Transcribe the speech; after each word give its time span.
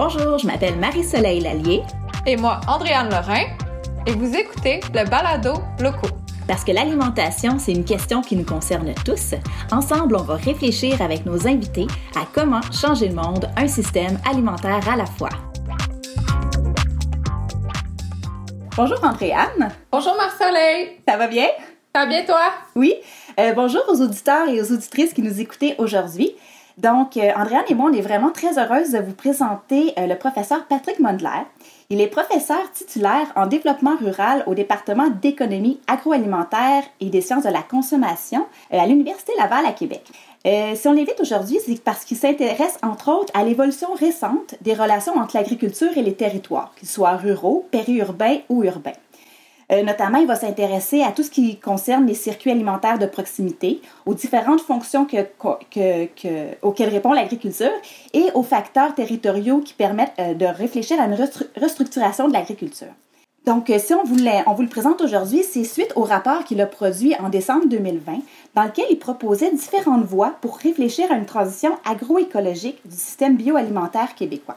Bonjour, 0.00 0.38
je 0.38 0.46
m'appelle 0.46 0.78
Marie-Soleil 0.78 1.40
Lallier. 1.40 1.82
Et 2.24 2.36
moi, 2.36 2.60
Andréane 2.68 3.10
Lorrain. 3.10 3.46
Et 4.06 4.12
vous 4.12 4.32
écoutez 4.32 4.78
le 4.94 5.04
balado 5.10 5.54
locaux. 5.80 6.14
Parce 6.46 6.62
que 6.62 6.70
l'alimentation, 6.70 7.58
c'est 7.58 7.72
une 7.72 7.84
question 7.84 8.22
qui 8.22 8.36
nous 8.36 8.44
concerne 8.44 8.94
tous. 9.04 9.34
Ensemble, 9.72 10.14
on 10.14 10.22
va 10.22 10.36
réfléchir 10.36 11.02
avec 11.02 11.26
nos 11.26 11.48
invités 11.48 11.88
à 12.14 12.20
comment 12.32 12.60
changer 12.70 13.08
le 13.08 13.16
monde, 13.16 13.50
un 13.56 13.66
système 13.66 14.20
alimentaire 14.24 14.88
à 14.88 14.94
la 14.94 15.06
fois. 15.06 15.30
Bonjour 18.76 19.02
Andréane. 19.02 19.72
Bonjour 19.90 20.14
Marc-Soleil. 20.16 21.00
Ça 21.08 21.16
va 21.16 21.26
bien? 21.26 21.48
Ça 21.92 22.02
va 22.02 22.06
bien 22.06 22.24
toi? 22.24 22.52
Oui. 22.76 22.94
Euh, 23.40 23.52
bonjour 23.52 23.82
aux 23.88 24.00
auditeurs 24.00 24.48
et 24.48 24.62
aux 24.62 24.72
auditrices 24.72 25.12
qui 25.12 25.22
nous 25.22 25.40
écoutez 25.40 25.74
aujourd'hui. 25.78 26.36
Donc, 26.78 27.16
euh, 27.16 27.32
Andréane 27.36 27.64
et 27.68 27.74
moi, 27.74 27.90
on 27.92 27.92
est 27.92 28.00
vraiment 28.00 28.30
très 28.30 28.56
heureuse 28.56 28.92
de 28.92 28.98
vous 28.98 29.12
présenter 29.12 29.92
euh, 29.98 30.06
le 30.06 30.14
professeur 30.14 30.64
Patrick 30.66 31.00
Mondler. 31.00 31.42
Il 31.90 32.00
est 32.00 32.06
professeur 32.06 32.70
titulaire 32.72 33.32
en 33.34 33.46
développement 33.46 33.96
rural 33.96 34.44
au 34.46 34.54
département 34.54 35.08
d'économie 35.10 35.80
agroalimentaire 35.88 36.84
et 37.00 37.10
des 37.10 37.20
sciences 37.20 37.44
de 37.44 37.50
la 37.50 37.62
consommation 37.62 38.46
à 38.70 38.86
l'Université 38.86 39.32
Laval 39.38 39.64
à 39.66 39.72
Québec. 39.72 40.04
si 40.44 40.86
on 40.86 40.92
l'invite 40.92 41.18
aujourd'hui, 41.20 41.58
c'est 41.64 41.82
parce 41.82 42.04
qu'il 42.04 42.18
s'intéresse 42.18 42.76
entre 42.82 43.10
autres 43.10 43.32
à 43.34 43.42
l'évolution 43.42 43.94
récente 43.94 44.54
des 44.60 44.74
relations 44.74 45.16
entre 45.16 45.36
l'agriculture 45.36 45.96
et 45.96 46.02
les 46.02 46.14
territoires, 46.14 46.74
qu'ils 46.76 46.88
soient 46.88 47.16
ruraux, 47.16 47.66
périurbains 47.70 48.40
ou 48.50 48.64
urbains. 48.64 48.92
Euh, 49.70 49.82
notamment, 49.82 50.18
il 50.18 50.26
va 50.26 50.34
s'intéresser 50.34 51.02
à 51.02 51.12
tout 51.12 51.22
ce 51.22 51.30
qui 51.30 51.58
concerne 51.58 52.06
les 52.06 52.14
circuits 52.14 52.50
alimentaires 52.50 52.98
de 52.98 53.06
proximité, 53.06 53.80
aux 54.06 54.14
différentes 54.14 54.62
fonctions 54.62 55.04
que, 55.04 55.26
auxquelles 56.62 56.88
répond 56.88 57.12
l'agriculture 57.12 57.70
et 58.14 58.26
aux 58.34 58.42
facteurs 58.42 58.94
territoriaux 58.94 59.60
qui 59.60 59.74
permettent 59.74 60.14
euh, 60.18 60.34
de 60.34 60.46
réfléchir 60.46 61.00
à 61.00 61.04
une 61.04 61.16
restructuration 61.56 62.28
de 62.28 62.32
l'agriculture. 62.32 62.88
Donc, 63.44 63.70
euh, 63.70 63.78
si 63.78 63.94
on, 63.94 64.04
voulait, 64.04 64.42
on 64.46 64.54
vous 64.54 64.62
le 64.62 64.68
présente 64.68 65.00
aujourd'hui, 65.00 65.42
c'est 65.42 65.64
suite 65.64 65.92
au 65.96 66.02
rapport 66.02 66.44
qu'il 66.44 66.60
a 66.60 66.66
produit 66.66 67.14
en 67.18 67.28
décembre 67.28 67.66
2020, 67.66 68.20
dans 68.54 68.64
lequel 68.64 68.86
il 68.90 68.98
proposait 68.98 69.52
différentes 69.52 70.04
voies 70.04 70.34
pour 70.40 70.58
réfléchir 70.58 71.10
à 71.12 71.14
une 71.14 71.26
transition 71.26 71.78
agroécologique 71.84 72.80
du 72.86 72.96
système 72.96 73.36
bioalimentaire 73.36 74.14
québécois. 74.14 74.56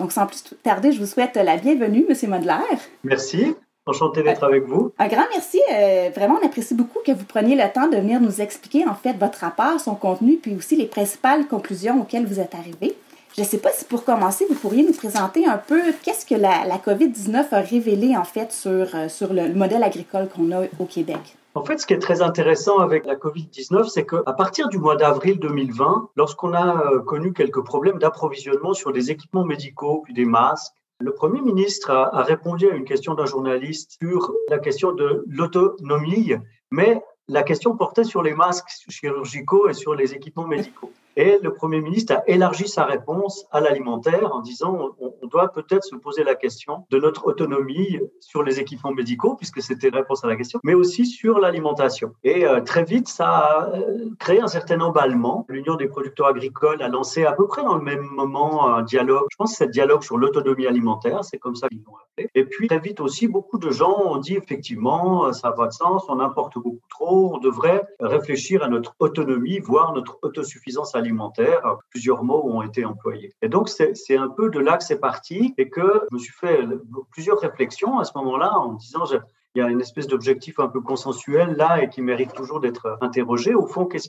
Donc, 0.00 0.12
sans 0.12 0.26
plus 0.26 0.42
tarder, 0.62 0.92
je 0.92 1.00
vous 1.00 1.06
souhaite 1.06 1.36
la 1.36 1.56
bienvenue, 1.56 2.04
M. 2.08 2.30
Modler. 2.30 2.78
Merci. 3.04 3.54
Enchanté 3.86 4.22
d'être 4.22 4.44
avec 4.44 4.64
vous. 4.64 4.92
Un 4.98 5.08
grand 5.08 5.26
merci. 5.30 5.60
Euh, 5.72 6.10
vraiment, 6.14 6.38
on 6.42 6.46
apprécie 6.46 6.74
beaucoup 6.74 7.00
que 7.04 7.12
vous 7.12 7.24
preniez 7.24 7.54
le 7.54 7.70
temps 7.72 7.86
de 7.86 7.96
venir 7.96 8.20
nous 8.20 8.40
expliquer 8.40 8.86
en 8.88 8.94
fait 8.94 9.12
votre 9.12 9.40
rapport, 9.40 9.78
son 9.78 9.94
contenu, 9.94 10.36
puis 10.36 10.54
aussi 10.56 10.74
les 10.74 10.86
principales 10.86 11.46
conclusions 11.46 12.00
auxquelles 12.00 12.26
vous 12.26 12.40
êtes 12.40 12.54
arrivé. 12.54 12.96
Je 13.36 13.42
ne 13.42 13.46
sais 13.46 13.58
pas 13.58 13.70
si 13.70 13.84
pour 13.84 14.04
commencer, 14.04 14.46
vous 14.48 14.54
pourriez 14.54 14.84
nous 14.84 14.92
présenter 14.92 15.44
un 15.46 15.58
peu 15.58 15.80
qu'est-ce 16.02 16.24
que 16.24 16.36
la, 16.36 16.78
COVID-19 16.78 17.46
a 17.50 17.60
révélé 17.60 18.16
en 18.16 18.24
fait 18.24 18.52
sur, 18.52 18.94
euh, 18.94 19.08
sur 19.08 19.32
le, 19.32 19.52
modèle 19.52 19.82
agricole 19.82 20.28
qu'on 20.28 20.50
a 20.52 20.62
au 20.78 20.84
Québec. 20.84 21.36
En 21.56 21.64
fait, 21.64 21.78
ce 21.78 21.86
qui 21.86 21.94
est 21.94 21.98
très 21.98 22.22
intéressant 22.22 22.78
avec 22.78 23.06
la 23.06 23.16
COVID-19, 23.16 23.88
c'est 23.88 24.06
qu'à 24.06 24.32
partir 24.32 24.68
du 24.68 24.78
mois 24.78 24.96
d'avril 24.96 25.38
2020, 25.38 26.10
lorsqu'on 26.16 26.52
a 26.52 26.76
euh, 26.76 27.00
connu 27.00 27.32
quelques 27.32 27.62
problèmes 27.62 27.98
d'approvisionnement 27.98 28.72
sur 28.72 28.92
des 28.92 29.10
équipements 29.10 29.44
médicaux, 29.44 30.02
puis 30.04 30.14
des 30.14 30.24
masques, 30.24 30.74
le 31.00 31.12
Premier 31.12 31.40
ministre 31.40 31.90
a, 31.90 32.22
répondu 32.22 32.70
à 32.70 32.74
une 32.74 32.84
question 32.84 33.14
d'un 33.14 33.26
journaliste 33.26 33.96
sur 34.00 34.32
la 34.48 34.58
question 34.58 34.92
de 34.92 35.24
l'autonomie, 35.28 36.34
mais 36.70 37.02
la 37.28 37.42
question 37.42 37.76
portait 37.76 38.04
sur 38.04 38.22
les 38.22 38.34
masques 38.34 38.68
chirurgicaux 38.88 39.68
et 39.68 39.74
sur 39.74 39.94
les 39.94 40.14
équipements 40.14 40.46
médicaux. 40.46 40.92
Et 41.16 41.38
le 41.42 41.52
Premier 41.52 41.80
ministre 41.80 42.14
a 42.14 42.22
élargi 42.26 42.66
sa 42.66 42.84
réponse 42.84 43.46
à 43.52 43.60
l'alimentaire 43.60 44.34
en 44.34 44.40
disant 44.40 44.96
on, 45.00 45.26
doit 45.28 45.48
peut-être 45.48 45.84
se 45.84 45.96
poser 45.96 46.22
la 46.24 46.34
question 46.34 46.86
de 46.90 46.98
notre 46.98 47.26
autonomie 47.26 47.98
sur 48.20 48.42
les 48.42 48.60
équipements 48.60 48.92
médicaux, 48.92 49.34
puisque 49.36 49.62
c'était 49.62 49.90
la 49.90 49.98
réponse 49.98 50.24
à 50.24 50.28
la 50.28 50.36
question, 50.36 50.60
mais 50.62 50.74
aussi 50.74 51.06
sur 51.06 51.38
l'alimentation. 51.38 52.12
Et 52.24 52.46
euh, 52.46 52.60
très 52.60 52.84
vite, 52.84 53.08
ça 53.08 53.28
a 53.28 53.70
euh, 53.70 54.10
créé 54.18 54.40
un 54.40 54.48
certain 54.48 54.80
emballement. 54.80 55.46
L'Union 55.48 55.76
des 55.76 55.86
producteurs 55.86 56.28
agricoles 56.28 56.82
a 56.82 56.88
lancé 56.88 57.24
à 57.24 57.32
peu 57.32 57.46
près 57.46 57.62
dans 57.62 57.76
le 57.76 57.82
même 57.82 58.02
moment 58.02 58.74
un 58.74 58.82
dialogue, 58.82 59.26
je 59.30 59.36
pense 59.36 59.52
que 59.52 59.56
c'est 59.58 59.64
un 59.64 59.70
dialogue 59.70 60.02
sur 60.02 60.18
l'autonomie 60.18 60.66
alimentaire, 60.66 61.24
c'est 61.24 61.38
comme 61.38 61.54
ça 61.54 61.68
qu'ils 61.68 61.82
l'ont 61.84 61.96
appelé. 61.96 62.28
Et 62.34 62.44
puis 62.44 62.68
très 62.68 62.80
vite 62.80 63.00
aussi, 63.00 63.28
beaucoup 63.28 63.58
de 63.58 63.70
gens 63.70 63.96
ont 64.04 64.18
dit 64.18 64.36
effectivement, 64.36 65.32
ça 65.32 65.48
n'a 65.48 65.54
pas 65.54 65.68
de 65.68 65.72
sens, 65.72 66.04
on 66.08 66.20
importe 66.20 66.54
beaucoup 66.54 66.80
trop, 66.90 67.34
on 67.34 67.38
devrait 67.38 67.82
réfléchir 68.00 68.62
à 68.62 68.68
notre 68.68 68.94
autonomie, 68.98 69.58
voire 69.58 69.92
notre 69.94 70.18
autosuffisance 70.22 70.94
alimentaire 70.94 71.03
alimentaire, 71.04 71.62
plusieurs 71.90 72.24
mots 72.24 72.42
ont 72.44 72.62
été 72.62 72.84
employés. 72.84 73.32
Et 73.42 73.48
donc, 73.48 73.68
c'est 73.68 74.16
un 74.16 74.28
peu 74.28 74.50
de 74.50 74.58
là 74.58 74.76
que 74.78 74.84
c'est 74.84 75.00
parti 75.00 75.54
et 75.58 75.68
que 75.68 76.02
je 76.10 76.14
me 76.14 76.18
suis 76.18 76.32
fait 76.32 76.60
plusieurs 77.10 77.38
réflexions 77.38 77.98
à 77.98 78.04
ce 78.04 78.12
moment-là 78.16 78.58
en 78.58 78.72
disant, 78.72 79.04
il 79.54 79.60
y 79.60 79.62
a 79.62 79.68
une 79.68 79.80
espèce 79.80 80.08
d'objectif 80.08 80.58
un 80.58 80.68
peu 80.68 80.80
consensuel 80.80 81.54
là 81.56 81.82
et 81.82 81.88
qui 81.88 82.02
mérite 82.02 82.32
toujours 82.32 82.60
d'être 82.60 82.98
interrogé. 83.00 83.54
Au 83.54 83.66
fond, 83.66 83.86
qu'est-ce 83.86 84.08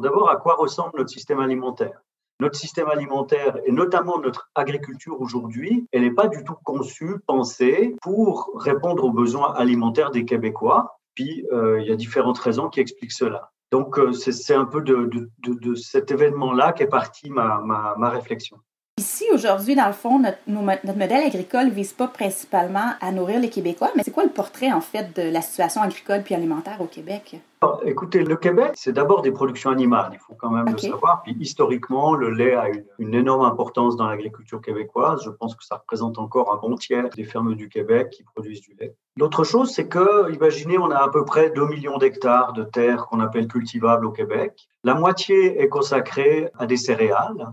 d'abord, 0.00 0.28
à 0.28 0.36
quoi 0.36 0.56
ressemble 0.56 0.98
notre 0.98 1.10
système 1.10 1.40
alimentaire? 1.40 2.02
Notre 2.40 2.56
système 2.56 2.88
alimentaire 2.88 3.58
et 3.64 3.72
notamment 3.72 4.18
notre 4.18 4.50
agriculture 4.54 5.20
aujourd'hui, 5.20 5.86
elle 5.92 6.02
n'est 6.02 6.10
pas 6.10 6.26
du 6.26 6.42
tout 6.44 6.56
conçue, 6.64 7.18
pensée 7.26 7.96
pour 8.02 8.50
répondre 8.56 9.04
aux 9.04 9.12
besoins 9.12 9.54
alimentaires 9.54 10.10
des 10.10 10.24
Québécois. 10.24 10.98
Puis, 11.14 11.46
euh, 11.52 11.80
il 11.80 11.86
y 11.86 11.92
a 11.92 11.96
différentes 11.96 12.38
raisons 12.38 12.68
qui 12.68 12.80
expliquent 12.80 13.12
cela. 13.12 13.52
Donc, 13.74 13.98
euh, 13.98 14.12
c'est 14.12 14.54
un 14.54 14.66
peu 14.66 14.82
de, 14.82 15.74
cet 15.74 16.12
événement-là 16.12 16.72
qu'est 16.74 16.86
partie 16.86 17.28
ma, 17.28 17.60
ma, 17.98 18.08
réflexion. 18.08 18.56
Ici, 19.00 19.24
aujourd'hui, 19.32 19.74
dans 19.74 19.88
le 19.88 19.92
fond, 19.92 20.20
notre, 20.20 20.38
notre 20.46 20.96
modèle 20.96 21.26
agricole 21.26 21.64
ne 21.66 21.70
vise 21.72 21.92
pas 21.92 22.06
principalement 22.06 22.92
à 23.00 23.10
nourrir 23.10 23.40
les 23.40 23.48
Québécois, 23.50 23.90
mais 23.96 24.04
c'est 24.04 24.12
quoi 24.12 24.22
le 24.22 24.30
portrait, 24.30 24.70
en 24.70 24.80
fait, 24.80 25.16
de 25.16 25.28
la 25.28 25.42
situation 25.42 25.82
agricole 25.82 26.22
puis 26.22 26.36
alimentaire 26.36 26.80
au 26.80 26.86
Québec? 26.86 27.40
Écoutez, 27.84 28.24
le 28.24 28.36
Québec, 28.36 28.72
c'est 28.74 28.92
d'abord 28.92 29.22
des 29.22 29.32
productions 29.32 29.70
animales, 29.70 30.10
il 30.12 30.18
faut 30.18 30.34
quand 30.34 30.50
même 30.50 30.70
le 30.70 30.78
savoir. 30.78 31.22
Puis 31.22 31.36
historiquement, 31.40 32.14
le 32.14 32.30
lait 32.30 32.54
a 32.54 32.68
une, 32.68 32.84
une 32.98 33.14
énorme 33.14 33.44
importance 33.44 33.96
dans 33.96 34.06
l'agriculture 34.06 34.60
québécoise. 34.60 35.22
Je 35.24 35.30
pense 35.30 35.54
que 35.54 35.64
ça 35.64 35.76
représente 35.76 36.18
encore 36.18 36.52
un 36.52 36.56
bon 36.56 36.76
tiers 36.76 37.08
des 37.10 37.24
fermes 37.24 37.54
du 37.54 37.68
Québec 37.68 38.10
qui 38.10 38.22
produisent 38.22 38.60
du 38.60 38.74
lait. 38.78 38.94
L'autre 39.16 39.44
chose, 39.44 39.70
c'est 39.70 39.86
que, 39.86 40.32
imaginez, 40.32 40.76
on 40.76 40.90
a 40.90 40.96
à 40.96 41.08
peu 41.08 41.24
près 41.24 41.50
2 41.50 41.68
millions 41.68 41.98
d'hectares 41.98 42.52
de 42.52 42.64
terres 42.64 43.06
qu'on 43.06 43.20
appelle 43.20 43.46
cultivables 43.46 44.06
au 44.06 44.10
Québec. 44.10 44.68
La 44.82 44.94
moitié 44.94 45.60
est 45.62 45.68
consacrée 45.68 46.50
à 46.58 46.66
des 46.66 46.76
céréales. 46.76 47.52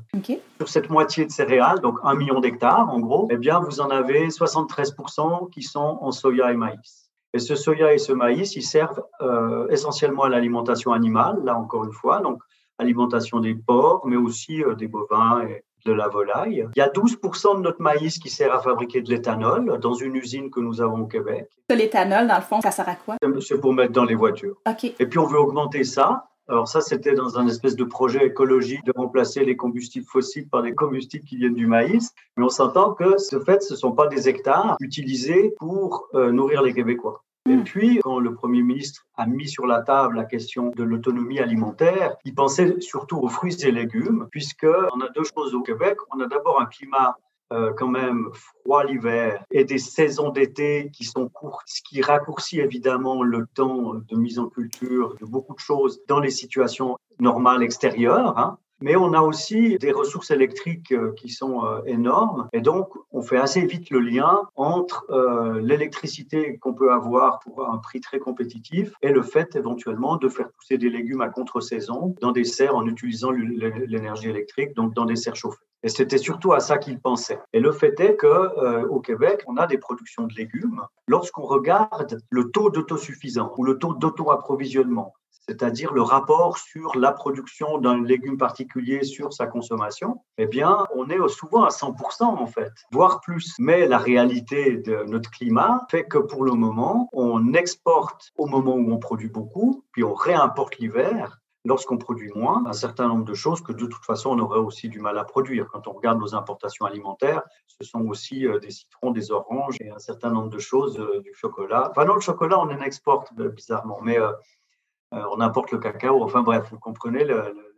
Sur 0.57 0.67
cette 0.67 0.89
moitié 0.89 1.25
de 1.25 1.31
céréales, 1.31 1.79
donc 1.79 1.99
1 2.03 2.15
million 2.15 2.39
d'hectares 2.39 2.89
en 2.89 2.99
gros, 2.99 3.27
eh 3.29 3.37
bien, 3.37 3.59
vous 3.59 3.79
en 3.79 3.91
avez 3.91 4.29
73% 4.29 5.51
qui 5.51 5.61
sont 5.61 5.99
en 6.01 6.11
soya 6.11 6.51
et 6.51 6.57
maïs. 6.57 7.10
Et 7.33 7.39
ce 7.39 7.55
soya 7.55 7.93
et 7.93 7.97
ce 7.97 8.11
maïs, 8.11 8.55
ils 8.55 8.63
servent 8.63 9.03
euh, 9.21 9.67
essentiellement 9.69 10.23
à 10.23 10.29
l'alimentation 10.29 10.91
animale, 10.91 11.39
là 11.43 11.57
encore 11.57 11.85
une 11.85 11.93
fois, 11.93 12.19
donc 12.19 12.41
alimentation 12.77 13.39
des 13.39 13.55
porcs, 13.55 14.05
mais 14.05 14.17
aussi 14.17 14.63
euh, 14.63 14.75
des 14.75 14.87
bovins 14.87 15.41
et 15.47 15.63
de 15.85 15.93
la 15.93 16.07
volaille. 16.07 16.67
Il 16.75 16.79
y 16.79 16.81
a 16.81 16.89
12% 16.89 17.57
de 17.57 17.61
notre 17.61 17.81
maïs 17.81 18.19
qui 18.19 18.29
sert 18.29 18.53
à 18.53 18.59
fabriquer 18.59 19.01
de 19.01 19.09
l'éthanol 19.09 19.79
dans 19.79 19.93
une 19.93 20.15
usine 20.15 20.51
que 20.51 20.59
nous 20.59 20.81
avons 20.81 21.01
au 21.01 21.07
Québec. 21.07 21.49
L'éthanol, 21.69 22.27
dans 22.27 22.35
le 22.35 22.41
fond, 22.41 22.61
ça 22.61 22.71
sert 22.71 22.87
à 22.87 22.95
quoi? 22.95 23.15
C'est 23.39 23.59
pour 23.59 23.73
mettre 23.73 23.93
dans 23.93 24.03
les 24.03 24.15
voitures. 24.15 24.57
OK. 24.67 24.83
Et 24.83 25.05
puis 25.07 25.19
on 25.19 25.25
veut 25.25 25.39
augmenter 25.39 25.83
ça. 25.83 26.30
Alors 26.47 26.67
ça, 26.67 26.81
c'était 26.81 27.13
dans 27.13 27.37
un 27.37 27.47
espèce 27.47 27.75
de 27.75 27.83
projet 27.83 28.25
écologique 28.25 28.83
de 28.85 28.93
remplacer 28.95 29.45
les 29.45 29.55
combustibles 29.55 30.05
fossiles 30.05 30.49
par 30.49 30.63
des 30.63 30.73
combustibles 30.73 31.23
qui 31.23 31.37
viennent 31.37 31.53
du 31.53 31.67
maïs. 31.67 32.13
Mais 32.35 32.43
on 32.43 32.49
s'entend 32.49 32.93
que 32.93 33.17
ce 33.17 33.39
fait, 33.39 33.61
ce 33.61 33.73
ne 33.73 33.77
sont 33.77 33.91
pas 33.93 34.07
des 34.07 34.27
hectares 34.27 34.75
utilisés 34.79 35.53
pour 35.59 36.09
euh, 36.13 36.31
nourrir 36.31 36.61
les 36.61 36.73
Québécois. 36.73 37.23
Et 37.49 37.55
hmm. 37.55 37.63
puis, 37.63 37.99
quand 38.03 38.19
le 38.19 38.35
Premier 38.35 38.61
ministre 38.61 39.07
a 39.15 39.25
mis 39.25 39.47
sur 39.47 39.65
la 39.65 39.81
table 39.81 40.15
la 40.15 40.25
question 40.25 40.71
de 40.75 40.83
l'autonomie 40.83 41.39
alimentaire, 41.39 42.15
il 42.25 42.35
pensait 42.35 42.79
surtout 42.81 43.17
aux 43.17 43.29
fruits 43.29 43.65
et 43.65 43.71
légumes, 43.71 44.27
puisqu'on 44.31 45.01
a 45.01 45.09
deux 45.15 45.23
choses 45.23 45.55
au 45.55 45.61
Québec. 45.61 45.97
On 46.13 46.19
a 46.19 46.27
d'abord 46.27 46.61
un 46.61 46.65
climat 46.65 47.17
euh, 47.51 47.73
quand 47.73 47.87
même 47.87 48.29
froid 48.33 48.83
l'hiver 48.83 49.43
et 49.51 49.65
des 49.65 49.77
saisons 49.77 50.29
d'été 50.29 50.89
qui 50.93 51.03
sont 51.03 51.27
courtes, 51.27 51.65
ce 51.65 51.81
qui 51.81 52.01
raccourcit 52.01 52.59
évidemment 52.59 53.23
le 53.23 53.45
temps 53.53 53.93
de 53.95 54.15
mise 54.15 54.39
en 54.39 54.47
culture 54.47 55.15
de 55.19 55.25
beaucoup 55.25 55.53
de 55.53 55.59
choses 55.59 55.99
dans 56.07 56.19
les 56.19 56.29
situations 56.29 56.97
normales 57.19 57.63
extérieures. 57.63 58.37
Hein. 58.37 58.57
Mais 58.81 58.95
on 58.95 59.13
a 59.13 59.21
aussi 59.21 59.77
des 59.77 59.91
ressources 59.91 60.31
électriques 60.31 60.91
euh, 60.91 61.13
qui 61.15 61.29
sont 61.29 61.63
euh, 61.65 61.81
énormes. 61.85 62.49
Et 62.51 62.61
donc, 62.61 62.89
on 63.11 63.21
fait 63.21 63.37
assez 63.37 63.61
vite 63.65 63.91
le 63.91 63.99
lien 63.99 64.41
entre 64.55 65.05
euh, 65.11 65.61
l'électricité 65.61 66.57
qu'on 66.57 66.73
peut 66.73 66.91
avoir 66.91 67.39
pour 67.39 67.67
un 67.69 67.77
prix 67.77 68.01
très 68.01 68.19
compétitif 68.19 68.93
et 69.01 69.11
le 69.11 69.21
fait 69.21 69.55
éventuellement 69.55 70.17
de 70.17 70.27
faire 70.27 70.49
pousser 70.51 70.77
des 70.77 70.89
légumes 70.89 71.21
à 71.21 71.29
contre-saison 71.29 72.15
dans 72.21 72.31
des 72.31 72.43
serres 72.43 72.75
en 72.75 72.87
utilisant 72.87 73.31
l'énergie 73.31 74.29
électrique, 74.29 74.75
donc 74.75 74.93
dans 74.93 75.05
des 75.05 75.15
serres 75.15 75.35
chauffées. 75.35 75.63
Et 75.83 75.89
c'était 75.89 76.19
surtout 76.19 76.53
à 76.53 76.59
ça 76.59 76.77
qu'il 76.77 76.99
pensait. 76.99 77.39
Et 77.53 77.59
le 77.59 77.71
fait 77.71 77.99
est 77.99 78.15
que 78.15 78.85
au 78.85 78.99
Québec, 78.99 79.41
on 79.47 79.57
a 79.57 79.65
des 79.65 79.79
productions 79.79 80.27
de 80.27 80.33
légumes. 80.35 80.81
Lorsqu'on 81.11 81.41
regarde 81.41 82.21
le 82.29 82.51
taux 82.51 82.69
d'autosuffisance 82.69 83.51
ou 83.57 83.65
le 83.65 83.77
taux 83.77 83.93
d'auto-approvisionnement, 83.93 85.13
c'est-à-dire 85.45 85.91
le 85.91 86.01
rapport 86.01 86.57
sur 86.57 86.97
la 86.97 87.11
production 87.11 87.79
d'un 87.79 88.01
légume 88.01 88.37
particulier 88.37 89.03
sur 89.03 89.33
sa 89.33 89.45
consommation, 89.45 90.21
eh 90.37 90.45
bien, 90.45 90.87
on 90.95 91.09
est 91.09 91.17
souvent 91.27 91.65
à 91.65 91.67
100% 91.67 92.23
en 92.23 92.47
fait, 92.47 92.71
voire 92.93 93.19
plus. 93.19 93.55
Mais 93.59 93.87
la 93.87 93.97
réalité 93.97 94.77
de 94.77 95.03
notre 95.03 95.29
climat 95.31 95.85
fait 95.91 96.05
que 96.05 96.17
pour 96.17 96.45
le 96.45 96.53
moment, 96.53 97.09
on 97.11 97.55
exporte 97.55 98.31
au 98.37 98.45
moment 98.45 98.75
où 98.75 98.93
on 98.93 98.97
produit 98.97 99.27
beaucoup, 99.27 99.83
puis 99.91 100.05
on 100.05 100.13
réimporte 100.13 100.77
l'hiver 100.77 101.40
lorsqu'on 101.65 101.97
produit 101.97 102.31
moins, 102.35 102.63
un 102.65 102.73
certain 102.73 103.07
nombre 103.07 103.25
de 103.25 103.33
choses 103.33 103.61
que 103.61 103.71
de 103.71 103.85
toute 103.85 104.03
façon 104.05 104.31
on 104.31 104.39
aurait 104.39 104.59
aussi 104.59 104.89
du 104.89 104.99
mal 104.99 105.17
à 105.17 105.23
produire. 105.23 105.67
Quand 105.67 105.87
on 105.87 105.93
regarde 105.93 106.19
nos 106.19 106.33
importations 106.35 106.85
alimentaires, 106.85 107.43
ce 107.67 107.83
sont 107.87 108.01
aussi 108.07 108.47
euh, 108.47 108.59
des 108.59 108.71
citrons, 108.71 109.11
des 109.11 109.31
oranges 109.31 109.75
et 109.79 109.89
un 109.89 109.99
certain 109.99 110.31
nombre 110.31 110.49
de 110.49 110.59
choses, 110.59 110.99
euh, 110.99 111.21
du 111.21 111.33
chocolat. 111.33 111.89
Enfin 111.91 112.05
non, 112.05 112.15
le 112.15 112.21
chocolat 112.21 112.59
on 112.59 112.69
en 112.69 112.81
exporte 112.81 113.33
bizarrement, 113.33 113.99
mais 114.01 114.17
euh, 114.17 114.31
on 115.11 115.41
importe 115.41 115.71
le 115.71 115.77
cacao. 115.77 116.23
Enfin 116.23 116.41
bref, 116.41 116.69
vous 116.71 116.79
comprenez 116.79 117.23
le. 117.23 117.70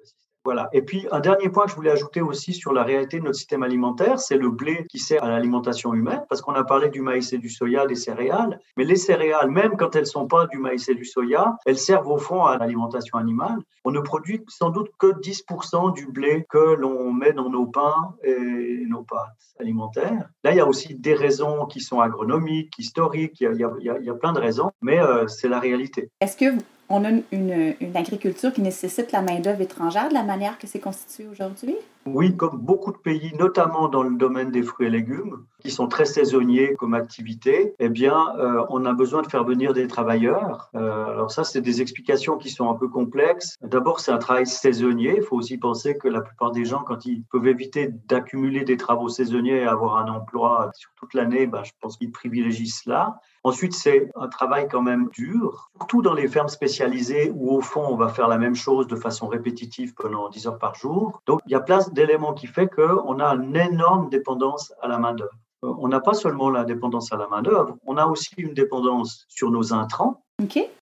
Voilà. 0.46 0.70
Et 0.74 0.82
puis, 0.82 1.08
un 1.12 1.22
dernier 1.22 1.48
point 1.50 1.66
que 1.66 1.72
je 1.72 1.76
voulais 1.76 1.92
ajouter 1.92 2.22
aussi 2.22 2.54
sur 2.54 2.74
la 2.74 2.84
réalité 2.84 3.20
de 3.20 3.24
notre 3.24 3.38
système 3.38 3.64
alimentaire, 3.64 4.20
c'est 4.20 4.38
le 4.38 4.50
blé 4.50 4.86
qui 4.90 5.00
sert 5.00 5.24
à 5.24 5.30
l'alimentation 5.30 5.94
humaine, 5.94 6.24
parce 6.28 6.42
qu'on 6.42 6.54
a 6.54 6.66
parlé 6.66 6.90
du 6.90 7.02
maïs 7.02 7.32
et 7.32 7.38
du 7.38 7.50
soya, 7.50 7.86
des 7.86 7.96
céréales, 7.96 8.60
mais 8.76 8.84
les 8.84 8.98
céréales, 8.98 9.50
même 9.50 9.78
quand 9.78 9.96
elles 9.96 10.02
ne 10.02 10.08
sont 10.08 10.28
pas 10.28 10.48
du 10.48 10.58
maïs 10.58 10.88
et 10.90 10.96
du 10.96 11.06
soya, 11.06 11.56
elles 11.66 11.78
servent 11.78 12.10
au 12.10 12.18
fond 12.18 12.44
à 12.44 12.58
l'alimentation 12.58 13.18
animale. 13.18 13.60
On 13.86 13.92
ne 13.92 14.02
produit 14.02 14.44
sans 14.50 14.70
doute 14.70 14.92
que 14.98 15.08
10% 15.08 15.94
du 15.94 16.08
blé 16.08 16.46
que 16.50 16.76
l'on 16.76 17.14
met 17.14 17.32
dans 17.32 17.50
nos 17.50 17.66
pains 17.66 18.16
et 18.24 18.84
nos 18.88 19.04
pâtes 19.04 19.38
alimentaires. 19.60 20.30
Là, 20.44 20.52
il 20.52 20.58
y 20.58 20.60
a 20.62 20.68
aussi 20.68 20.96
des 20.96 21.14
raisons 21.14 21.66
qui 21.66 21.80
sont 21.80 22.02
agronomiques, 22.02 22.78
historiques, 22.78 23.40
il 23.40 23.58
y 23.58 24.10
a, 24.10 24.14
plein 24.14 24.34
de 24.34 24.40
raisons, 24.40 24.72
mais 24.82 25.00
euh, 25.00 25.28
c'est 25.28 25.50
la 25.50 25.60
réalité. 25.60 26.10
Est-ce 26.22 26.38
que 26.38 26.58
on 26.94 27.04
a 27.06 27.10
une, 27.32 27.76
agriculture 27.96 28.54
qui 28.54 28.62
nécessite 28.62 29.12
la 29.12 29.22
main-d'œuvre 29.22 29.62
étrangère 29.62 30.10
de 30.10 30.14
la 30.14 30.24
manière 30.24 30.60
que 30.60 30.68
c'est 30.68 30.80
constitué 30.80 31.28
aujourd'hui? 31.28 31.76
Oui, 32.06 32.36
comme 32.36 32.60
beaucoup 32.60 32.92
de 32.92 32.98
pays, 32.98 33.32
notamment 33.40 33.88
dans 33.88 34.04
le 34.04 34.16
domaine 34.16 34.52
des 34.52 34.62
fruits 34.62 34.88
et 34.88 34.90
légumes, 34.90 35.46
qui 35.60 35.72
sont 35.72 35.88
très 35.88 36.06
saisonniers 36.06 36.76
comme 36.76 36.94
activité, 36.94 37.74
eh 37.80 37.90
bien, 37.90 38.36
euh, 38.38 38.66
on 38.70 38.86
a 38.86 38.94
besoin 38.94 39.22
de 39.22 39.28
faire 39.28 39.44
venir 39.44 39.74
des 39.74 39.88
travailleurs. 39.88 40.70
Euh, 40.76 41.06
alors 41.06 41.32
ça, 41.32 41.44
c'est 41.44 41.62
des 41.62 41.82
explications 41.82 42.38
qui 42.38 42.50
sont 42.50 42.70
un 42.70 42.76
peu 42.76 42.90
complexes. 42.90 43.56
D'abord, 43.62 44.00
c'est 44.00 44.12
un 44.12 44.18
travail 44.18 44.46
saisonnier. 44.46 45.16
Il 45.18 45.24
faut 45.24 45.38
aussi 45.38 45.58
penser 45.58 45.98
que 45.98 46.08
la 46.08 46.22
plupart 46.22 46.52
des 46.52 46.66
gens, 46.66 46.84
quand 46.84 47.06
ils 47.06 47.24
peuvent 47.32 47.48
éviter 47.48 47.90
d'accumuler 48.08 48.66
des 48.66 48.78
travaux 48.78 49.10
saisonniers 49.10 49.62
et 49.62 49.66
avoir 49.66 49.98
un 49.98 50.12
emploi 50.12 50.72
sur 50.76 50.92
toute 50.96 51.14
l'année, 51.14 51.48
ben, 51.48 51.64
je 51.64 51.72
pense 51.82 51.98
qu'ils 51.98 52.12
privilégient 52.12 52.68
cela. 52.68 53.20
Ensuite, 53.44 53.74
c'est 53.74 54.10
un 54.16 54.28
travail 54.28 54.68
quand 54.70 54.82
même 54.82 55.10
dur, 55.10 55.70
surtout 55.76 56.02
dans 56.02 56.14
les 56.14 56.30
fermes 56.30 56.48
spécialisées 56.48 57.32
où 57.36 57.52
au 57.52 57.62
fond, 57.62 57.86
on 57.90 57.96
va 57.96 58.08
faire 58.08 58.30
la 58.30 58.38
même 58.38 58.56
chose 58.56 58.88
de 58.88 58.96
façon 58.96 59.28
répétitive 59.28 59.94
pendant 59.96 60.30
10 60.30 60.48
heures 60.48 60.60
par 60.60 60.76
jour. 60.76 61.22
Donc, 61.26 61.42
il 61.46 61.52
y 61.52 61.56
a 61.56 61.60
plein 61.60 61.80
d'éléments 61.92 62.34
qui 62.34 62.48
fait 62.48 62.68
qu'on 62.68 63.20
a 63.20 63.36
une 63.36 63.56
énorme 63.56 64.10
dépendance 64.10 64.74
à 64.82 64.88
la 64.88 64.98
main-d'œuvre. 64.98 65.34
Euh, 65.64 65.74
on 65.80 65.88
n'a 65.88 66.00
pas 66.00 66.14
seulement 66.14 66.50
la 66.50 66.64
dépendance 66.64 67.12
à 67.12 67.18
la 67.18 67.28
main-d'œuvre, 67.28 67.78
on 67.86 67.98
a 67.98 68.06
aussi 68.06 68.34
une 68.38 68.54
dépendance 68.54 69.26
sur 69.28 69.52
nos 69.52 69.74
intrants. 69.74 70.24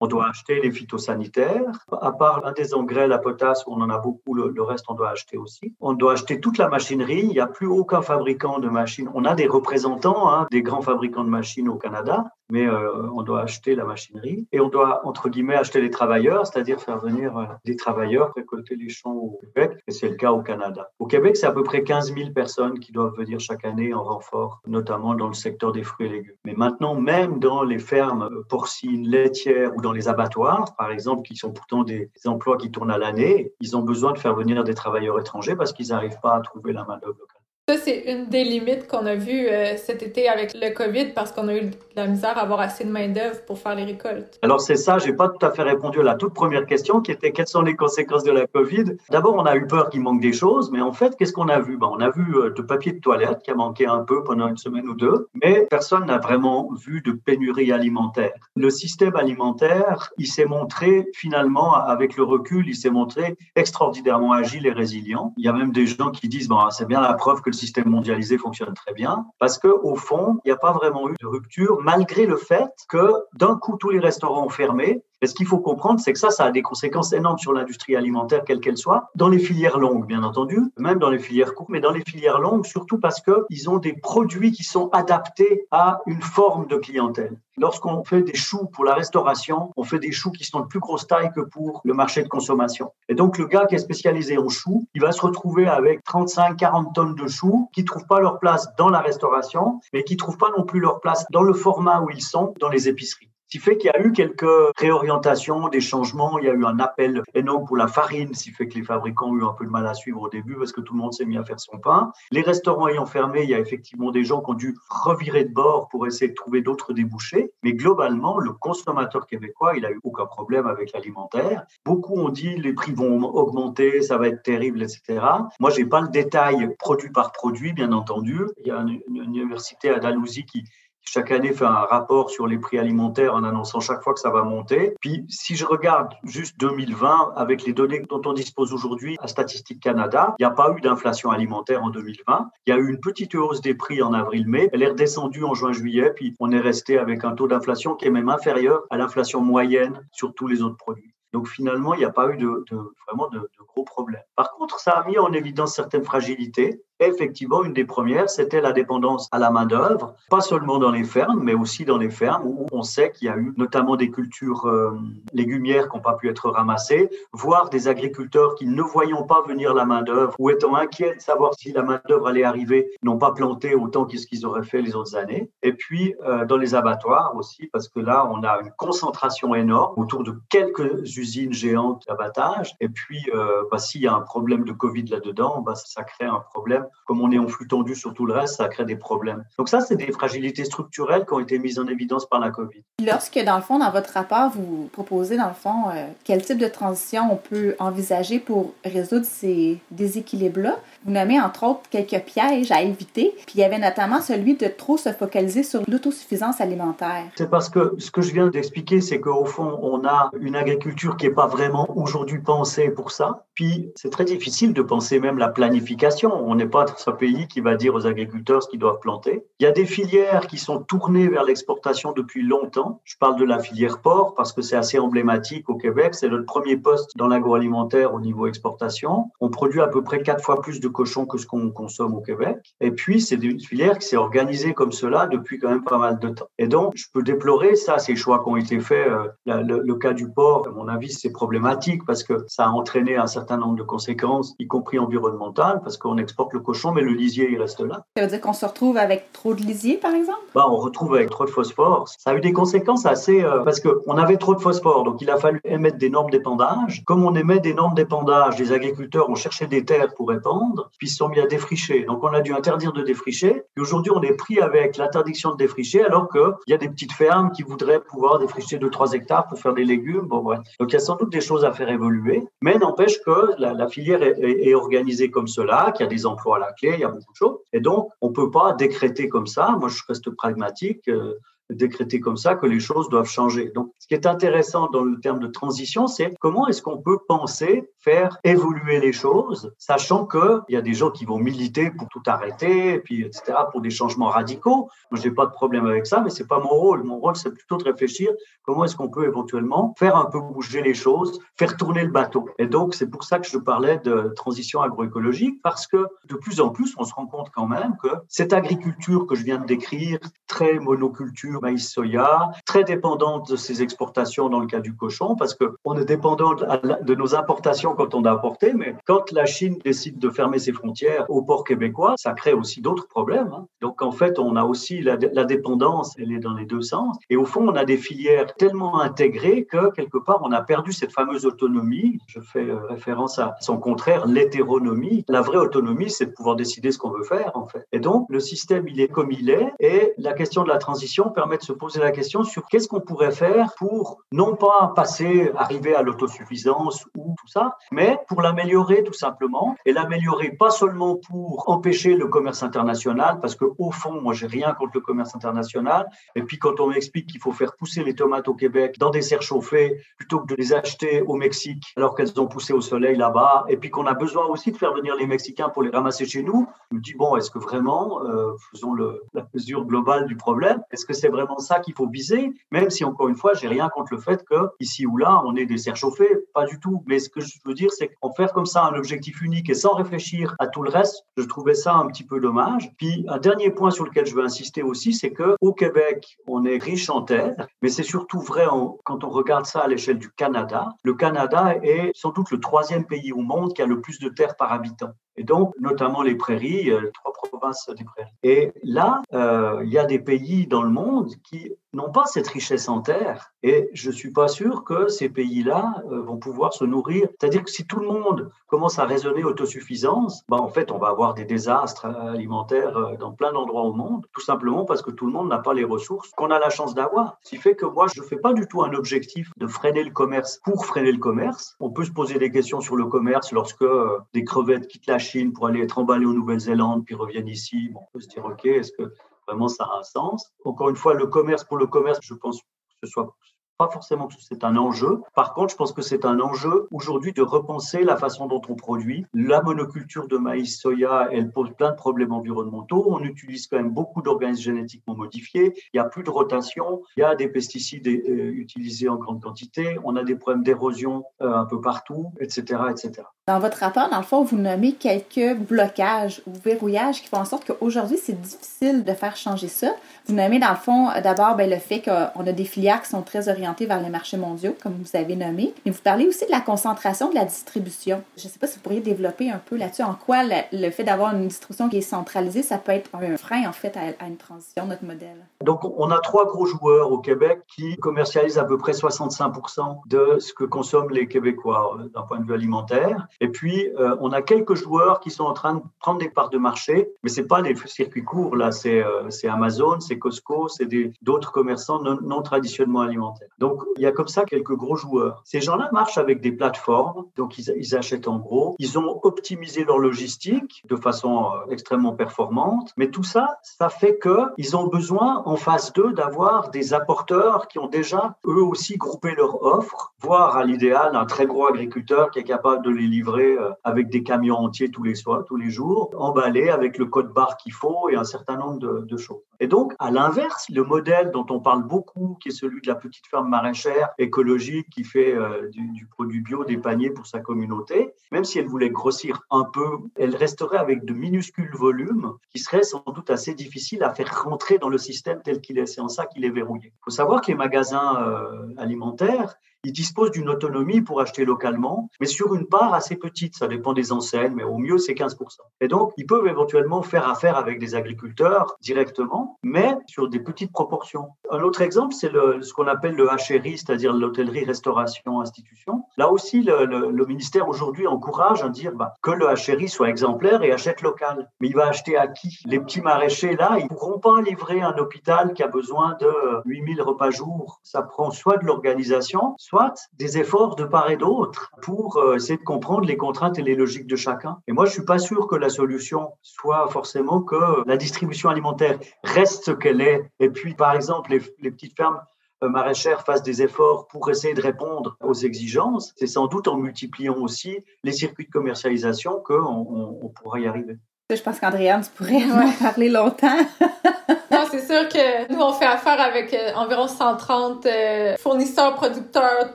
On 0.00 0.06
doit 0.06 0.28
acheter 0.28 0.60
les 0.60 0.70
phytosanitaires. 0.70 1.86
À 2.00 2.12
part 2.12 2.46
un 2.46 2.52
des 2.52 2.72
engrais, 2.72 3.08
la 3.08 3.18
potasse, 3.18 3.64
où 3.66 3.72
on 3.72 3.80
en 3.80 3.90
a 3.90 3.98
beaucoup, 3.98 4.34
le, 4.34 4.62
reste, 4.62 4.84
on 4.88 4.94
doit 4.94 5.10
acheter 5.10 5.36
aussi. 5.36 5.74
On 5.80 5.92
doit 5.92 6.12
acheter 6.12 6.40
toute 6.40 6.56
la 6.56 6.68
machinerie. 6.68 7.22
Il 7.22 7.30
n'y 7.30 7.40
a 7.40 7.48
plus 7.48 7.66
aucun 7.66 8.00
fabricant 8.00 8.60
de 8.60 8.68
machines. 8.68 9.10
On 9.12 9.24
a 9.24 9.34
des 9.34 9.48
représentants 9.48 10.32
hein, 10.32 10.46
des 10.50 10.62
grands 10.62 10.82
fabricants 10.82 11.24
de 11.24 11.30
machines 11.30 11.68
au 11.68 11.76
Canada, 11.76 12.26
mais 12.50 12.66
euh, 12.66 13.08
on 13.14 13.22
doit 13.22 13.42
acheter 13.42 13.74
la 13.74 13.84
machinerie. 13.84 14.46
Et 14.52 14.60
on 14.60 14.68
doit, 14.68 15.06
entre 15.06 15.28
guillemets, 15.28 15.54
acheter 15.54 15.80
les 15.80 15.90
travailleurs, 15.90 16.46
c'est-à-dire 16.46 16.80
faire 16.80 16.98
venir 16.98 17.36
euh, 17.36 17.44
des 17.64 17.76
travailleurs 17.76 18.32
récolter 18.34 18.76
les 18.76 18.88
champs 18.88 19.12
au 19.12 19.38
Québec. 19.40 19.78
Et 19.86 19.90
c'est 19.92 20.08
le 20.08 20.16
cas 20.16 20.32
au 20.32 20.42
Canada. 20.42 20.90
Au 20.98 21.06
Québec, 21.06 21.36
c'est 21.36 21.46
à 21.46 21.52
peu 21.52 21.62
près 21.62 21.82
15 21.82 22.14
000 22.14 22.30
personnes 22.30 22.78
qui 22.78 22.92
doivent 22.92 23.16
venir 23.16 23.40
chaque 23.40 23.64
année 23.64 23.94
en 23.94 24.02
renfort, 24.02 24.60
notamment 24.66 25.14
dans 25.14 25.28
le 25.28 25.34
secteur 25.34 25.72
des 25.72 25.82
fruits 25.82 26.06
et 26.06 26.10
légumes. 26.10 26.36
Mais 26.44 26.54
maintenant, 26.54 26.94
même 26.94 27.38
dans 27.38 27.62
les 27.62 27.78
fermes 27.78 28.22
euh, 28.22 28.42
porcines, 28.48 29.06
laitières, 29.06 29.76
ou 29.76 29.80
dans 29.80 29.92
les 29.92 30.08
abattoirs, 30.08 30.74
par 30.76 30.90
exemple, 30.90 31.22
qui 31.22 31.36
sont 31.36 31.52
pourtant 31.52 31.84
des 31.84 32.10
emplois 32.26 32.56
qui 32.56 32.70
tournent 32.70 32.90
à 32.90 32.98
l'année, 32.98 33.52
ils 33.60 33.76
ont 33.76 33.82
besoin 33.82 34.12
de 34.12 34.18
faire 34.18 34.34
venir 34.34 34.64
des 34.64 34.74
travailleurs 34.74 35.18
étrangers 35.18 35.56
parce 35.56 35.72
qu'ils 35.72 35.88
n'arrivent 35.88 36.20
pas 36.22 36.34
à 36.34 36.40
trouver 36.40 36.72
la 36.72 36.84
main-d'œuvre 36.84 37.18
locale. 37.18 37.39
Ça, 37.70 37.76
c'est 37.76 38.02
une 38.12 38.26
des 38.26 38.42
limites 38.42 38.88
qu'on 38.88 39.06
a 39.06 39.14
vues 39.14 39.46
euh, 39.46 39.76
cet 39.76 40.02
été 40.02 40.28
avec 40.28 40.54
le 40.54 40.74
COVID 40.74 41.12
parce 41.14 41.30
qu'on 41.30 41.46
a 41.46 41.54
eu 41.54 41.70
la 41.94 42.08
misère 42.08 42.36
à 42.36 42.40
avoir 42.40 42.58
assez 42.58 42.82
de 42.82 42.90
main-d'œuvre 42.90 43.44
pour 43.46 43.60
faire 43.60 43.76
les 43.76 43.84
récoltes. 43.84 44.40
Alors, 44.42 44.60
c'est 44.60 44.74
ça, 44.74 44.98
j'ai 44.98 45.12
pas 45.12 45.28
tout 45.28 45.46
à 45.46 45.52
fait 45.52 45.62
répondu 45.62 46.00
à 46.00 46.02
la 46.02 46.16
toute 46.16 46.34
première 46.34 46.66
question 46.66 47.00
qui 47.00 47.12
était 47.12 47.30
quelles 47.30 47.46
sont 47.46 47.62
les 47.62 47.76
conséquences 47.76 48.24
de 48.24 48.32
la 48.32 48.48
COVID? 48.48 48.96
D'abord, 49.10 49.36
on 49.36 49.44
a 49.44 49.54
eu 49.54 49.68
peur 49.68 49.88
qu'il 49.88 50.00
manque 50.00 50.20
des 50.20 50.32
choses, 50.32 50.72
mais 50.72 50.80
en 50.80 50.92
fait, 50.92 51.16
qu'est-ce 51.16 51.32
qu'on 51.32 51.48
a 51.48 51.60
vu? 51.60 51.76
Ben, 51.76 51.88
On 51.92 52.00
a 52.00 52.10
vu 52.10 52.34
euh, 52.34 52.50
de 52.50 52.60
papier 52.60 52.90
de 52.90 52.98
toilette 52.98 53.38
qui 53.44 53.52
a 53.52 53.54
manqué 53.54 53.86
un 53.86 54.00
peu 54.00 54.24
pendant 54.24 54.48
une 54.48 54.56
semaine 54.56 54.88
ou 54.88 54.94
deux, 54.94 55.28
mais 55.40 55.68
personne 55.70 56.06
n'a 56.06 56.18
vraiment 56.18 56.70
vu 56.74 57.02
de 57.02 57.12
pénurie 57.12 57.70
alimentaire. 57.70 58.32
Le 58.56 58.70
système 58.70 59.14
alimentaire, 59.14 60.10
il 60.18 60.26
s'est 60.26 60.44
montré 60.44 61.06
finalement, 61.14 61.74
avec 61.74 62.16
le 62.16 62.24
recul, 62.24 62.66
il 62.66 62.74
s'est 62.74 62.90
montré 62.90 63.36
extraordinairement 63.54 64.32
agile 64.32 64.66
et 64.66 64.72
résilient. 64.72 65.34
Il 65.36 65.44
y 65.44 65.48
a 65.48 65.52
même 65.52 65.70
des 65.70 65.86
gens 65.86 66.10
qui 66.10 66.28
disent, 66.28 66.48
bon, 66.48 66.58
c'est 66.70 66.88
bien 66.88 67.00
la 67.00 67.14
preuve 67.14 67.42
que 67.42 67.50
le 67.50 67.59
système 67.60 67.88
mondialisé 67.88 68.38
fonctionne 68.38 68.74
très 68.74 68.92
bien, 68.92 69.26
parce 69.38 69.58
que 69.58 69.68
au 69.68 69.94
fond, 69.94 70.40
il 70.44 70.48
n'y 70.48 70.52
a 70.52 70.56
pas 70.56 70.72
vraiment 70.72 71.08
eu 71.08 71.14
de 71.20 71.26
rupture, 71.26 71.80
malgré 71.82 72.26
le 72.26 72.36
fait 72.36 72.70
que 72.88 73.12
d'un 73.34 73.56
coup 73.56 73.76
tous 73.76 73.90
les 73.90 74.00
restaurants 74.00 74.44
ont 74.46 74.48
fermé. 74.48 75.02
Et 75.22 75.26
ce 75.26 75.34
qu'il 75.34 75.46
faut 75.46 75.58
comprendre, 75.58 76.00
c'est 76.00 76.12
que 76.14 76.18
ça, 76.18 76.30
ça 76.30 76.44
a 76.44 76.50
des 76.50 76.62
conséquences 76.62 77.12
énormes 77.12 77.38
sur 77.38 77.52
l'industrie 77.52 77.94
alimentaire, 77.94 78.42
quelle 78.46 78.60
qu'elle 78.60 78.78
soit, 78.78 79.10
dans 79.14 79.28
les 79.28 79.38
filières 79.38 79.78
longues, 79.78 80.06
bien 80.06 80.22
entendu, 80.22 80.60
même 80.78 80.98
dans 80.98 81.10
les 81.10 81.18
filières 81.18 81.54
courtes, 81.54 81.68
mais 81.68 81.80
dans 81.80 81.90
les 81.90 82.02
filières 82.02 82.38
longues, 82.38 82.64
surtout 82.64 82.98
parce 82.98 83.20
qu'ils 83.20 83.68
ont 83.68 83.78
des 83.78 83.92
produits 83.92 84.52
qui 84.52 84.64
sont 84.64 84.88
adaptés 84.90 85.66
à 85.70 86.00
une 86.06 86.22
forme 86.22 86.66
de 86.66 86.76
clientèle. 86.76 87.38
Lorsqu'on 87.58 88.02
fait 88.04 88.22
des 88.22 88.34
choux 88.34 88.64
pour 88.72 88.84
la 88.84 88.94
restauration, 88.94 89.72
on 89.76 89.84
fait 89.84 89.98
des 89.98 90.12
choux 90.12 90.30
qui 90.30 90.44
sont 90.44 90.60
de 90.60 90.66
plus 90.66 90.80
grosse 90.80 91.06
taille 91.06 91.30
que 91.34 91.42
pour 91.42 91.82
le 91.84 91.92
marché 91.92 92.22
de 92.22 92.28
consommation. 92.28 92.92
Et 93.10 93.14
donc, 93.14 93.36
le 93.36 93.46
gars 93.46 93.66
qui 93.66 93.74
est 93.74 93.78
spécialisé 93.78 94.38
en 94.38 94.48
choux, 94.48 94.88
il 94.94 95.02
va 95.02 95.12
se 95.12 95.20
retrouver 95.20 95.68
avec 95.68 96.02
35, 96.04 96.56
40 96.56 96.94
tonnes 96.94 97.14
de 97.14 97.28
choux 97.28 97.68
qui 97.74 97.82
ne 97.82 97.86
trouvent 97.86 98.06
pas 98.06 98.20
leur 98.20 98.38
place 98.38 98.68
dans 98.78 98.88
la 98.88 99.00
restauration, 99.00 99.80
mais 99.92 100.04
qui 100.04 100.14
ne 100.14 100.18
trouvent 100.18 100.38
pas 100.38 100.50
non 100.56 100.64
plus 100.64 100.80
leur 100.80 101.00
place 101.00 101.26
dans 101.30 101.42
le 101.42 101.52
format 101.52 102.00
où 102.00 102.08
ils 102.08 102.22
sont 102.22 102.54
dans 102.58 102.70
les 102.70 102.88
épiceries. 102.88 103.30
Ce 103.52 103.58
qui 103.58 103.64
fait 103.64 103.76
qu'il 103.78 103.90
y 103.92 103.98
a 103.98 104.06
eu 104.06 104.12
quelques 104.12 104.46
réorientations, 104.78 105.68
des 105.70 105.80
changements. 105.80 106.38
Il 106.38 106.44
y 106.44 106.48
a 106.48 106.52
eu 106.52 106.64
un 106.64 106.78
appel 106.78 107.20
énorme 107.34 107.64
pour 107.64 107.76
la 107.76 107.88
farine, 107.88 108.32
ce 108.32 108.44
qui 108.44 108.52
fait 108.52 108.68
que 108.68 108.76
les 108.76 108.84
fabricants 108.84 109.30
ont 109.30 109.36
eu 109.36 109.42
un 109.42 109.52
peu 109.54 109.64
de 109.64 109.70
mal 109.70 109.88
à 109.88 109.94
suivre 109.94 110.20
au 110.20 110.28
début 110.28 110.54
parce 110.54 110.70
que 110.70 110.80
tout 110.80 110.94
le 110.94 111.00
monde 111.00 111.12
s'est 111.12 111.24
mis 111.24 111.36
à 111.36 111.42
faire 111.42 111.58
son 111.58 111.78
pain. 111.78 112.12
Les 112.30 112.42
restaurants 112.42 112.86
ayant 112.86 113.06
fermé, 113.06 113.42
il 113.42 113.50
y 113.50 113.54
a 113.54 113.58
effectivement 113.58 114.12
des 114.12 114.22
gens 114.22 114.40
qui 114.40 114.52
ont 114.52 114.54
dû 114.54 114.76
revirer 114.88 115.42
de 115.46 115.52
bord 115.52 115.88
pour 115.88 116.06
essayer 116.06 116.28
de 116.28 116.36
trouver 116.36 116.62
d'autres 116.62 116.92
débouchés. 116.92 117.50
Mais 117.64 117.72
globalement, 117.72 118.38
le 118.38 118.52
consommateur 118.52 119.26
québécois, 119.26 119.72
il 119.76 119.84
a 119.84 119.90
eu 119.90 119.98
aucun 120.04 120.26
problème 120.26 120.68
avec 120.68 120.92
l'alimentaire. 120.92 121.64
Beaucoup 121.84 122.20
ont 122.20 122.28
dit 122.28 122.56
les 122.56 122.72
prix 122.72 122.92
vont 122.92 123.20
augmenter, 123.24 124.02
ça 124.02 124.16
va 124.16 124.28
être 124.28 124.44
terrible, 124.44 124.80
etc. 124.80 125.26
Moi, 125.58 125.70
j'ai 125.70 125.86
pas 125.86 126.00
le 126.00 126.08
détail 126.08 126.72
produit 126.78 127.10
par 127.10 127.32
produit, 127.32 127.72
bien 127.72 127.90
entendu. 127.90 128.42
Il 128.58 128.68
y 128.68 128.70
a 128.70 128.78
une, 128.78 129.00
université 129.08 129.90
à 129.90 129.98
Dalhousie 129.98 130.44
qui 130.44 130.62
chaque 131.02 131.30
année 131.30 131.52
fait 131.52 131.64
un 131.64 131.86
rapport 131.86 132.30
sur 132.30 132.46
les 132.46 132.58
prix 132.58 132.78
alimentaires 132.78 133.34
en 133.34 133.44
annonçant 133.44 133.80
chaque 133.80 134.02
fois 134.02 134.14
que 134.14 134.20
ça 134.20 134.30
va 134.30 134.42
monter. 134.42 134.94
Puis 135.00 135.24
si 135.28 135.56
je 135.56 135.64
regarde 135.64 136.14
juste 136.24 136.58
2020 136.60 137.32
avec 137.36 137.64
les 137.64 137.72
données 137.72 138.00
dont 138.00 138.22
on 138.24 138.32
dispose 138.32 138.72
aujourd'hui 138.72 139.16
à 139.20 139.28
Statistique 139.28 139.80
Canada, 139.80 140.34
il 140.38 140.42
n'y 140.42 140.50
a 140.50 140.54
pas 140.54 140.72
eu 140.76 140.80
d'inflation 140.80 141.30
alimentaire 141.30 141.82
en 141.82 141.90
2020. 141.90 142.50
Il 142.66 142.70
y 142.70 142.72
a 142.72 142.78
eu 142.78 142.88
une 142.88 143.00
petite 143.00 143.34
hausse 143.34 143.60
des 143.60 143.74
prix 143.74 144.02
en 144.02 144.12
avril-mai. 144.12 144.70
Elle 144.72 144.82
est 144.82 144.88
redescendue 144.88 145.44
en 145.44 145.54
juin-juillet, 145.54 146.12
puis 146.14 146.34
on 146.38 146.52
est 146.52 146.60
resté 146.60 146.98
avec 146.98 147.24
un 147.24 147.32
taux 147.32 147.48
d'inflation 147.48 147.94
qui 147.94 148.06
est 148.06 148.10
même 148.10 148.28
inférieur 148.28 148.82
à 148.90 148.96
l'inflation 148.96 149.40
moyenne 149.40 150.06
sur 150.12 150.34
tous 150.34 150.46
les 150.46 150.62
autres 150.62 150.76
produits. 150.76 151.14
Donc 151.32 151.48
finalement, 151.48 151.94
il 151.94 151.98
n'y 151.98 152.04
a 152.04 152.10
pas 152.10 152.28
eu 152.30 152.36
de, 152.36 152.64
vraiment 153.06 153.28
de, 153.28 153.38
de, 153.38 153.64
gros 153.68 153.84
problèmes. 153.84 154.22
Par 154.34 154.52
contre, 154.52 154.80
ça 154.80 154.92
a 154.92 155.06
mis 155.06 155.18
en 155.18 155.32
évidence 155.32 155.74
certaines 155.74 156.04
fragilités 156.04 156.82
effectivement, 157.06 157.64
une 157.64 157.72
des 157.72 157.84
premières, 157.84 158.30
c'était 158.30 158.60
la 158.60 158.72
dépendance 158.72 159.28
à 159.32 159.38
la 159.38 159.50
main-d'œuvre, 159.50 160.14
pas 160.28 160.40
seulement 160.40 160.78
dans 160.78 160.90
les 160.90 161.04
fermes, 161.04 161.40
mais 161.42 161.54
aussi 161.54 161.84
dans 161.84 161.98
les 161.98 162.10
fermes 162.10 162.46
où 162.46 162.66
on 162.72 162.82
sait 162.82 163.10
qu'il 163.12 163.28
y 163.28 163.30
a 163.30 163.36
eu 163.36 163.52
notamment 163.56 163.96
des 163.96 164.10
cultures 164.10 164.66
euh, 164.66 164.98
légumières 165.32 165.88
qui 165.88 165.96
n'ont 165.96 166.02
pas 166.02 166.14
pu 166.14 166.28
être 166.28 166.50
ramassées, 166.50 167.10
voire 167.32 167.70
des 167.70 167.88
agriculteurs 167.88 168.54
qui, 168.54 168.66
ne 168.66 168.82
voyant 168.82 169.24
pas 169.24 169.42
venir 169.42 169.74
la 169.74 169.84
main-d'œuvre 169.84 170.34
ou 170.38 170.50
étant 170.50 170.76
inquiets 170.76 171.14
de 171.16 171.20
savoir 171.20 171.54
si 171.54 171.72
la 171.72 171.82
main-d'œuvre 171.82 172.28
allait 172.28 172.44
arriver, 172.44 172.90
n'ont 173.02 173.18
pas 173.18 173.32
planté 173.32 173.74
autant 173.74 174.04
que 174.04 174.16
ce 174.16 174.26
qu'ils 174.26 174.46
auraient 174.46 174.62
fait 174.62 174.82
les 174.82 174.94
autres 174.94 175.16
années. 175.16 175.50
Et 175.62 175.72
puis, 175.72 176.14
euh, 176.24 176.44
dans 176.44 176.56
les 176.56 176.74
abattoirs 176.74 177.34
aussi, 177.36 177.66
parce 177.72 177.88
que 177.88 178.00
là, 178.00 178.28
on 178.30 178.42
a 178.42 178.60
une 178.60 178.70
concentration 178.76 179.54
énorme 179.54 179.94
autour 179.96 180.22
de 180.22 180.34
quelques 180.48 181.16
usines 181.16 181.52
géantes 181.52 182.04
d'abattage. 182.08 182.74
Et 182.80 182.88
puis, 182.88 183.22
euh, 183.34 183.64
bah, 183.70 183.78
s'il 183.78 184.02
y 184.02 184.06
a 184.06 184.14
un 184.14 184.20
problème 184.20 184.64
de 184.64 184.72
Covid 184.72 185.04
là-dedans, 185.06 185.60
bah, 185.60 185.74
ça 185.74 186.04
crée 186.04 186.26
un 186.26 186.40
problème 186.40 186.86
comme 187.04 187.20
on 187.20 187.30
est 187.32 187.38
en 187.38 187.48
flux 187.48 187.66
tendu 187.66 187.94
sur 187.94 188.14
tout 188.14 188.26
le 188.26 188.34
reste, 188.34 188.56
ça 188.56 188.68
crée 188.68 188.84
des 188.84 188.96
problèmes. 188.96 189.44
Donc 189.58 189.68
ça, 189.68 189.80
c'est 189.80 189.96
des 189.96 190.12
fragilités 190.12 190.64
structurelles 190.64 191.24
qui 191.26 191.32
ont 191.32 191.40
été 191.40 191.58
mises 191.58 191.78
en 191.78 191.86
évidence 191.86 192.26
par 192.26 192.40
la 192.40 192.50
COVID. 192.50 192.82
Lorsque, 193.04 193.42
dans 193.44 193.56
le 193.56 193.62
fond, 193.62 193.78
dans 193.78 193.90
votre 193.90 194.12
rapport, 194.12 194.50
vous 194.50 194.88
proposez, 194.92 195.36
dans 195.36 195.48
le 195.48 195.54
fond, 195.54 195.90
euh, 195.90 196.06
quel 196.24 196.42
type 196.42 196.58
de 196.58 196.68
transition 196.68 197.22
on 197.32 197.36
peut 197.36 197.74
envisager 197.78 198.38
pour 198.38 198.74
résoudre 198.84 199.24
ces 199.24 199.78
déséquilibres-là, 199.90 200.78
vous 201.04 201.12
nommez 201.12 201.40
entre 201.40 201.64
autres 201.64 201.82
quelques 201.90 202.22
pièges 202.24 202.70
à 202.70 202.82
éviter, 202.82 203.34
puis 203.46 203.56
il 203.56 203.60
y 203.60 203.64
avait 203.64 203.78
notamment 203.78 204.20
celui 204.20 204.54
de 204.54 204.66
trop 204.66 204.96
se 204.96 205.12
focaliser 205.12 205.62
sur 205.62 205.82
l'autosuffisance 205.88 206.60
alimentaire. 206.60 207.24
C'est 207.36 207.50
parce 207.50 207.68
que 207.68 207.94
ce 207.98 208.10
que 208.10 208.22
je 208.22 208.32
viens 208.32 208.48
d'expliquer, 208.48 209.00
c'est 209.00 209.20
qu'au 209.20 209.44
fond, 209.44 209.78
on 209.82 210.04
a 210.06 210.30
une 210.40 210.56
agriculture 210.56 211.16
qui 211.16 211.26
n'est 211.26 211.34
pas 211.34 211.46
vraiment 211.46 211.88
aujourd'hui 211.96 212.38
pensée 212.38 212.90
pour 212.90 213.10
ça. 213.10 213.46
Puis 213.54 213.90
c'est 213.94 214.10
très 214.10 214.24
difficile 214.24 214.72
de 214.72 214.82
penser 214.82 215.20
même 215.20 215.38
la 215.38 215.48
planification. 215.48 216.32
On 216.32 216.54
n'est 216.54 216.66
pas 216.66 216.79
dans 216.84 217.12
un 217.12 217.16
pays 217.16 217.48
qui 217.48 217.60
va 217.60 217.76
dire 217.76 217.94
aux 217.94 218.06
agriculteurs 218.06 218.62
ce 218.62 218.68
qu'ils 218.68 218.78
doivent 218.78 219.00
planter. 219.00 219.44
Il 219.58 219.64
y 219.64 219.66
a 219.66 219.72
des 219.72 219.86
filières 219.86 220.46
qui 220.46 220.58
sont 220.58 220.80
tournées 220.80 221.28
vers 221.28 221.44
l'exportation 221.44 222.12
depuis 222.12 222.42
longtemps. 222.42 223.00
Je 223.04 223.16
parle 223.18 223.38
de 223.38 223.44
la 223.44 223.58
filière 223.58 224.00
porc 224.00 224.34
parce 224.34 224.52
que 224.52 224.62
c'est 224.62 224.76
assez 224.76 224.98
emblématique 224.98 225.68
au 225.68 225.76
Québec. 225.76 226.14
C'est 226.14 226.28
le 226.28 226.44
premier 226.44 226.76
poste 226.76 227.16
dans 227.16 227.28
l'agroalimentaire 227.28 228.14
au 228.14 228.20
niveau 228.20 228.46
exportation. 228.46 229.30
On 229.40 229.50
produit 229.50 229.80
à 229.80 229.88
peu 229.88 230.02
près 230.02 230.22
quatre 230.22 230.44
fois 230.44 230.60
plus 230.60 230.80
de 230.80 230.88
cochons 230.88 231.26
que 231.26 231.38
ce 231.38 231.46
qu'on 231.46 231.70
consomme 231.70 232.14
au 232.14 232.20
Québec. 232.20 232.58
Et 232.80 232.90
puis, 232.90 233.20
c'est 233.20 233.36
une 233.36 233.60
filière 233.60 233.98
qui 233.98 234.06
s'est 234.06 234.16
organisée 234.16 234.74
comme 234.74 234.92
cela 234.92 235.26
depuis 235.26 235.58
quand 235.58 235.70
même 235.70 235.84
pas 235.84 235.98
mal 235.98 236.18
de 236.18 236.28
temps. 236.28 236.48
Et 236.58 236.68
donc, 236.68 236.92
je 236.96 237.06
peux 237.12 237.22
déplorer 237.22 237.76
ça, 237.76 237.98
ces 237.98 238.16
choix 238.16 238.42
qui 238.42 238.50
ont 238.50 238.56
été 238.56 238.80
faits. 238.80 239.08
Euh, 239.08 239.28
le, 239.46 239.94
cas 239.94 240.12
du 240.12 240.30
porc, 240.30 240.66
à 240.66 240.70
mon 240.70 240.88
avis, 240.88 241.10
c'est 241.10 241.30
problématique 241.30 242.04
parce 242.06 242.24
que 242.24 242.44
ça 242.46 242.66
a 242.66 242.70
entraîné 242.70 243.16
un 243.16 243.26
certain 243.26 243.56
nombre 243.56 243.76
de 243.76 243.82
conséquences, 243.82 244.54
y 244.58 244.66
compris 244.66 244.98
environnementales, 244.98 245.80
parce 245.82 245.96
qu'on 245.96 246.16
exporte 246.16 246.52
le 246.52 246.60
cochon, 246.60 246.69
mais 246.94 247.02
le 247.02 247.12
lisier, 247.12 247.48
il 247.50 247.60
reste 247.60 247.80
là. 247.80 248.04
Ça 248.16 248.22
veut 248.22 248.28
dire 248.28 248.40
qu'on 248.40 248.52
se 248.52 248.66
retrouve 248.66 248.96
avec 248.96 249.32
trop 249.32 249.54
de 249.54 249.60
lisier, 249.60 249.96
par 249.96 250.14
exemple? 250.14 250.40
Bah, 250.54 250.66
on 250.68 250.76
retrouve 250.76 251.14
avec 251.14 251.30
trop 251.30 251.44
de 251.44 251.50
phosphore. 251.50 252.08
Ça 252.08 252.30
a 252.30 252.34
eu 252.34 252.40
des 252.40 252.52
conséquences 252.52 253.06
assez... 253.06 253.42
Euh, 253.42 253.60
parce 253.64 253.80
qu'on 253.80 254.16
avait 254.16 254.36
trop 254.36 254.54
de 254.54 254.60
phosphore, 254.60 255.04
donc 255.04 255.20
il 255.20 255.30
a 255.30 255.36
fallu 255.36 255.60
émettre 255.64 255.98
des 255.98 256.10
normes 256.10 256.30
d'épandage. 256.30 257.02
Comme 257.06 257.24
on 257.24 257.34
émet 257.34 257.60
des 257.60 257.74
normes 257.74 257.94
d'épandage, 257.94 258.58
les 258.58 258.72
agriculteurs 258.72 259.28
ont 259.30 259.34
cherché 259.34 259.66
des 259.66 259.84
terres 259.84 260.14
pour 260.14 260.32
épandre, 260.32 260.90
puis 260.98 261.06
ils 261.06 261.10
se 261.10 261.16
sont 261.16 261.28
mis 261.28 261.40
à 261.40 261.46
défricher. 261.46 262.04
Donc 262.04 262.22
on 262.24 262.28
a 262.28 262.40
dû 262.40 262.52
interdire 262.52 262.92
de 262.92 263.02
défricher. 263.02 263.62
Et 263.76 263.80
aujourd'hui, 263.80 264.12
on 264.14 264.22
est 264.22 264.34
pris 264.34 264.60
avec 264.60 264.96
l'interdiction 264.96 265.52
de 265.52 265.56
défricher, 265.56 266.04
alors 266.04 266.28
qu'il 266.28 266.52
y 266.68 266.72
a 266.72 266.78
des 266.78 266.88
petites 266.88 267.12
fermes 267.12 267.50
qui 267.52 267.62
voudraient 267.62 268.00
pouvoir 268.00 268.38
défricher 268.38 268.78
2-3 268.78 269.14
hectares 269.14 269.46
pour 269.46 269.58
faire 269.58 269.74
des 269.74 269.84
légumes. 269.84 270.26
Bon, 270.26 270.40
ouais. 270.40 270.56
Donc 270.78 270.90
il 270.90 270.94
y 270.94 270.96
a 270.96 271.00
sans 271.00 271.16
doute 271.16 271.30
des 271.30 271.40
choses 271.40 271.64
à 271.64 271.72
faire 271.72 271.88
évoluer, 271.88 272.46
mais 272.62 272.78
n'empêche 272.78 273.20
que 273.22 273.54
la, 273.58 273.88
filière 273.88 274.22
est, 274.22 274.74
organisée 274.74 275.30
comme 275.30 275.48
cela, 275.48 275.92
qu'il 275.92 276.04
y 276.04 276.08
a 276.08 276.10
des 276.10 276.26
emplois 276.26 276.49
à 276.54 276.58
la 276.58 276.72
clé, 276.72 276.92
il 276.94 277.00
y 277.00 277.04
a 277.04 277.08
beaucoup 277.08 277.32
de 277.32 277.36
choses. 277.36 277.58
Et 277.72 277.80
donc, 277.80 278.10
on 278.20 278.28
ne 278.28 278.32
peut 278.32 278.50
pas 278.50 278.74
décréter 278.74 279.28
comme 279.28 279.46
ça. 279.46 279.76
Moi, 279.78 279.88
je 279.88 280.02
reste 280.08 280.30
pragmatique. 280.30 281.08
Euh, 281.08 281.38
décréter 281.70 282.20
comme 282.20 282.36
ça 282.36 282.54
que 282.54 282.66
les 282.66 282.80
choses 282.80 283.08
doivent 283.08 283.28
changer. 283.28 283.70
Donc, 283.74 283.92
ce 283.98 284.06
qui 284.06 284.14
est 284.14 284.26
intéressant 284.26 284.88
dans 284.90 285.02
le 285.02 285.20
terme 285.20 285.38
de 285.38 285.46
transition, 285.46 286.06
c'est 286.06 286.34
comment 286.40 286.68
est-ce 286.68 286.82
qu'on 286.82 286.98
peut 286.98 287.18
penser 287.28 287.90
faire 287.98 288.38
évoluer 288.44 289.00
les 289.00 289.12
choses, 289.12 289.72
sachant 289.78 290.26
qu'il 290.26 290.60
y 290.70 290.76
a 290.76 290.82
des 290.82 290.94
gens 290.94 291.10
qui 291.10 291.24
vont 291.24 291.38
militer 291.38 291.90
pour 291.90 292.08
tout 292.08 292.22
arrêter, 292.26 292.94
et 292.94 292.98
puis 292.98 293.22
etc., 293.22 293.52
pour 293.70 293.80
des 293.80 293.90
changements 293.90 294.28
radicaux. 294.28 294.88
Moi, 295.10 295.20
j'ai 295.20 295.30
pas 295.30 295.46
de 295.46 295.52
problème 295.52 295.86
avec 295.86 296.06
ça, 296.06 296.20
mais 296.20 296.30
c'est 296.30 296.46
pas 296.46 296.58
mon 296.58 296.68
rôle. 296.68 297.02
Mon 297.02 297.18
rôle, 297.18 297.36
c'est 297.36 297.52
plutôt 297.52 297.76
de 297.76 297.84
réfléchir 297.84 298.30
comment 298.62 298.84
est-ce 298.84 298.96
qu'on 298.96 299.08
peut 299.08 299.24
éventuellement 299.24 299.94
faire 299.98 300.16
un 300.16 300.26
peu 300.26 300.40
bouger 300.40 300.82
les 300.82 300.94
choses, 300.94 301.40
faire 301.58 301.76
tourner 301.76 302.04
le 302.04 302.10
bateau. 302.10 302.48
Et 302.58 302.66
donc, 302.66 302.94
c'est 302.94 303.08
pour 303.08 303.24
ça 303.24 303.38
que 303.38 303.48
je 303.48 303.58
parlais 303.58 303.98
de 303.98 304.32
transition 304.36 304.80
agroécologique, 304.80 305.60
parce 305.62 305.86
que 305.86 306.06
de 306.28 306.34
plus 306.34 306.60
en 306.60 306.70
plus, 306.70 306.94
on 306.98 307.04
se 307.04 307.14
rend 307.14 307.26
compte 307.26 307.50
quand 307.54 307.66
même 307.66 307.96
que 308.02 308.08
cette 308.28 308.52
agriculture 308.52 309.26
que 309.26 309.34
je 309.34 309.44
viens 309.44 309.58
de 309.58 309.66
décrire, 309.66 310.18
très 310.46 310.78
monoculture, 310.78 311.59
maïs 311.60 311.90
soya, 311.90 312.50
très 312.66 312.84
dépendante 312.84 313.50
de 313.50 313.56
ses 313.56 313.82
exportations 313.82 314.48
dans 314.48 314.60
le 314.60 314.66
cas 314.66 314.80
du 314.80 314.94
cochon, 314.94 315.36
parce 315.36 315.54
qu'on 315.54 315.96
est 315.96 316.04
dépendant 316.04 316.54
de 316.54 317.14
nos 317.14 317.34
importations 317.34 317.94
quand 317.94 318.14
on 318.14 318.24
a 318.24 318.30
importé, 318.30 318.72
mais 318.74 318.94
quand 319.06 319.32
la 319.32 319.46
Chine 319.46 319.78
décide 319.84 320.18
de 320.18 320.30
fermer 320.30 320.58
ses 320.58 320.72
frontières 320.72 321.26
au 321.28 321.42
port 321.42 321.64
québécois, 321.64 322.14
ça 322.16 322.32
crée 322.32 322.52
aussi 322.52 322.80
d'autres 322.80 323.08
problèmes. 323.08 323.52
Hein. 323.52 323.66
Donc 323.80 324.02
en 324.02 324.12
fait, 324.12 324.38
on 324.38 324.56
a 324.56 324.64
aussi 324.64 325.02
la, 325.02 325.16
la, 325.32 325.44
dépendance, 325.44 326.14
elle 326.18 326.32
est 326.32 326.38
dans 326.38 326.54
les 326.54 326.64
deux 326.64 326.82
sens. 326.82 327.16
Et 327.28 327.36
au 327.36 327.44
fond, 327.44 327.68
on 327.68 327.74
a 327.74 327.84
des 327.84 327.96
filières 327.96 328.54
tellement 328.54 329.00
intégrées 329.00 329.64
que 329.64 329.90
quelque 329.92 330.18
part, 330.18 330.40
on 330.42 330.52
a 330.52 330.62
perdu 330.62 330.92
cette 330.92 331.12
fameuse 331.12 331.46
autonomie. 331.46 332.18
Je 332.26 332.40
fais 332.40 332.68
euh, 332.68 332.78
référence 332.88 333.38
à 333.38 333.56
son 333.60 333.78
contraire, 333.78 334.26
l'hétéronomie. 334.26 335.24
La 335.28 335.40
vraie 335.40 335.58
autonomie, 335.58 336.10
c'est 336.10 336.26
de 336.26 336.32
pouvoir 336.32 336.56
décider 336.56 336.92
ce 336.92 336.98
qu'on 336.98 337.10
veut 337.10 337.24
faire, 337.24 337.52
en 337.54 337.66
fait. 337.66 337.86
Et 337.92 338.00
donc, 338.00 338.26
le 338.28 338.40
système, 338.40 338.86
il 338.88 339.00
est 339.00 339.08
comme 339.08 339.32
il 339.32 339.50
est, 339.50 339.72
et 339.80 340.12
la 340.18 340.32
question 340.32 340.62
de 340.62 340.68
la 340.68 340.78
transition 340.78 341.30
permet 341.30 341.49
de 341.56 341.62
se 341.62 341.72
poser 341.72 342.00
la 342.00 342.10
question 342.10 342.44
sur 342.44 342.66
qu'est-ce 342.66 342.88
qu'on 342.88 343.00
pourrait 343.00 343.32
faire 343.32 343.74
pour 343.78 344.22
non 344.32 344.56
pas 344.56 344.92
passer, 344.94 345.50
arriver 345.56 345.94
à 345.94 346.02
l'autosuffisance 346.02 347.06
ou 347.16 347.34
tout 347.38 347.48
ça, 347.48 347.76
mais 347.92 348.18
pour 348.28 348.42
l'améliorer 348.42 349.02
tout 349.02 349.12
simplement. 349.12 349.76
Et 349.86 349.92
l'améliorer 349.92 350.50
pas 350.50 350.70
seulement 350.70 351.16
pour 351.16 351.68
empêcher 351.68 352.14
le 352.14 352.26
commerce 352.26 352.62
international, 352.62 353.38
parce 353.40 353.54
que 353.54 353.64
au 353.78 353.90
fond, 353.90 354.20
moi, 354.20 354.34
j'ai 354.34 354.46
rien 354.46 354.74
contre 354.74 354.92
le 354.94 355.00
commerce 355.00 355.34
international. 355.34 356.08
Et 356.34 356.42
puis, 356.42 356.58
quand 356.58 356.80
on 356.80 356.88
m'explique 356.88 357.26
qu'il 357.26 357.40
faut 357.40 357.52
faire 357.52 357.74
pousser 357.76 358.04
les 358.04 358.14
tomates 358.14 358.48
au 358.48 358.54
Québec 358.54 358.96
dans 358.98 359.10
des 359.10 359.22
serres 359.22 359.42
chauffées 359.42 360.00
plutôt 360.16 360.40
que 360.40 360.46
de 360.46 360.54
les 360.56 360.72
acheter 360.72 361.22
au 361.22 361.34
Mexique 361.34 361.84
alors 361.96 362.14
qu'elles 362.14 362.38
ont 362.40 362.46
poussé 362.46 362.72
au 362.72 362.80
soleil 362.80 363.16
là-bas, 363.16 363.64
et 363.68 363.76
puis 363.76 363.90
qu'on 363.90 364.06
a 364.06 364.14
besoin 364.14 364.46
aussi 364.46 364.72
de 364.72 364.76
faire 364.76 364.94
venir 364.94 365.16
les 365.16 365.26
Mexicains 365.26 365.68
pour 365.68 365.82
les 365.82 365.90
ramasser 365.90 366.26
chez 366.26 366.42
nous, 366.42 366.66
je 366.90 366.96
me 366.96 367.02
dis, 367.02 367.14
bon, 367.14 367.36
est-ce 367.36 367.50
que 367.50 367.58
vraiment, 367.58 368.22
euh, 368.24 368.52
faisons 368.72 368.92
le, 368.92 369.22
la 369.34 369.46
mesure 369.54 369.84
globale 369.84 370.26
du 370.26 370.36
problème, 370.36 370.82
est-ce 370.90 371.04
que 371.04 371.12
c'est 371.12 371.28
vraiment 371.40 371.58
ça 371.58 371.80
qu'il 371.80 371.94
faut 371.94 372.08
viser, 372.08 372.52
même 372.70 372.90
si 372.90 373.04
encore 373.04 373.28
une 373.28 373.36
fois, 373.36 373.54
j'ai 373.54 373.68
rien 373.68 373.88
contre 373.88 374.14
le 374.14 374.20
fait 374.20 374.44
que 374.44 374.68
ici 374.78 375.06
ou 375.06 375.16
là, 375.16 375.42
on 375.44 375.56
ait 375.56 375.66
des 375.66 375.78
serres 375.78 375.96
chauffées, 375.96 376.30
pas 376.54 376.64
du 376.64 376.78
tout. 376.78 377.02
Mais 377.06 377.18
ce 377.18 377.28
que 377.28 377.40
je 377.40 377.58
veux 377.64 377.74
dire, 377.74 377.90
c'est 377.90 378.08
qu'en 378.08 378.32
faire 378.32 378.52
comme 378.52 378.66
ça 378.66 378.84
un 378.84 378.94
objectif 378.94 379.40
unique 379.42 379.70
et 379.70 379.74
sans 379.74 379.94
réfléchir 379.94 380.54
à 380.58 380.66
tout 380.66 380.82
le 380.82 380.90
reste, 380.90 381.24
je 381.36 381.44
trouvais 381.44 381.74
ça 381.74 381.94
un 381.94 382.06
petit 382.06 382.24
peu 382.24 382.40
dommage. 382.40 382.92
Puis 382.98 383.24
un 383.28 383.38
dernier 383.38 383.70
point 383.70 383.90
sur 383.90 384.04
lequel 384.04 384.26
je 384.26 384.34
veux 384.34 384.44
insister 384.44 384.82
aussi, 384.82 385.12
c'est 385.12 385.32
que 385.32 385.56
au 385.60 385.72
Québec, 385.72 386.36
on 386.46 386.64
est 386.64 386.78
riche 386.78 387.10
en 387.10 387.22
terre, 387.22 387.66
mais 387.82 387.88
c'est 387.88 388.02
surtout 388.02 388.40
vrai 388.40 388.66
quand 389.04 389.24
on 389.24 389.30
regarde 389.30 389.64
ça 389.64 389.80
à 389.80 389.88
l'échelle 389.88 390.18
du 390.18 390.30
Canada. 390.30 390.88
Le 391.02 391.14
Canada 391.14 391.74
est 391.82 392.10
sans 392.14 392.30
doute 392.30 392.50
le 392.50 392.60
troisième 392.60 393.06
pays 393.06 393.32
au 393.32 393.40
monde 393.40 393.74
qui 393.74 393.82
a 393.82 393.86
le 393.86 394.00
plus 394.00 394.18
de 394.18 394.28
terre 394.28 394.56
par 394.56 394.72
habitant 394.72 395.10
et 395.36 395.44
donc 395.44 395.74
notamment 395.78 396.22
les 396.22 396.34
prairies, 396.34 396.90
euh, 396.90 397.10
trois 397.14 397.32
provinces 397.32 397.88
des 397.96 398.04
prairies. 398.04 398.30
Et 398.42 398.72
là, 398.82 399.22
euh, 399.32 399.80
il 399.84 399.92
y 399.92 399.98
a 399.98 400.04
des 400.04 400.18
pays 400.18 400.66
dans 400.66 400.82
le 400.82 400.90
monde 400.90 401.32
qui 401.44 401.72
n'ont 401.92 402.10
pas 402.10 402.24
cette 402.26 402.48
richesse 402.48 402.88
en 402.88 403.00
terre, 403.00 403.52
et 403.62 403.90
je 403.92 404.10
suis 404.10 404.30
pas 404.30 404.48
sûr 404.48 404.84
que 404.84 405.08
ces 405.08 405.28
pays-là 405.28 406.02
euh, 406.10 406.20
vont 406.22 406.38
pouvoir 406.38 406.72
se 406.72 406.84
nourrir. 406.84 407.28
C'est-à-dire 407.38 407.64
que 407.64 407.70
si 407.70 407.86
tout 407.86 408.00
le 408.00 408.06
monde 408.06 408.50
commence 408.68 408.98
à 408.98 409.04
raisonner 409.04 409.44
autosuffisance, 409.44 410.44
ben 410.48 410.58
en 410.58 410.68
fait, 410.68 410.92
on 410.92 410.98
va 410.98 411.08
avoir 411.08 411.34
des 411.34 411.44
désastres 411.44 412.06
alimentaires 412.06 413.16
dans 413.18 413.32
plein 413.32 413.52
d'endroits 413.52 413.82
au 413.82 413.92
monde, 413.92 414.26
tout 414.32 414.40
simplement 414.40 414.84
parce 414.84 415.02
que 415.02 415.10
tout 415.10 415.26
le 415.26 415.32
monde 415.32 415.48
n'a 415.48 415.58
pas 415.58 415.74
les 415.74 415.84
ressources 415.84 416.30
qu'on 416.36 416.50
a 416.50 416.58
la 416.58 416.70
chance 416.70 416.94
d'avoir. 416.94 417.36
Ce 417.42 417.50
qui 417.50 417.56
fait 417.56 417.74
que 417.74 417.86
moi, 417.86 418.06
je 418.14 418.22
fais 418.22 418.36
pas 418.36 418.52
du 418.52 418.66
tout 418.66 418.82
un 418.82 418.92
objectif 418.92 419.50
de 419.56 419.66
freiner 419.66 420.04
le 420.04 420.10
commerce 420.10 420.60
pour 420.64 420.86
freiner 420.86 421.12
le 421.12 421.18
commerce. 421.18 421.76
On 421.80 421.90
peut 421.90 422.04
se 422.04 422.12
poser 422.12 422.38
des 422.38 422.50
questions 422.50 422.80
sur 422.80 422.96
le 422.96 423.06
commerce 423.06 423.52
lorsque 423.52 423.84
des 424.32 424.44
crevettes 424.44 424.86
quittent 424.86 425.06
la 425.06 425.18
Chine 425.18 425.52
pour 425.52 425.66
aller 425.66 425.82
être 425.82 425.98
emballés 425.98 426.26
en 426.26 426.32
Nouvelle-Zélande, 426.32 427.04
puis 427.04 427.14
reviennent 427.14 427.48
ici. 427.48 427.90
on 427.94 428.06
peut 428.12 428.20
se 428.20 428.28
dire, 428.28 428.44
OK, 428.44 428.64
est-ce 428.66 428.92
que 428.92 429.12
vraiment 429.50 429.68
ça 429.68 429.84
a 429.84 429.98
un 429.98 430.02
sens 430.02 430.52
Encore 430.64 430.90
une 430.90 430.96
fois, 430.96 431.14
le 431.14 431.26
commerce 431.26 431.64
pour 431.64 431.76
le 431.76 431.86
commerce, 431.86 432.18
je 432.22 432.34
pense 432.34 432.60
que 432.60 432.66
ce 433.04 433.10
soit 433.10 433.36
pas 433.80 433.88
forcément 433.88 434.26
que 434.26 434.34
c'est 434.38 434.62
un 434.62 434.76
enjeu. 434.76 435.22
Par 435.34 435.54
contre, 435.54 435.72
je 435.72 435.76
pense 435.76 435.92
que 435.92 436.02
c'est 436.02 436.26
un 436.26 436.38
enjeu 436.38 436.86
aujourd'hui 436.90 437.32
de 437.32 437.40
repenser 437.40 438.04
la 438.04 438.18
façon 438.18 438.46
dont 438.46 438.60
on 438.68 438.74
produit. 438.74 439.24
La 439.32 439.62
monoculture 439.62 440.28
de 440.28 440.36
maïs 440.36 440.78
soya, 440.78 441.30
elle 441.32 441.50
pose 441.50 441.70
plein 441.78 441.90
de 441.90 441.96
problèmes 441.96 442.34
environnementaux. 442.34 443.06
On 443.08 443.20
utilise 443.20 443.68
quand 443.68 443.78
même 443.78 443.88
beaucoup 443.88 444.20
d'organismes 444.20 444.64
génétiquement 444.64 445.16
modifiés. 445.16 445.72
Il 445.94 445.96
n'y 445.96 446.00
a 446.00 446.04
plus 446.04 446.22
de 446.22 446.28
rotation. 446.28 447.00
Il 447.16 447.20
y 447.20 447.22
a 447.22 447.34
des 447.34 447.48
pesticides 447.48 448.06
euh, 448.06 448.52
utilisés 448.52 449.08
en 449.08 449.16
grande 449.16 449.40
quantité. 449.40 449.96
On 450.04 450.14
a 450.14 450.24
des 450.24 450.36
problèmes 450.36 450.62
d'érosion 450.62 451.24
euh, 451.40 451.50
un 451.50 451.64
peu 451.64 451.80
partout, 451.80 452.34
etc., 452.38 452.82
etc. 452.90 453.22
Dans 453.50 453.58
votre 453.58 453.78
rapport, 453.78 454.08
dans 454.08 454.18
le 454.18 454.22
fond, 454.22 454.44
vous 454.44 454.56
nommez 454.56 454.92
quelques 454.92 455.58
blocages 455.58 456.40
ou 456.46 456.52
verrouillages 456.64 457.20
qui 457.20 457.26
font 457.26 457.38
en 457.38 457.44
sorte 457.44 457.64
qu'aujourd'hui, 457.66 458.16
c'est 458.16 458.40
difficile 458.40 459.02
de 459.02 459.12
faire 459.12 459.36
changer 459.36 459.66
ça. 459.66 459.88
Vous 460.26 460.36
nommez, 460.36 460.60
dans 460.60 460.70
le 460.70 460.76
fond, 460.76 461.08
d'abord 461.24 461.56
ben, 461.56 461.68
le 461.68 461.78
fait 461.78 462.00
qu'on 462.00 462.46
a 462.46 462.52
des 462.52 462.64
filières 462.64 463.02
qui 463.02 463.08
sont 463.08 463.22
très 463.22 463.48
orientées 463.48 463.86
vers 463.86 464.00
les 464.00 464.08
marchés 464.08 464.36
mondiaux, 464.36 464.76
comme 464.80 464.94
vous 465.02 465.18
avez 465.18 465.34
nommé. 465.34 465.74
Mais 465.84 465.90
vous 465.90 466.00
parlez 466.00 466.28
aussi 466.28 466.46
de 466.46 466.52
la 466.52 466.60
concentration 466.60 467.28
de 467.28 467.34
la 467.34 467.44
distribution. 467.44 468.22
Je 468.36 468.46
ne 468.46 468.52
sais 468.52 468.58
pas 468.60 468.68
si 468.68 468.76
vous 468.76 468.82
pourriez 468.82 469.00
développer 469.00 469.50
un 469.50 469.58
peu 469.58 469.76
là-dessus. 469.76 470.04
En 470.04 470.14
quoi 470.14 470.44
le, 470.44 470.90
fait 470.92 471.02
d'avoir 471.02 471.34
une 471.34 471.48
distribution 471.48 471.88
qui 471.88 471.98
est 471.98 472.02
centralisée, 472.02 472.62
ça 472.62 472.78
peut 472.78 472.92
être 472.92 473.10
un 473.14 473.36
frein, 473.36 473.68
en 473.68 473.72
fait, 473.72 473.96
à, 473.96 474.26
une 474.28 474.36
transition 474.36 474.84
de 474.84 474.90
notre 474.90 475.04
modèle? 475.04 475.44
Donc, 475.64 475.84
on 475.84 476.12
a 476.12 476.20
trois 476.20 476.46
gros 476.46 476.66
joueurs 476.66 477.10
au 477.10 477.18
Québec 477.18 477.62
qui 477.66 477.96
commercialisent 477.96 478.58
à 478.58 478.64
peu 478.64 478.78
près 478.78 478.92
65% 478.92 480.02
de 480.06 480.38
ce 480.38 480.54
que 480.54 480.62
consomment 480.62 481.10
les 481.10 481.26
Québécois 481.26 481.96
euh, 481.98 482.08
d'un 482.14 482.22
point 482.22 482.38
de 482.38 482.44
vue 482.44 482.54
alimentaire. 482.54 483.26
Et 483.40 483.48
puis, 483.48 483.88
euh, 483.98 484.16
on 484.20 484.32
a 484.32 484.42
quelques 484.42 484.74
joueurs 484.74 485.20
qui 485.20 485.30
sont 485.30 485.44
en 485.44 485.54
train 485.54 485.74
de 485.74 485.80
prendre 485.98 486.18
des 486.18 486.28
parts 486.28 486.50
de 486.50 486.58
marché, 486.58 487.10
mais 487.22 487.30
c'est 487.30 487.46
pas 487.46 487.62
des 487.62 487.74
circuits 487.86 488.22
courts, 488.22 488.54
là, 488.54 488.70
c'est 488.70 489.02
euh, 489.02 489.28
Amazon, 489.44 489.98
c'est 490.00 490.18
Costco, 490.18 490.68
c'est 490.68 490.88
d'autres 491.22 491.50
commerçants 491.50 492.02
non, 492.02 492.42
traditionnellement 492.42 493.00
alimentaires. 493.00 493.48
Donc, 493.58 493.82
il 493.96 494.02
y 494.02 494.06
a 494.06 494.12
comme 494.12 494.28
ça 494.28 494.44
quelques 494.44 494.74
gros 494.74 494.96
joueurs. 494.96 495.42
Ces 495.44 495.60
gens-là 495.60 495.88
marchent 495.92 496.18
avec 496.18 496.40
des 496.40 496.52
plateformes, 496.52 497.24
donc 497.36 497.58
ils, 497.58 497.72
ils, 497.76 497.96
achètent 497.96 498.28
en 498.28 498.38
gros. 498.38 498.76
Ils 498.78 498.98
ont 498.98 499.20
optimisé 499.22 499.84
leur 499.84 499.98
logistique 499.98 500.82
de 500.88 500.96
façon 500.96 501.46
euh, 501.46 501.70
extrêmement 501.70 502.12
performante, 502.12 502.92
mais 502.98 503.08
tout 503.08 503.24
ça, 503.24 503.58
ça 503.62 503.88
fait 503.88 504.18
qu'ils 504.18 504.76
ont 504.76 504.86
besoin 504.86 505.42
en 505.46 505.56
phase 505.56 505.92
2 505.94 506.12
d'avoir 506.12 506.70
des 506.70 506.92
apporteurs 506.92 507.68
qui 507.68 507.78
ont 507.78 507.88
déjà 507.88 508.36
eux 508.46 508.62
aussi 508.62 508.96
groupé 508.96 509.34
leur 509.34 509.62
offre, 509.62 510.12
voire 510.20 510.56
à 510.56 510.64
l'idéal 510.64 511.16
un 511.16 511.24
très 511.24 511.46
gros 511.46 511.66
agriculteur 511.66 512.30
qui 512.30 512.40
est 512.40 512.44
capable 512.44 512.84
de 512.84 512.90
les 512.90 513.06
livrer 513.06 513.29
euh, 513.38 513.70
avec 513.84 514.08
des 514.08 514.22
camions 514.22 514.56
entiers 514.56 514.90
tous 514.90 515.02
les 515.02 515.14
soirs, 515.14 515.44
tous 515.44 515.56
les 515.56 515.70
jours, 515.70 516.10
emballés 516.16 516.68
avec 516.68 516.98
le 516.98 517.06
code 517.06 517.32
barre 517.32 517.56
qu'il 517.56 517.72
faut 517.72 518.08
et 518.08 518.16
un 518.16 518.24
certain 518.24 518.56
nombre 518.56 518.78
de, 518.78 519.16
choses. 519.16 519.42
Et 519.60 519.66
donc, 519.66 519.94
à 519.98 520.10
l'inverse, 520.10 520.66
le 520.70 520.84
modèle 520.84 521.30
dont 521.30 521.46
on 521.50 521.60
parle 521.60 521.82
beaucoup, 521.82 522.36
qui 522.40 522.48
est 522.48 522.52
celui 522.52 522.80
de 522.80 522.88
la 522.88 522.94
petite 522.94 523.26
ferme 523.26 523.48
maraîchère 523.48 524.10
écologique 524.18 524.88
qui 524.90 525.04
fait 525.04 525.34
euh, 525.34 525.68
du, 525.68 525.88
du, 525.90 526.06
produit 526.06 526.40
bio 526.40 526.64
des 526.64 526.78
paniers 526.78 527.10
pour 527.10 527.26
sa 527.26 527.40
communauté, 527.40 528.14
même 528.32 528.44
si 528.44 528.58
elle 528.58 528.66
voulait 528.66 528.90
grossir 528.90 529.42
un 529.50 529.64
peu, 529.64 529.98
elle 530.16 530.34
resterait 530.36 530.78
avec 530.78 531.04
de 531.04 531.12
minuscules 531.12 531.74
volumes 531.74 532.32
qui 532.50 532.58
seraient 532.58 532.82
sans 532.82 533.02
doute 533.06 533.30
assez 533.30 533.54
difficiles 533.54 534.02
à 534.02 534.14
faire 534.14 534.42
rentrer 534.44 534.78
dans 534.78 534.88
le 534.88 534.98
système 534.98 535.40
tel 535.42 535.60
qu'il 535.60 535.78
est. 535.78 535.86
C'est 535.86 536.00
en 536.00 536.08
ça 536.08 536.26
qu'il 536.26 536.44
est 536.44 536.50
verrouillé. 536.50 536.92
Il 536.94 537.04
faut 537.04 537.10
savoir 537.10 537.40
que 537.40 537.48
les 537.48 537.54
magasins 537.54 538.22
euh, 538.22 538.74
alimentaires, 538.76 539.54
ils 539.84 539.92
disposent 539.92 540.30
d'une 540.32 540.48
autonomie 540.48 541.00
pour 541.00 541.20
acheter 541.20 541.44
localement, 541.44 542.10
mais 542.20 542.26
sur 542.26 542.54
une 542.54 542.66
part 542.66 542.94
assez 542.94 543.16
petite. 543.16 543.56
Ça 543.56 543.66
dépend 543.66 543.92
des 543.92 544.12
enseignes, 544.12 544.52
mais 544.54 544.64
au 544.64 544.78
mieux, 544.78 544.98
c'est 544.98 545.14
15%. 545.14 545.36
Et 545.80 545.88
donc, 545.88 546.12
ils 546.16 546.26
peuvent 546.26 546.46
éventuellement 546.46 547.02
faire 547.02 547.28
affaire 547.28 547.56
avec 547.56 547.78
des 547.78 547.94
agriculteurs 547.94 548.76
directement, 548.80 549.58
mais 549.62 549.96
sur 550.06 550.28
des 550.28 550.40
petites 550.40 550.72
proportions. 550.72 551.28
Un 551.50 551.62
autre 551.62 551.80
exemple, 551.80 552.14
c'est 552.14 552.30
ce 552.30 552.72
qu'on 552.72 552.86
appelle 552.86 553.14
le 553.14 553.26
HRI, 553.26 553.78
c'est-à-dire 553.78 554.12
l'hôtellerie, 554.12 554.64
restauration, 554.64 555.40
institution. 555.40 556.04
Là 556.16 556.30
aussi, 556.30 556.62
le, 556.62 557.26
ministère 557.30 557.68
aujourd'hui 557.68 558.06
encourage 558.06 558.62
à 558.64 558.68
dire 558.68 558.92
bah, 558.92 559.14
que 559.22 559.30
le 559.30 559.46
HRI 559.46 559.88
soit 559.88 560.08
exemplaire 560.08 560.62
et 560.62 560.72
achète 560.72 561.00
local. 561.00 561.48
Mais 561.60 561.68
il 561.68 561.76
va 561.76 561.86
acheter 561.86 562.16
à 562.16 562.26
qui? 562.26 562.58
Les 562.66 562.80
petits 562.80 563.00
maraîchers, 563.00 563.54
là, 563.56 563.76
ils 563.78 563.84
ne 563.84 563.88
pourront 563.88 564.18
pas 564.18 564.40
livrer 564.42 564.80
un 564.80 564.96
hôpital 564.98 565.52
qui 565.54 565.62
a 565.62 565.68
besoin 565.68 566.16
de 566.20 566.30
8000 566.64 567.00
repas 567.02 567.30
jour. 567.30 567.80
Ça 567.82 568.02
prend 568.02 568.30
soit 568.30 568.56
de 568.58 568.64
l'organisation, 568.64 569.54
soit 569.70 569.94
des 570.14 570.36
efforts 570.36 570.74
de 570.74 570.84
part 570.84 571.10
et 571.12 571.16
d'autre 571.16 571.70
pour 571.80 572.16
euh, 572.16 572.34
essayer 572.34 572.56
de 572.56 572.64
comprendre 572.64 573.06
les 573.06 573.16
contraintes 573.16 573.56
et 573.56 573.62
les 573.62 573.76
logiques 573.76 574.08
de 574.08 574.16
chacun. 574.16 574.58
Et 574.66 574.72
moi, 574.72 574.84
je 574.84 574.90
suis 574.90 575.04
pas 575.04 575.20
sûr 575.20 575.46
que 575.46 575.54
la 575.54 575.68
solution 575.68 576.32
soit 576.42 576.88
forcément 576.88 577.40
que 577.40 577.86
la 577.86 577.96
distribution 577.96 578.50
alimentaire 578.50 578.98
reste 579.22 579.66
ce 579.66 579.70
qu'elle 579.70 580.00
est. 580.00 580.28
Et 580.40 580.50
puis, 580.50 580.74
par 580.74 580.94
exemple, 580.94 581.30
les, 581.30 581.70
petites 581.70 581.96
fermes 581.96 582.20
euh, 582.64 582.68
maraîchères 582.68 583.24
fassent 583.24 583.44
des 583.44 583.62
efforts 583.62 584.08
pour 584.08 584.28
essayer 584.28 584.54
de 584.54 584.60
répondre 584.60 585.16
aux 585.20 585.34
exigences. 585.34 586.12
C'est 586.16 586.26
sans 586.26 586.48
doute 586.48 586.66
en 586.66 586.76
multipliant 586.76 587.36
aussi 587.36 587.78
les 588.02 588.12
circuits 588.12 588.46
de 588.46 588.50
commercialisation 588.50 589.40
qu'on 589.40 589.54
on, 589.54 590.18
on 590.20 590.28
pourra 590.30 590.58
y 590.58 590.66
arriver. 590.66 590.98
Je 591.30 591.42
pense 591.42 591.60
qu'Andréane, 591.60 592.02
tu 592.02 592.10
pourrais 592.10 592.42
en 592.50 592.72
parler 592.72 593.08
longtemps. 593.08 593.60
non, 594.60 594.66
c'est 594.70 594.86
sûr 594.86 595.08
que 595.08 595.52
nous, 595.52 595.60
on 595.60 595.72
fait 595.72 595.86
affaire 595.86 596.20
avec 596.20 596.52
euh, 596.52 596.72
environ 596.76 597.08
130 597.08 597.86
euh, 597.86 598.36
fournisseurs, 598.38 598.94
producteurs, 598.94 599.70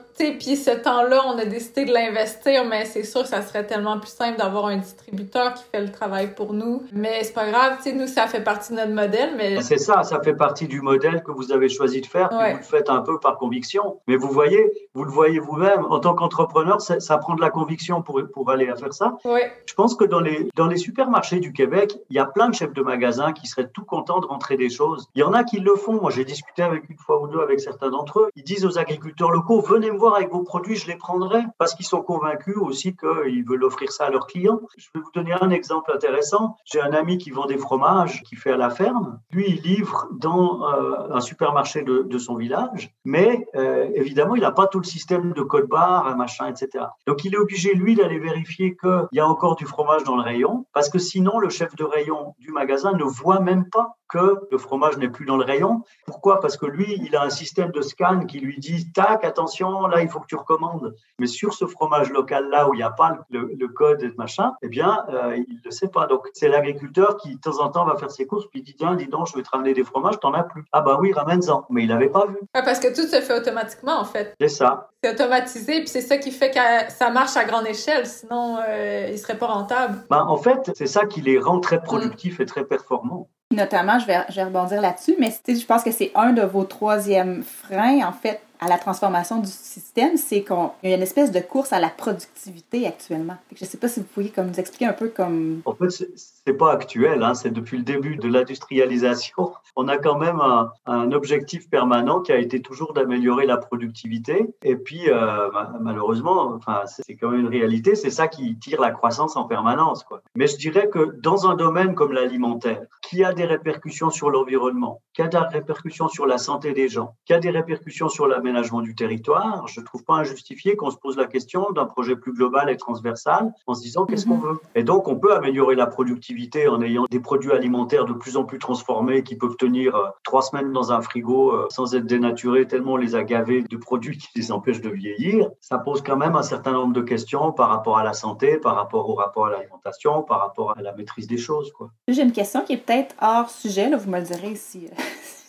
puis 0.16 0.56
ce 0.56 0.70
temps-là, 0.70 1.22
on 1.26 1.38
a 1.38 1.44
décidé 1.44 1.84
de 1.84 1.92
l'investir, 1.92 2.64
mais 2.64 2.84
c'est 2.86 3.02
sûr 3.02 3.22
que 3.22 3.28
ça 3.28 3.42
serait 3.42 3.66
tellement 3.66 3.98
plus 3.98 4.10
simple 4.10 4.38
d'avoir 4.38 4.66
un 4.66 4.78
distributeur 4.78 5.54
qui 5.54 5.64
fait 5.70 5.80
le 5.80 5.92
travail 5.92 6.34
pour 6.34 6.54
nous. 6.54 6.82
Mais 6.92 7.22
c'est 7.22 7.34
pas 7.34 7.50
grave, 7.50 7.76
tu 7.78 7.90
sais, 7.90 7.92
nous, 7.92 8.06
ça 8.06 8.26
fait 8.26 8.42
partie 8.42 8.72
de 8.72 8.78
notre 8.78 8.92
modèle, 8.92 9.34
mais... 9.36 9.60
C'est 9.60 9.78
ça, 9.78 10.02
ça 10.04 10.20
fait 10.22 10.34
partie 10.34 10.66
du 10.68 10.80
modèle 10.80 11.22
que 11.22 11.32
vous 11.32 11.52
avez 11.52 11.68
choisi 11.68 12.00
de 12.00 12.06
faire, 12.06 12.32
ouais. 12.32 12.52
vous 12.52 12.58
le 12.58 12.64
faites 12.64 12.88
un 12.88 13.02
peu 13.02 13.18
par 13.20 13.36
conviction. 13.36 14.00
Mais 14.06 14.16
vous 14.16 14.28
voyez, 14.28 14.70
vous 14.94 15.04
le 15.04 15.10
voyez 15.10 15.38
vous-même, 15.38 15.84
en 15.90 16.00
tant 16.00 16.14
qu'entrepreneur, 16.14 16.80
ça, 16.80 16.98
ça, 16.98 17.18
prend 17.18 17.34
de 17.34 17.42
la 17.42 17.50
conviction 17.50 18.00
pour, 18.00 18.22
pour 18.32 18.50
aller 18.50 18.68
à 18.68 18.76
faire 18.76 18.94
ça. 18.94 19.18
Ouais. 19.24 19.52
Je 19.66 19.74
pense 19.74 19.94
que 19.94 20.04
dans 20.04 20.20
les, 20.20 20.48
dans 20.54 20.66
les 20.66 20.78
supermarchés 20.78 21.40
du 21.40 21.52
Québec, 21.52 21.98
il 22.08 22.16
y 22.16 22.18
a 22.18 22.24
plein 22.24 22.48
de 22.48 22.54
chefs 22.54 22.72
de 22.72 22.82
magasins 22.82 23.32
qui 23.32 23.46
seraient 23.46 23.68
tout 23.68 23.84
contents 23.84 24.20
de 24.20 24.26
rentrer 24.26 24.56
des 24.56 24.70
Il 25.14 25.20
y 25.20 25.22
en 25.22 25.32
a 25.32 25.44
qui 25.44 25.58
le 25.58 25.74
font. 25.74 26.00
Moi, 26.00 26.10
j'ai 26.10 26.24
discuté 26.24 26.62
avec 26.62 26.88
une 26.88 26.98
fois 26.98 27.20
ou 27.22 27.28
deux 27.28 27.40
avec 27.40 27.60
certains 27.60 27.90
d'entre 27.90 28.20
eux. 28.20 28.28
Ils 28.36 28.44
disent 28.44 28.64
aux 28.64 28.78
agriculteurs 28.78 29.30
locaux, 29.30 29.60
venez 29.60 29.90
me 29.90 29.98
voir 29.98 30.14
avec 30.16 30.30
vos 30.30 30.42
produits, 30.42 30.76
je 30.76 30.86
les 30.86 30.96
prendrai 30.96 31.42
parce 31.58 31.74
qu'ils 31.74 31.86
sont 31.86 32.02
convaincus 32.02 32.56
aussi 32.58 32.96
qu'ils 32.96 33.44
veulent 33.44 33.64
offrir 33.64 33.92
ça 33.92 34.06
à 34.06 34.10
leurs 34.10 34.26
clients. 34.26 34.60
Je 34.76 34.88
vais 34.94 35.00
vous 35.00 35.10
donner 35.14 35.32
un 35.40 35.50
exemple 35.50 35.92
intéressant. 35.92 36.56
J'ai 36.64 36.80
un 36.80 36.92
ami 36.92 37.18
qui 37.18 37.30
vend 37.30 37.46
des 37.46 37.58
fromages, 37.58 38.22
qui 38.22 38.36
fait 38.36 38.52
à 38.52 38.56
la 38.56 38.70
ferme. 38.70 39.20
Lui, 39.30 39.46
il 39.48 39.62
livre 39.62 40.08
dans 40.12 40.68
euh, 40.72 41.14
un 41.14 41.20
supermarché 41.20 41.82
de, 41.82 42.02
de, 42.02 42.18
son 42.18 42.36
village, 42.36 42.94
mais 43.04 43.46
euh, 43.54 43.88
évidemment, 43.94 44.34
il 44.34 44.42
n'a 44.42 44.52
pas 44.52 44.66
tout 44.66 44.78
le 44.78 44.84
système 44.84 45.32
de 45.32 45.42
code 45.42 45.68
barre, 45.68 46.16
machin, 46.16 46.46
etc. 46.46 46.86
Donc, 47.06 47.24
il 47.24 47.34
est 47.34 47.38
obligé, 47.38 47.74
lui, 47.74 47.94
d'aller 47.94 48.18
vérifier 48.18 48.76
qu'il 48.76 49.08
y 49.12 49.20
a 49.20 49.28
encore 49.28 49.56
du 49.56 49.66
fromage 49.66 50.04
dans 50.04 50.16
le 50.16 50.22
rayon 50.22 50.66
parce 50.72 50.88
que 50.88 50.98
sinon, 50.98 51.38
le 51.38 51.48
chef 51.48 51.74
de 51.76 51.84
rayon 51.84 52.34
du 52.38 52.52
magasin 52.52 52.92
ne 52.92 53.04
voit 53.04 53.40
même 53.40 53.68
pas 53.70 53.96
que 54.08 54.40
le 54.50 54.55
fromage 54.58 54.96
n'est 54.98 55.08
plus 55.08 55.26
dans 55.26 55.36
le 55.36 55.44
rayon. 55.44 55.82
Pourquoi? 56.06 56.40
Parce 56.40 56.56
que 56.56 56.66
lui, 56.66 57.00
il 57.02 57.16
a 57.16 57.22
un 57.22 57.30
système 57.30 57.70
de 57.70 57.82
scan 57.82 58.26
qui 58.26 58.40
lui 58.40 58.58
dit 58.58 58.92
tac, 58.92 59.24
attention, 59.24 59.86
là, 59.86 60.02
il 60.02 60.08
faut 60.08 60.20
que 60.20 60.26
tu 60.26 60.36
recommandes. 60.36 60.94
Mais 61.18 61.26
sur 61.26 61.54
ce 61.54 61.66
fromage 61.66 62.10
local 62.10 62.48
là 62.50 62.68
où 62.68 62.74
il 62.74 62.78
n'y 62.78 62.82
a 62.82 62.90
pas 62.90 63.18
le, 63.30 63.52
le, 63.58 63.68
code 63.68 64.02
et 64.02 64.12
machin, 64.16 64.52
eh 64.62 64.68
bien, 64.68 65.04
euh, 65.08 65.36
il 65.36 65.56
ne 65.56 65.60
le 65.64 65.70
sait 65.70 65.88
pas. 65.88 66.06
Donc, 66.06 66.28
c'est 66.32 66.48
l'agriculteur 66.48 67.16
qui, 67.16 67.36
de 67.36 67.40
temps 67.40 67.60
en 67.60 67.68
temps, 67.68 67.84
va 67.84 67.96
faire 67.96 68.10
ses 68.10 68.26
courses 68.26 68.46
puis 68.46 68.60
il 68.60 68.62
dit 68.62 68.74
tiens, 68.74 68.94
dis 68.94 69.06
donc, 69.06 69.28
je 69.28 69.36
vais 69.36 69.42
te 69.42 69.50
ramener 69.50 69.74
des 69.74 69.84
fromages, 69.84 70.18
t'en 70.20 70.32
as 70.32 70.44
plus. 70.44 70.64
Ah 70.72 70.80
bah 70.80 70.98
oui, 71.00 71.12
ramène-en. 71.12 71.66
Mais 71.70 71.82
il 71.82 71.88
n'avait 71.88 72.08
pas 72.08 72.26
vu. 72.26 72.36
Ouais, 72.54 72.62
parce 72.64 72.80
que 72.80 72.88
tout 72.94 73.06
se 73.06 73.20
fait 73.20 73.34
automatiquement, 73.34 73.98
en 73.98 74.04
fait. 74.04 74.34
C'est 74.40 74.48
ça. 74.48 74.90
C'est 75.02 75.12
automatisé, 75.12 75.80
puis 75.80 75.88
c'est 75.88 76.00
ça 76.00 76.18
qui 76.18 76.30
fait 76.30 76.50
que 76.50 76.92
ça 76.92 77.10
marche 77.10 77.36
à 77.36 77.44
grande 77.44 77.66
échelle. 77.66 78.06
Sinon, 78.06 78.58
euh, 78.66 79.06
il 79.08 79.12
ne 79.12 79.16
serait 79.16 79.38
pas 79.38 79.46
rentable. 79.46 79.98
Ben, 80.10 80.24
en 80.24 80.36
fait, 80.36 80.70
c'est 80.74 80.86
ça 80.86 81.06
qui 81.06 81.20
les 81.20 81.38
rend 81.38 81.60
très 81.60 81.82
productifs 81.82 82.38
mmh. 82.38 82.42
et 82.42 82.46
très 82.46 82.64
performants. 82.64 83.28
Notamment, 83.52 83.98
je 83.98 84.06
vais, 84.06 84.18
je 84.28 84.34
vais 84.36 84.44
rebondir 84.44 84.80
là-dessus, 84.80 85.14
mais 85.20 85.32
je 85.46 85.64
pense 85.64 85.84
que 85.84 85.92
c'est 85.92 86.10
un 86.16 86.32
de 86.32 86.42
vos 86.42 86.64
troisièmes 86.64 87.44
freins, 87.44 88.04
en 88.06 88.12
fait, 88.12 88.40
à 88.60 88.68
la 88.68 88.78
transformation 88.78 89.40
du 89.40 89.50
système, 89.50 90.16
c'est 90.16 90.42
qu'il 90.42 90.56
y 90.84 90.92
a 90.92 90.96
une 90.96 91.02
espèce 91.02 91.30
de 91.30 91.40
course 91.40 91.72
à 91.72 91.80
la 91.80 91.88
productivité 91.88 92.86
actuellement. 92.86 93.36
Je 93.54 93.64
ne 93.64 93.68
sais 93.68 93.78
pas 93.78 93.88
si 93.88 94.00
vous 94.00 94.06
pourriez 94.06 94.30
comme, 94.30 94.48
nous 94.48 94.60
expliquer 94.60 94.86
un 94.86 94.92
peu 94.92 95.08
comme... 95.08 95.62
En 95.64 95.74
fait, 95.74 95.90
c'est 95.90 96.52
pas 96.54 96.72
actuel, 96.72 97.22
hein, 97.22 97.34
c'est 97.34 97.50
depuis 97.50 97.78
le 97.78 97.82
début 97.82 98.16
de 98.16 98.28
l'industrialisation. 98.28 99.52
On 99.76 99.88
a 99.88 99.98
quand 99.98 100.18
même 100.18 100.40
un, 100.40 101.12
objectif 101.12 101.68
permanent 101.68 102.20
qui 102.20 102.32
a 102.32 102.38
été 102.38 102.60
toujours 102.60 102.92
d'améliorer 102.92 103.46
la 103.46 103.58
productivité. 103.58 104.46
Et 104.62 104.76
puis, 104.76 105.08
euh, 105.08 105.48
malheureusement, 105.80 106.52
enfin, 106.54 106.82
c'est 106.86 107.14
quand 107.14 107.30
même 107.30 107.40
une 107.40 107.48
réalité, 107.48 107.94
c'est 107.94 108.10
ça 108.10 108.26
qui 108.26 108.58
tire 108.58 108.80
la 108.80 108.90
croissance 108.90 109.36
en 109.36 109.44
permanence. 109.44 110.04
Mais 110.34 110.46
je 110.46 110.56
dirais 110.56 110.88
que 110.88 111.16
dans 111.20 111.48
un 111.48 111.54
domaine 111.54 111.94
comme 111.94 112.12
l'alimentaire, 112.12 112.82
qui 113.02 113.22
a 113.22 113.32
des 113.32 113.44
répercussions 113.44 114.10
sur 114.10 114.30
l'environnement, 114.30 115.02
qui 115.14 115.22
a 115.22 115.28
des 115.28 115.38
répercussions 115.38 116.08
sur 116.08 116.26
la 116.26 116.38
santé 116.38 116.72
des 116.72 116.88
gens, 116.88 117.14
qui 117.24 117.34
a 117.34 117.38
des 117.38 117.50
répercussions 117.50 118.08
sur 118.08 118.26
l'aménagement 118.46 118.80
du 118.80 118.94
territoire, 118.94 119.66
je 119.66 119.80
ne 119.80 119.84
trouve 119.84 120.04
pas 120.04 120.14
injustifié 120.14 120.76
qu'on 120.76 120.90
se 120.90 120.96
pose 120.96 121.16
la 121.16 121.26
question 121.26 121.70
d'un 121.72 121.84
projet 121.84 122.14
plus 122.14 122.32
global 122.32 122.70
et 122.70 122.76
transversal 122.76 123.52
en 123.66 123.74
se 123.74 123.82
disant 123.82 124.06
qu'est-ce 124.06 124.26
qu'on 124.26 124.38
veut. 124.38 124.58
Et 124.74 124.84
donc, 124.84 125.08
on 125.08 125.16
peut 125.16 125.34
améliorer 125.34 125.74
la 125.74 125.86
productivité 125.86 126.68
en 126.68 126.80
ayant 126.80 127.06
des 127.10 127.18
produits 127.20 127.52
alimentaires 127.52 128.04
de 128.04 128.12
plus 128.12 128.36
en 128.36 128.44
plus 128.44 128.58
transformés 128.58 129.24
qui 129.24 129.36
peuvent 129.36 129.56
tenir 129.56 130.12
trois 130.22 130.42
semaines 130.42 130.72
dans 130.72 130.92
un 130.92 131.00
frigo 131.00 131.68
sans 131.70 131.94
être 131.94 132.06
dénaturés 132.06 132.66
tellement 132.66 132.92
on 132.92 132.96
les 132.96 133.16
a 133.16 133.24
gavés 133.24 133.62
de 133.62 133.76
produits 133.76 134.16
qui 134.18 134.28
les 134.36 134.52
empêchent 134.52 134.80
de 134.80 134.90
vieillir. 134.90 135.50
Ça 135.60 135.78
pose 135.78 136.02
quand 136.02 136.16
même 136.16 136.36
un 136.36 136.42
certain 136.42 136.72
nombre 136.72 136.92
de 136.92 137.02
questions 137.02 137.52
par 137.52 137.68
rapport 137.68 137.98
à 137.98 138.04
la 138.04 138.12
santé, 138.12 138.58
par 138.58 138.76
rapport 138.76 139.08
au 139.10 139.14
rapport 139.14 139.46
à 139.46 139.50
l'alimentation, 139.50 140.22
par 140.22 140.40
rapport 140.40 140.76
à 140.76 140.82
la 140.82 140.92
maîtrise 140.92 141.26
des 141.26 141.38
choses. 141.38 141.72
J'ai 142.06 142.22
une 142.22 142.32
question 142.32 142.62
qui 142.62 142.74
est 142.74 142.76
peut-être 142.76 143.14
hors 143.20 143.50
sujet, 143.50 143.88
là, 143.88 143.96
vous 143.96 144.10
me 144.10 144.18
le 144.18 144.24
direz 144.24 144.54
si, 144.54 144.88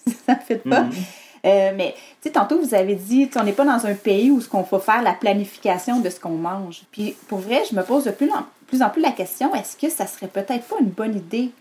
ça 0.25 0.33
ne 0.33 0.39
fait 0.39 0.63
pas. 0.67 0.83
-hmm. 0.83 1.26
Euh, 1.45 1.71
mais, 1.75 1.93
tu 2.21 2.29
sais, 2.29 2.31
tantôt, 2.31 2.59
vous 2.59 2.73
avez 2.73 2.95
dit, 2.95 3.29
on 3.35 3.43
n'est 3.43 3.53
pas 3.53 3.65
dans 3.65 3.85
un 3.85 3.93
pays 3.93 4.31
où 4.31 4.41
ce 4.41 4.49
qu'on 4.49 4.63
faut 4.63 4.79
faire 4.79 5.01
la 5.01 5.13
planification 5.13 5.99
de 5.99 6.09
ce 6.09 6.19
qu'on 6.19 6.29
mange. 6.29 6.83
Puis, 6.91 7.15
pour 7.27 7.39
vrai, 7.39 7.63
je 7.69 7.75
me 7.75 7.83
pose 7.83 8.05
de 8.05 8.11
plus 8.11 8.31
en 8.31 8.89
plus, 8.89 9.01
la 9.01 9.11
question, 9.11 9.53
est-ce 9.55 9.77
que 9.77 9.89
ça 9.89 10.07
serait 10.07 10.27
peut-être 10.27 10.65
pas 10.65 10.75
une 10.79 10.89
bonne 10.89 11.15
idée 11.15 11.51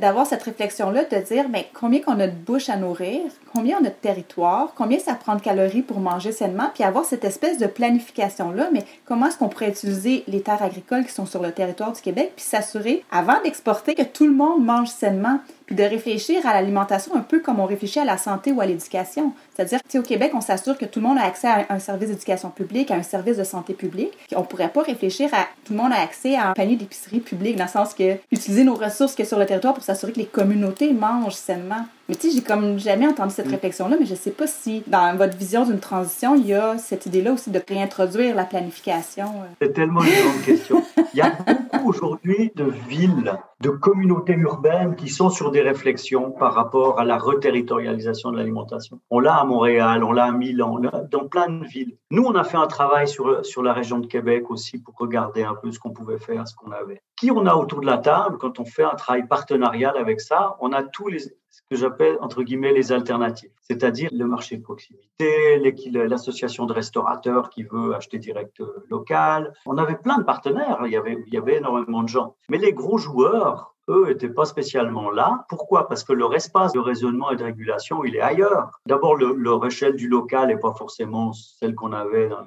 d'avoir 0.00 0.26
cette 0.26 0.42
réflexion-là, 0.42 1.04
de 1.04 1.16
dire, 1.18 1.48
mais 1.48 1.68
combien 1.72 2.00
qu'on 2.00 2.18
a 2.18 2.26
de 2.26 2.34
bouche 2.34 2.68
à 2.68 2.76
nourrir, 2.76 3.20
combien 3.54 3.78
on 3.80 3.84
a 3.84 3.88
de 3.88 3.94
territoire, 3.94 4.72
combien 4.74 4.98
ça 4.98 5.14
prend 5.14 5.36
de 5.36 5.40
calories 5.40 5.82
pour 5.82 6.00
manger 6.00 6.32
sainement, 6.32 6.70
puis 6.74 6.82
avoir 6.82 7.04
cette 7.04 7.24
espèce 7.24 7.56
de 7.58 7.68
planification-là, 7.68 8.70
mais 8.72 8.84
comment 9.04 9.26
est-ce 9.26 9.38
qu'on 9.38 9.48
pourrait 9.48 9.68
utiliser 9.68 10.24
les 10.26 10.40
terres 10.40 10.62
agricoles 10.62 11.04
qui 11.04 11.12
sont 11.12 11.26
sur 11.26 11.40
le 11.40 11.52
territoire 11.52 11.92
du 11.92 12.00
Québec, 12.00 12.32
puis 12.34 12.44
s'assurer, 12.44 13.04
avant 13.12 13.40
d'exporter, 13.44 13.94
que 13.94 14.02
tout 14.02 14.26
le 14.26 14.32
monde 14.32 14.64
mange 14.64 14.88
sainement, 14.88 15.38
puis 15.70 15.76
de 15.76 15.84
réfléchir 15.84 16.44
à 16.48 16.52
l'alimentation 16.52 17.14
un 17.14 17.20
peu 17.20 17.38
comme 17.38 17.60
on 17.60 17.64
réfléchit 17.64 18.00
à 18.00 18.04
la 18.04 18.18
santé 18.18 18.50
ou 18.50 18.60
à 18.60 18.66
l'éducation. 18.66 19.32
C'est-à-dire 19.54 19.78
au 19.94 20.02
Québec, 20.02 20.32
on 20.34 20.40
s'assure 20.40 20.76
que 20.76 20.84
tout 20.84 20.98
le 20.98 21.06
monde 21.06 21.16
a 21.16 21.22
accès 21.22 21.46
à 21.46 21.66
un 21.70 21.78
service 21.78 22.08
d'éducation 22.08 22.50
publique, 22.50 22.90
à 22.90 22.96
un 22.96 23.04
service 23.04 23.36
de 23.36 23.44
santé 23.44 23.72
publique. 23.72 24.10
On 24.34 24.42
pourrait 24.42 24.70
pas 24.70 24.82
réfléchir 24.82 25.28
à 25.32 25.46
tout 25.64 25.72
le 25.72 25.78
monde 25.78 25.92
a 25.92 26.00
accès 26.00 26.34
à 26.34 26.48
un 26.48 26.52
panier 26.54 26.74
d'épicerie 26.74 27.20
publique, 27.20 27.54
dans 27.54 27.66
le 27.66 27.70
sens 27.70 27.94
que 27.94 28.16
utiliser 28.32 28.64
nos 28.64 28.74
ressources 28.74 29.14
que 29.14 29.24
sur 29.24 29.38
le 29.38 29.46
territoire 29.46 29.74
pour 29.74 29.84
s'assurer 29.84 30.10
que 30.10 30.18
les 30.18 30.26
communautés 30.26 30.92
mangent 30.92 31.34
sainement. 31.34 31.86
Mais 32.10 32.16
tu 32.16 32.28
sais, 32.28 32.36
j'ai 32.36 32.42
comme 32.42 32.76
jamais 32.76 33.06
entendu 33.06 33.32
cette 33.32 33.46
mm. 33.46 33.52
réflexion-là, 33.52 33.96
mais 34.00 34.04
je 34.04 34.16
sais 34.16 34.32
pas 34.32 34.48
si 34.48 34.82
dans 34.88 35.16
votre 35.16 35.36
vision 35.36 35.64
d'une 35.64 35.78
transition, 35.78 36.34
il 36.34 36.44
y 36.44 36.54
a 36.54 36.76
cette 36.76 37.06
idée-là 37.06 37.34
aussi 37.34 37.52
de 37.52 37.62
réintroduire 37.68 38.34
la 38.34 38.42
planification. 38.42 39.26
Euh. 39.26 39.54
C'est 39.62 39.72
tellement 39.72 40.02
une 40.02 40.10
grande 40.10 40.42
question. 40.44 40.82
Il 41.14 41.18
y 41.18 41.20
a 41.20 41.30
beaucoup 41.30 41.88
aujourd'hui 41.88 42.50
de 42.56 42.64
villes, 42.88 43.38
de 43.60 43.68
communautés 43.68 44.32
urbaines 44.32 44.96
qui 44.96 45.08
sont 45.08 45.30
sur 45.30 45.52
des 45.52 45.60
réflexions 45.60 46.32
par 46.32 46.52
rapport 46.54 46.98
à 46.98 47.04
la 47.04 47.16
reterritorialisation 47.16 48.32
de 48.32 48.38
l'alimentation. 48.38 48.98
On 49.10 49.20
l'a 49.20 49.36
à 49.36 49.44
Montréal, 49.44 50.02
on 50.02 50.10
l'a 50.10 50.24
à 50.24 50.32
Milan, 50.32 50.72
on 50.72 50.78
l'a 50.78 51.04
dans 51.12 51.28
plein 51.28 51.48
de 51.48 51.64
villes. 51.64 51.96
Nous, 52.10 52.24
on 52.24 52.34
a 52.34 52.42
fait 52.42 52.56
un 52.56 52.66
travail 52.66 53.06
sur, 53.06 53.46
sur 53.46 53.62
la 53.62 53.72
région 53.72 54.00
de 54.00 54.08
Québec 54.08 54.50
aussi 54.50 54.78
pour 54.78 54.96
regarder 54.98 55.44
un 55.44 55.54
peu 55.54 55.70
ce 55.70 55.78
qu'on 55.78 55.90
pouvait 55.90 56.18
faire, 56.18 56.48
ce 56.48 56.56
qu'on 56.56 56.72
avait. 56.72 57.02
Qui 57.16 57.30
on 57.30 57.46
a 57.46 57.54
autour 57.54 57.82
de 57.82 57.86
la 57.86 57.98
table 57.98 58.36
quand 58.38 58.58
on 58.58 58.64
fait 58.64 58.82
un 58.82 58.96
travail 58.96 59.28
partenarial 59.28 59.96
avec 59.96 60.20
ça? 60.20 60.56
On 60.60 60.72
a 60.72 60.82
tous 60.82 61.06
les, 61.06 61.20
ce 61.50 61.62
que 61.68 61.76
j'appelle 61.76 62.16
entre 62.20 62.42
guillemets 62.42 62.72
les 62.72 62.92
alternatives, 62.92 63.50
c'est-à-dire 63.60 64.08
le 64.12 64.24
marché 64.24 64.56
de 64.56 64.62
proximité, 64.62 65.60
l'association 65.92 66.64
de 66.66 66.72
restaurateurs 66.72 67.50
qui 67.50 67.64
veut 67.64 67.94
acheter 67.94 68.18
direct 68.18 68.60
euh, 68.60 68.86
local. 68.88 69.52
On 69.66 69.76
avait 69.76 69.96
plein 69.96 70.18
de 70.18 70.24
partenaires, 70.24 70.80
il 70.86 70.92
y 70.92 70.96
avait, 70.96 71.22
il 71.26 71.34
y 71.34 71.36
avait 71.36 71.56
énormément 71.56 72.02
de 72.02 72.08
gens. 72.08 72.36
Mais 72.48 72.58
les 72.58 72.72
gros 72.72 72.98
joueurs, 72.98 73.74
eux, 73.90 74.06
n'étaient 74.08 74.28
pas 74.28 74.44
spécialement 74.44 75.10
là. 75.10 75.44
Pourquoi? 75.48 75.88
Parce 75.88 76.04
que 76.04 76.12
leur 76.12 76.34
espace 76.34 76.72
de 76.72 76.78
raisonnement 76.78 77.30
et 77.30 77.36
de 77.36 77.44
régulation, 77.44 78.04
il 78.04 78.16
est 78.16 78.20
ailleurs. 78.20 78.70
D'abord, 78.86 79.16
le, 79.16 79.34
leur 79.34 79.64
échelle 79.66 79.96
du 79.96 80.08
local 80.08 80.48
n'est 80.48 80.58
pas 80.58 80.72
forcément 80.72 81.32
celle 81.32 81.74
qu'on 81.74 81.92
avait 81.92 82.28
dans 82.28 82.44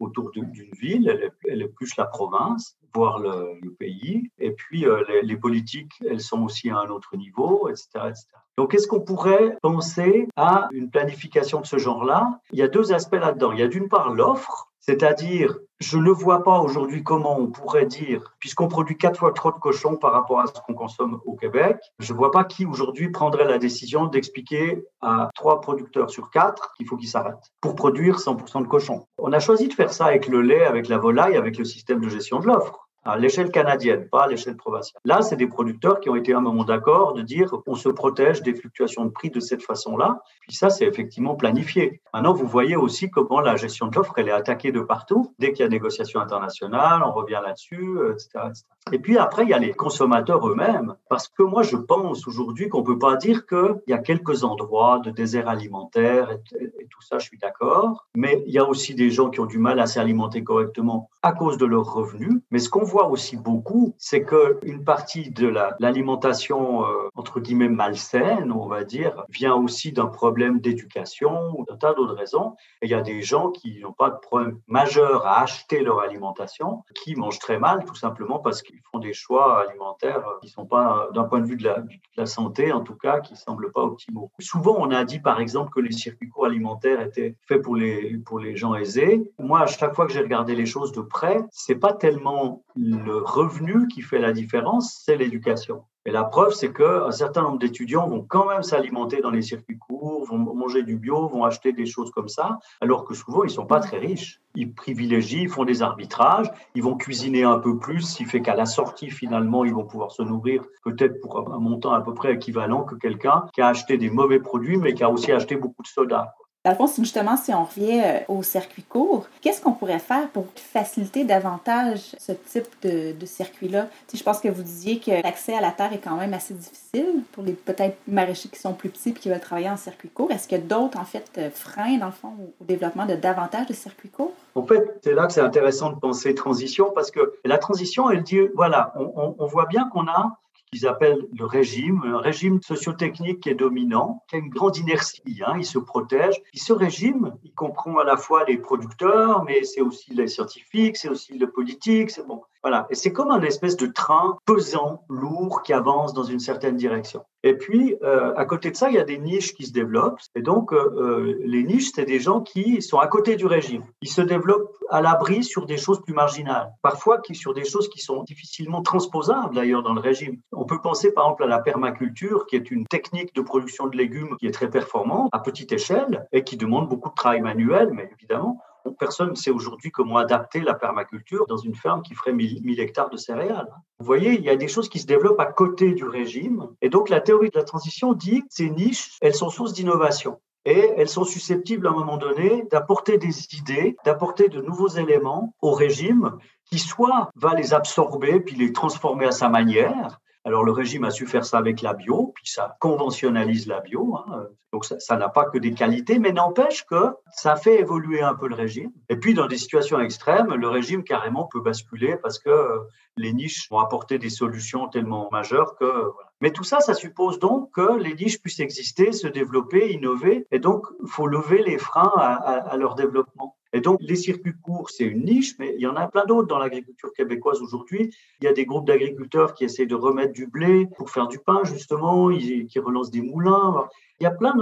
autour 0.00 0.30
d'une 0.30 0.52
ville, 0.80 1.08
elle 1.48 1.62
est, 1.62 1.68
plus 1.68 1.96
la 1.96 2.04
province, 2.04 2.76
voire 2.94 3.18
le, 3.18 3.58
pays. 3.78 4.30
Et 4.38 4.52
puis, 4.52 4.86
euh, 4.86 5.02
les, 5.08 5.22
les, 5.22 5.36
politiques, 5.36 5.92
elles 6.08 6.20
sont 6.20 6.42
aussi 6.42 6.70
à 6.70 6.78
un 6.78 6.88
autre 6.88 7.16
niveau, 7.16 7.68
etc. 7.68 7.88
etc. 8.08 8.26
Donc, 8.58 8.74
est-ce 8.74 8.86
qu'on 8.86 9.00
pourrait 9.00 9.56
penser 9.62 10.28
à 10.36 10.68
une 10.72 10.90
planification 10.90 11.60
de 11.60 11.66
ce 11.66 11.78
genre-là? 11.78 12.40
Il 12.52 12.58
y 12.58 12.62
a 12.62 12.68
deux 12.68 12.92
aspects 12.92 13.14
là-dedans. 13.14 13.52
Il 13.52 13.60
y 13.60 13.62
a 13.62 13.68
d'une 13.68 13.88
part 13.88 14.12
l'offre, 14.12 14.71
c'est-à-dire, 14.82 15.56
je 15.80 15.96
ne 15.96 16.10
vois 16.10 16.42
pas 16.42 16.58
aujourd'hui 16.58 17.04
comment 17.04 17.38
on 17.38 17.46
pourrait 17.46 17.86
dire, 17.86 18.34
puisqu'on 18.40 18.66
produit 18.66 18.98
quatre 18.98 19.18
fois 19.18 19.32
trop 19.32 19.52
de 19.52 19.58
cochons 19.58 19.96
par 19.96 20.12
rapport 20.12 20.40
à 20.40 20.46
ce 20.48 20.60
qu'on 20.60 20.74
consomme 20.74 21.20
au 21.24 21.34
Québec, 21.34 21.78
je 22.00 22.12
ne 22.12 22.18
vois 22.18 22.32
pas 22.32 22.44
qui 22.44 22.66
aujourd'hui 22.66 23.10
prendrait 23.10 23.44
la 23.44 23.58
décision 23.58 24.06
d'expliquer 24.06 24.84
à 25.00 25.30
trois 25.34 25.60
producteurs 25.60 26.10
sur 26.10 26.30
quatre 26.30 26.72
qu'il 26.76 26.86
faut 26.88 26.96
qu'ils 26.96 27.08
s'arrêtent 27.08 27.52
pour 27.60 27.76
produire 27.76 28.18
100% 28.18 28.62
de 28.62 28.66
cochons. 28.66 29.06
On 29.18 29.32
a 29.32 29.38
choisi 29.38 29.68
de 29.68 29.74
faire 29.74 29.92
ça 29.92 30.06
avec 30.06 30.26
le 30.26 30.42
lait, 30.42 30.64
avec 30.64 30.88
la 30.88 30.98
volaille, 30.98 31.36
avec 31.36 31.58
le 31.58 31.64
système 31.64 32.00
de 32.00 32.08
gestion 32.08 32.40
de 32.40 32.46
l'offre 32.48 32.88
à 33.04 33.18
l'échelle 33.18 33.50
canadienne, 33.50 34.08
pas 34.08 34.24
à 34.24 34.28
l'échelle 34.28 34.56
provinciale. 34.56 35.00
Là, 35.04 35.22
c'est 35.22 35.36
des 35.36 35.46
producteurs 35.46 36.00
qui 36.00 36.08
ont 36.08 36.16
été 36.16 36.32
à 36.32 36.38
un 36.38 36.40
moment 36.40 36.64
d'accord 36.64 37.14
de 37.14 37.22
dire 37.22 37.54
on 37.66 37.74
se 37.74 37.88
protège 37.88 38.42
des 38.42 38.54
fluctuations 38.54 39.04
de 39.04 39.10
prix 39.10 39.30
de 39.30 39.40
cette 39.40 39.62
façon-là. 39.62 40.20
Puis 40.40 40.54
ça, 40.54 40.70
c'est 40.70 40.86
effectivement 40.86 41.34
planifié. 41.34 42.00
Maintenant, 42.14 42.32
vous 42.32 42.46
voyez 42.46 42.76
aussi 42.76 43.10
comment 43.10 43.40
la 43.40 43.56
gestion 43.56 43.88
de 43.88 43.96
l'offre, 43.96 44.14
elle 44.16 44.28
est 44.28 44.32
attaquée 44.32 44.72
de 44.72 44.80
partout. 44.80 45.34
Dès 45.38 45.52
qu'il 45.52 45.64
y 45.64 45.66
a 45.66 45.68
négociation 45.68 46.20
internationale, 46.20 47.02
on 47.04 47.12
revient 47.12 47.40
là-dessus, 47.44 47.98
etc., 48.12 48.28
etc. 48.48 48.64
Et 48.90 48.98
puis 48.98 49.16
après, 49.16 49.44
il 49.44 49.48
y 49.48 49.54
a 49.54 49.58
les 49.58 49.72
consommateurs 49.72 50.46
eux-mêmes. 50.48 50.94
Parce 51.08 51.28
que 51.28 51.42
moi, 51.42 51.62
je 51.62 51.76
pense 51.76 52.26
aujourd'hui 52.26 52.68
qu'on 52.68 52.82
peut 52.82 52.98
pas 52.98 53.16
dire 53.16 53.46
qu'il 53.46 53.80
y 53.86 53.92
a 53.92 53.98
quelques 53.98 54.44
endroits 54.44 55.00
de 55.04 55.10
désert 55.10 55.48
alimentaire 55.48 56.30
et, 56.32 56.64
et 56.64 56.86
tout 56.90 57.00
ça, 57.00 57.18
je 57.18 57.26
suis 57.26 57.38
d'accord. 57.38 58.06
Mais 58.14 58.42
il 58.46 58.52
y 58.52 58.58
a 58.58 58.68
aussi 58.68 58.94
des 58.94 59.10
gens 59.10 59.30
qui 59.30 59.40
ont 59.40 59.46
du 59.46 59.58
mal 59.58 59.78
à 59.78 59.86
s'alimenter 59.86 60.42
correctement 60.42 61.10
à 61.22 61.32
cause 61.32 61.56
de 61.58 61.66
leurs 61.66 61.92
revenus. 61.92 62.40
Mais 62.50 62.58
ce 62.58 62.68
qu'on 62.68 62.84
voit 62.92 63.08
aussi 63.08 63.38
beaucoup, 63.38 63.94
c'est 63.96 64.22
qu'une 64.22 64.84
partie 64.84 65.30
de 65.30 65.48
l'alimentation, 65.80 66.84
euh, 66.84 67.08
entre 67.16 67.40
guillemets, 67.40 67.70
malsaine, 67.70 68.52
on 68.52 68.66
va 68.66 68.84
dire, 68.84 69.24
vient 69.30 69.54
aussi 69.54 69.92
d'un 69.92 70.06
problème 70.06 70.60
d'éducation 70.60 71.58
ou 71.58 71.64
d'un 71.64 71.76
tas 71.76 71.94
d'autres 71.94 72.14
raisons. 72.14 72.54
Et 72.82 72.86
il 72.86 72.90
y 72.90 72.94
a 72.94 73.00
des 73.00 73.22
gens 73.22 73.50
qui 73.50 73.80
n'ont 73.80 73.94
pas 73.94 74.10
de 74.10 74.16
problème 74.16 74.58
majeur 74.66 75.26
à 75.26 75.40
acheter 75.40 75.80
leur 75.80 76.00
alimentation, 76.00 76.82
qui 76.94 77.16
mangent 77.16 77.38
très 77.38 77.58
mal, 77.58 77.84
tout 77.86 77.94
simplement 77.94 78.38
parce 78.40 78.60
qu'ils 78.60 78.82
font 78.90 78.98
des 78.98 79.14
choix 79.14 79.66
alimentaires 79.66 80.24
qui 80.42 80.48
sont 80.48 80.66
pas, 80.66 81.08
d'un 81.14 81.24
point 81.24 81.40
de 81.40 81.46
vue 81.46 81.56
de 81.56 81.64
la, 81.64 81.80
de 81.80 81.88
la, 82.18 82.26
santé, 82.26 82.72
en 82.72 82.82
tout 82.82 82.96
cas, 82.96 83.20
qui 83.20 83.36
semblent 83.36 83.72
pas 83.72 83.82
optimaux. 83.82 84.30
Souvent, 84.38 84.76
on 84.78 84.90
a 84.90 85.04
dit, 85.04 85.18
par 85.18 85.40
exemple, 85.40 85.70
que 85.70 85.80
les 85.80 85.92
circuits 85.92 86.28
courts 86.28 86.46
alimentaires 86.46 87.00
étaient 87.00 87.36
faits 87.48 87.62
pour 87.62 87.74
les, 87.74 88.18
pour 88.18 88.38
les 88.38 88.54
gens 88.54 88.74
aisés. 88.74 89.32
Moi, 89.38 89.60
à 89.60 89.66
chaque 89.66 89.94
fois 89.94 90.06
que 90.06 90.12
j'ai 90.12 90.20
regardé 90.20 90.54
les 90.54 90.66
choses 90.66 90.92
de 90.92 91.00
près, 91.00 91.38
c'est 91.50 91.76
pas 91.76 91.94
tellement 91.94 92.62
le 92.84 93.18
revenu 93.18 93.86
qui 93.86 94.02
fait 94.02 94.18
la 94.18 94.32
différence, 94.32 95.02
c'est 95.04 95.16
l'éducation. 95.16 95.84
Et 96.04 96.10
la 96.10 96.24
preuve, 96.24 96.52
c'est 96.52 96.72
qu'un 96.72 97.12
certain 97.12 97.42
nombre 97.42 97.60
d'étudiants 97.60 98.08
vont 98.08 98.26
quand 98.28 98.48
même 98.48 98.64
s'alimenter 98.64 99.20
dans 99.20 99.30
les 99.30 99.42
circuits 99.42 99.78
courts, 99.78 100.24
vont 100.24 100.38
manger 100.38 100.82
du 100.82 100.96
bio, 100.96 101.28
vont 101.28 101.44
acheter 101.44 101.72
des 101.72 101.86
choses 101.86 102.10
comme 102.10 102.28
ça, 102.28 102.58
alors 102.80 103.04
que 103.04 103.14
souvent, 103.14 103.44
ils 103.44 103.48
ne 103.48 103.52
sont 103.52 103.66
pas 103.66 103.78
très 103.78 103.98
riches. 103.98 104.40
Ils 104.56 104.74
privilégient, 104.74 105.42
ils 105.42 105.48
font 105.48 105.64
des 105.64 105.80
arbitrages, 105.80 106.50
ils 106.74 106.82
vont 106.82 106.96
cuisiner 106.96 107.44
un 107.44 107.58
peu 107.58 107.78
plus, 107.78 108.00
ce 108.00 108.16
qui 108.16 108.24
fait 108.24 108.42
qu'à 108.42 108.56
la 108.56 108.66
sortie, 108.66 109.10
finalement, 109.10 109.64
ils 109.64 109.74
vont 109.74 109.84
pouvoir 109.84 110.10
se 110.10 110.22
nourrir 110.22 110.64
peut-être 110.82 111.20
pour 111.20 111.52
un 111.52 111.60
montant 111.60 111.92
à 111.92 112.00
peu 112.00 112.14
près 112.14 112.34
équivalent 112.34 112.82
que 112.82 112.96
quelqu'un 112.96 113.44
qui 113.54 113.60
a 113.60 113.68
acheté 113.68 113.96
des 113.96 114.10
mauvais 114.10 114.40
produits, 114.40 114.78
mais 114.78 114.94
qui 114.94 115.04
a 115.04 115.10
aussi 115.10 115.30
acheté 115.30 115.54
beaucoup 115.54 115.82
de 115.82 115.88
soda. 115.88 116.34
Dans 116.64 116.70
le 116.70 116.76
fond, 116.76 116.86
justement, 116.86 117.36
si 117.36 117.52
on 117.52 117.64
revient 117.64 118.00
euh, 118.04 118.20
au 118.28 118.44
circuit 118.44 118.84
court, 118.84 119.26
qu'est-ce 119.40 119.60
qu'on 119.60 119.72
pourrait 119.72 119.98
faire 119.98 120.28
pour 120.28 120.46
faciliter 120.54 121.24
davantage 121.24 122.14
ce 122.20 122.30
type 122.30 122.68
de, 122.82 123.26
circuit-là? 123.26 123.88
je 124.14 124.22
pense 124.22 124.38
que 124.38 124.46
vous 124.46 124.62
disiez 124.62 125.00
que 125.00 125.10
l'accès 125.24 125.54
à 125.54 125.60
la 125.60 125.72
terre 125.72 125.92
est 125.92 125.98
quand 125.98 126.14
même 126.14 126.34
assez 126.34 126.54
difficile 126.54 127.24
pour 127.32 127.42
les 127.42 127.54
peut-être 127.54 127.96
maraîchers 128.06 128.48
qui 128.48 128.60
sont 128.60 128.74
plus 128.74 128.90
petits 128.90 129.08
et 129.08 129.12
qui 129.12 129.28
veulent 129.28 129.40
travailler 129.40 129.70
en 129.70 129.76
circuit 129.76 130.08
court. 130.08 130.30
Est-ce 130.30 130.46
que 130.46 130.54
d'autres, 130.54 131.00
en 131.00 131.04
fait, 131.04 131.28
euh, 131.38 131.50
freins, 131.50 131.98
dans 131.98 132.06
le 132.06 132.12
fond, 132.12 132.32
au 132.60 132.64
développement 132.64 133.06
de 133.06 133.16
davantage 133.16 133.66
de 133.66 133.74
circuits 133.74 134.10
courts? 134.10 134.34
En 134.54 134.64
fait, 134.64 135.00
c'est 135.02 135.14
là 135.14 135.26
que 135.26 135.32
c'est 135.32 135.40
intéressant 135.40 135.90
de 135.90 135.98
penser 135.98 136.32
transition 136.36 136.92
parce 136.94 137.10
que 137.10 137.34
la 137.44 137.58
transition, 137.58 138.08
elle 138.08 138.22
dit, 138.22 138.38
voilà, 138.54 138.94
on 138.96 139.46
voit 139.46 139.66
bien 139.66 139.88
qu'on 139.88 140.06
a 140.06 140.38
qu'ils 140.72 140.86
appellent 140.86 141.28
le 141.38 141.44
régime, 141.44 142.02
un 142.04 142.18
régime 142.18 142.60
sociotechnique 142.62 143.40
qui 143.40 143.50
est 143.50 143.54
dominant, 143.54 144.22
qui 144.28 144.36
a 144.36 144.38
une 144.38 144.48
grande 144.48 144.76
inertie, 144.78 145.40
hein, 145.46 145.54
il 145.58 145.66
se 145.66 145.78
protège. 145.78 146.40
Et 146.54 146.58
ce 146.58 146.72
régime, 146.72 147.36
il 147.44 147.52
comprend 147.52 147.98
à 147.98 148.04
la 148.04 148.16
fois 148.16 148.44
les 148.44 148.56
producteurs, 148.56 149.44
mais 149.44 149.64
c'est 149.64 149.82
aussi 149.82 150.14
les 150.14 150.28
scientifiques, 150.28 150.96
c'est 150.96 151.08
aussi 151.08 151.36
le 151.36 151.50
politique, 151.50 152.10
c'est 152.10 152.26
bon. 152.26 152.42
Voilà. 152.62 152.86
Et 152.90 152.94
c'est 152.94 153.12
comme 153.12 153.30
un 153.30 153.42
espèce 153.42 153.76
de 153.76 153.86
train 153.86 154.36
pesant, 154.46 155.04
lourd, 155.08 155.62
qui 155.62 155.72
avance 155.72 156.14
dans 156.14 156.22
une 156.22 156.38
certaine 156.38 156.76
direction. 156.76 157.24
Et 157.44 157.54
puis, 157.54 157.96
euh, 158.04 158.32
à 158.36 158.44
côté 158.44 158.70
de 158.70 158.76
ça, 158.76 158.88
il 158.88 158.94
y 158.94 158.98
a 158.98 159.04
des 159.04 159.18
niches 159.18 159.54
qui 159.54 159.66
se 159.66 159.72
développent. 159.72 160.20
Et 160.36 160.42
donc, 160.42 160.72
euh, 160.72 160.94
euh, 160.96 161.38
les 161.44 161.64
niches, 161.64 161.90
c'est 161.92 162.04
des 162.04 162.20
gens 162.20 162.40
qui 162.40 162.80
sont 162.80 162.98
à 162.98 163.08
côté 163.08 163.34
du 163.34 163.46
régime. 163.46 163.82
Ils 164.00 164.08
se 164.08 164.22
développent 164.22 164.70
à 164.90 165.02
l'abri 165.02 165.42
sur 165.42 165.66
des 165.66 165.76
choses 165.76 166.00
plus 166.02 166.14
marginales. 166.14 166.70
Parfois, 166.82 167.20
sur 167.32 167.54
des 167.54 167.64
choses 167.64 167.88
qui 167.88 167.98
sont 168.00 168.22
difficilement 168.24 168.82
transposables, 168.82 169.54
d'ailleurs, 169.54 169.82
dans 169.82 169.94
le 169.94 170.00
régime. 170.00 170.38
On 170.52 170.64
peut 170.64 170.80
penser, 170.80 171.12
par 171.12 171.24
exemple, 171.24 171.44
à 171.44 171.46
la 171.46 171.58
permaculture, 171.58 172.46
qui 172.46 172.56
est 172.56 172.70
une 172.70 172.86
technique 172.86 173.34
de 173.34 173.40
production 173.40 173.86
de 173.86 173.96
légumes 173.96 174.36
qui 174.38 174.46
est 174.46 174.52
très 174.52 174.70
performante, 174.70 175.30
à 175.32 175.40
petite 175.40 175.72
échelle, 175.72 176.26
et 176.32 176.44
qui 176.44 176.56
demande 176.56 176.88
beaucoup 176.88 177.08
de 177.08 177.14
travail 177.14 177.40
manuel, 177.40 177.90
mais 177.92 178.10
évidemment. 178.18 178.58
Personne 178.98 179.30
ne 179.30 179.34
sait 179.34 179.50
aujourd'hui 179.50 179.90
comment 179.90 180.16
adapter 180.16 180.60
la 180.60 180.74
permaculture 180.74 181.46
dans 181.46 181.56
une 181.56 181.74
ferme 181.74 182.02
qui 182.02 182.14
ferait 182.14 182.32
1000 182.32 182.80
hectares 182.80 183.10
de 183.10 183.16
céréales. 183.16 183.68
Vous 183.98 184.06
voyez, 184.06 184.32
il 184.32 184.44
y 184.44 184.50
a 184.50 184.56
des 184.56 184.68
choses 184.68 184.88
qui 184.88 184.98
se 184.98 185.06
développent 185.06 185.40
à 185.40 185.46
côté 185.46 185.92
du 185.92 186.04
régime. 186.04 186.68
Et 186.80 186.88
donc, 186.88 187.08
la 187.08 187.20
théorie 187.20 187.50
de 187.50 187.58
la 187.58 187.64
transition 187.64 188.12
dit 188.12 188.40
que 188.40 188.46
ces 188.50 188.70
niches, 188.70 189.16
elles 189.20 189.34
sont 189.34 189.50
sources 189.50 189.72
d'innovation. 189.72 190.40
Et 190.64 190.92
elles 190.96 191.08
sont 191.08 191.24
susceptibles 191.24 191.86
à 191.88 191.90
un 191.90 191.94
moment 191.94 192.18
donné 192.18 192.64
d'apporter 192.70 193.18
des 193.18 193.54
idées, 193.54 193.96
d'apporter 194.04 194.48
de 194.48 194.60
nouveaux 194.60 194.88
éléments 194.88 195.54
au 195.60 195.72
régime 195.72 196.38
qui 196.66 196.78
soit 196.78 197.30
va 197.34 197.54
les 197.54 197.74
absorber 197.74 198.40
puis 198.40 198.54
les 198.54 198.72
transformer 198.72 199.26
à 199.26 199.32
sa 199.32 199.48
manière, 199.48 200.20
alors 200.44 200.64
le 200.64 200.72
régime 200.72 201.04
a 201.04 201.10
su 201.10 201.26
faire 201.26 201.44
ça 201.44 201.58
avec 201.58 201.82
la 201.82 201.94
bio, 201.94 202.32
puis 202.34 202.48
ça 202.48 202.76
conventionnalise 202.80 203.66
la 203.68 203.80
bio, 203.80 204.16
hein. 204.16 204.48
donc 204.72 204.84
ça 204.84 205.16
n'a 205.16 205.28
pas 205.28 205.44
que 205.44 205.58
des 205.58 205.72
qualités, 205.72 206.18
mais 206.18 206.32
n'empêche 206.32 206.84
que 206.86 207.14
ça 207.30 207.54
fait 207.54 207.78
évoluer 207.80 208.22
un 208.22 208.34
peu 208.34 208.48
le 208.48 208.56
régime. 208.56 208.90
Et 209.08 209.16
puis 209.16 209.34
dans 209.34 209.46
des 209.46 209.56
situations 209.56 210.00
extrêmes, 210.00 210.52
le 210.52 210.68
régime 210.68 211.04
carrément 211.04 211.46
peut 211.46 211.60
basculer 211.60 212.16
parce 212.16 212.40
que 212.40 212.80
les 213.16 213.32
niches 213.32 213.70
vont 213.70 213.78
apporter 213.78 214.18
des 214.18 214.30
solutions 214.30 214.88
tellement 214.88 215.28
majeures 215.30 215.76
que... 215.76 216.10
Mais 216.40 216.50
tout 216.50 216.64
ça, 216.64 216.80
ça 216.80 216.94
suppose 216.94 217.38
donc 217.38 217.70
que 217.72 217.98
les 217.98 218.14
niches 218.14 218.40
puissent 218.42 218.60
exister, 218.60 219.12
se 219.12 219.28
développer, 219.28 219.92
innover, 219.92 220.46
et 220.50 220.58
donc 220.58 220.86
il 221.02 221.08
faut 221.08 221.28
lever 221.28 221.62
les 221.62 221.78
freins 221.78 222.12
à 222.16 222.76
leur 222.76 222.96
développement. 222.96 223.56
Et 223.72 223.80
donc, 223.80 223.98
les 224.02 224.16
circuits 224.16 224.54
courts, 224.60 224.90
c'est 224.90 225.04
une 225.04 225.24
niche, 225.24 225.58
mais 225.58 225.74
il 225.76 225.80
y 225.80 225.86
en 225.86 225.96
a 225.96 226.06
plein 226.06 226.24
d'autres 226.24 226.48
dans 226.48 226.58
l'agriculture 226.58 227.12
québécoise 227.12 227.62
aujourd'hui. 227.62 228.14
Il 228.40 228.44
y 228.44 228.48
a 228.48 228.52
des 228.52 228.66
groupes 228.66 228.86
d'agriculteurs 228.86 229.54
qui 229.54 229.64
essaient 229.64 229.86
de 229.86 229.94
remettre 229.94 230.32
du 230.32 230.46
blé 230.46 230.86
pour 230.96 231.10
faire 231.10 231.26
du 231.26 231.38
pain, 231.38 231.62
justement, 231.64 232.30
qui 232.30 232.78
relancent 232.78 233.10
des 233.10 233.22
moulins. 233.22 233.88
Il 234.20 234.24
y 234.24 234.26
a 234.26 234.30
plein 234.30 234.54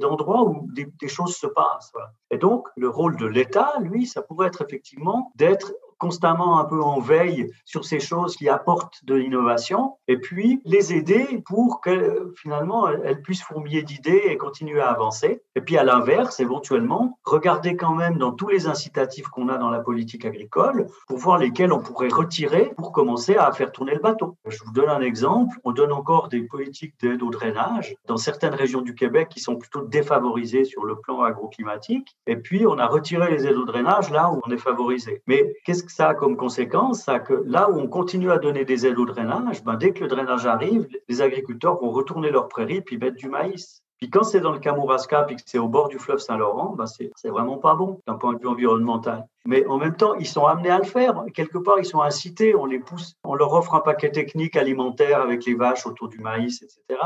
d'endroits 0.00 0.44
où 0.44 0.68
des, 0.72 1.08
choses 1.08 1.36
se 1.36 1.46
passent. 1.46 1.92
Et 2.30 2.38
donc, 2.38 2.66
le 2.76 2.88
rôle 2.88 3.16
de 3.16 3.26
l'État, 3.26 3.74
lui, 3.80 4.06
ça 4.06 4.22
pourrait 4.22 4.48
être 4.48 4.62
effectivement 4.62 5.32
d'être 5.36 5.72
constamment 5.98 6.58
un 6.58 6.64
peu 6.64 6.82
en 6.82 7.00
veille 7.00 7.50
sur 7.64 7.84
ces 7.84 8.00
choses 8.00 8.36
qui 8.36 8.48
apportent 8.48 9.04
de 9.04 9.14
l'innovation 9.14 9.96
et 10.06 10.18
puis 10.18 10.60
les 10.64 10.94
aider 10.94 11.42
pour 11.46 11.80
que 11.80 12.32
finalement 12.36 12.88
elles 12.88 13.22
puissent 13.22 13.42
fourmiller 13.42 13.82
d'idées 13.82 14.22
et 14.26 14.36
continuer 14.36 14.80
à 14.80 14.88
avancer. 14.88 15.42
Et 15.54 15.60
puis 15.60 15.76
à 15.76 15.84
l'inverse, 15.84 16.40
éventuellement, 16.40 17.18
regarder 17.24 17.76
quand 17.76 17.94
même 17.94 18.18
dans 18.18 18.32
tous 18.32 18.48
les 18.48 18.66
incitatifs 18.66 19.28
qu'on 19.28 19.48
a 19.48 19.58
dans 19.58 19.70
la 19.70 19.80
politique 19.80 20.24
agricole 20.24 20.86
pour 21.06 21.18
voir 21.18 21.38
lesquels 21.38 21.72
on 21.72 21.80
pourrait 21.80 22.08
retirer 22.08 22.72
pour 22.76 22.92
commencer 22.92 23.36
à 23.36 23.50
faire 23.52 23.72
tourner 23.72 23.94
le 23.94 24.00
bateau. 24.00 24.36
Je 24.46 24.58
vous 24.64 24.72
donne 24.72 24.88
un 24.88 25.00
exemple. 25.00 25.58
On 25.64 25.72
donne 25.72 25.92
encore 25.92 26.28
des 26.28 26.42
politiques 26.42 26.94
d'aide 27.02 27.22
au 27.22 27.30
drainage 27.30 27.96
dans 28.06 28.16
certaines 28.16 28.54
régions 28.54 28.82
du 28.82 28.94
Québec 28.94 29.28
qui 29.28 29.40
sont 29.40 29.56
plutôt 29.56 29.82
défavorisées 29.82 30.64
sur 30.64 30.84
le 30.84 30.96
plan 30.96 31.22
agroclimatique. 31.22 32.16
Et 32.26 32.36
puis 32.36 32.66
on 32.66 32.78
a 32.78 32.86
retiré 32.86 33.30
les 33.30 33.46
aides 33.46 33.56
au 33.56 33.64
drainage 33.64 34.10
là 34.10 34.30
où 34.30 34.40
on 34.46 34.50
est 34.50 34.58
favorisé. 34.58 35.22
Mais 35.26 35.54
qu'est-ce 35.64 35.87
ça 35.90 36.08
a 36.08 36.14
comme 36.14 36.36
conséquence 36.36 37.06
que 37.26 37.42
là 37.46 37.70
où 37.70 37.78
on 37.78 37.88
continue 37.88 38.30
à 38.30 38.38
donner 38.38 38.64
des 38.64 38.86
aides 38.86 38.98
au 38.98 39.06
drainage, 39.06 39.64
ben, 39.64 39.76
dès 39.76 39.92
que 39.92 40.00
le 40.00 40.08
drainage 40.08 40.46
arrive, 40.46 40.88
les 41.08 41.22
agriculteurs 41.22 41.80
vont 41.80 41.90
retourner 41.90 42.30
leurs 42.30 42.48
prairies 42.48 42.80
puis 42.80 42.98
mettre 42.98 43.16
du 43.16 43.28
maïs. 43.28 43.82
Puis 43.98 44.10
quand 44.10 44.22
c'est 44.22 44.40
dans 44.40 44.52
le 44.52 44.60
Kamouraska 44.60 45.24
puis 45.24 45.36
que 45.36 45.42
c'est 45.44 45.58
au 45.58 45.68
bord 45.68 45.88
du 45.88 45.98
fleuve 45.98 46.18
Saint-Laurent, 46.18 46.74
ben 46.76 46.86
c'est 46.86 47.28
vraiment 47.28 47.58
pas 47.58 47.74
bon 47.74 48.00
d'un 48.06 48.14
point 48.14 48.34
de 48.34 48.38
vue 48.38 48.46
environnemental. 48.46 49.26
Mais 49.46 49.66
en 49.66 49.78
même 49.78 49.96
temps, 49.96 50.14
ils 50.14 50.26
sont 50.26 50.44
amenés 50.44 50.70
à 50.70 50.78
le 50.78 50.84
faire. 50.84 51.24
Quelque 51.34 51.58
part, 51.58 51.78
ils 51.78 51.84
sont 51.84 52.02
incités, 52.02 52.54
on 52.54 52.66
les 52.66 52.78
pousse, 52.78 53.14
on 53.24 53.34
leur 53.34 53.52
offre 53.52 53.74
un 53.74 53.80
paquet 53.80 54.10
technique 54.10 54.56
alimentaire 54.56 55.20
avec 55.20 55.44
les 55.46 55.54
vaches 55.54 55.86
autour 55.86 56.08
du 56.08 56.18
maïs, 56.18 56.62
etc. 56.62 57.00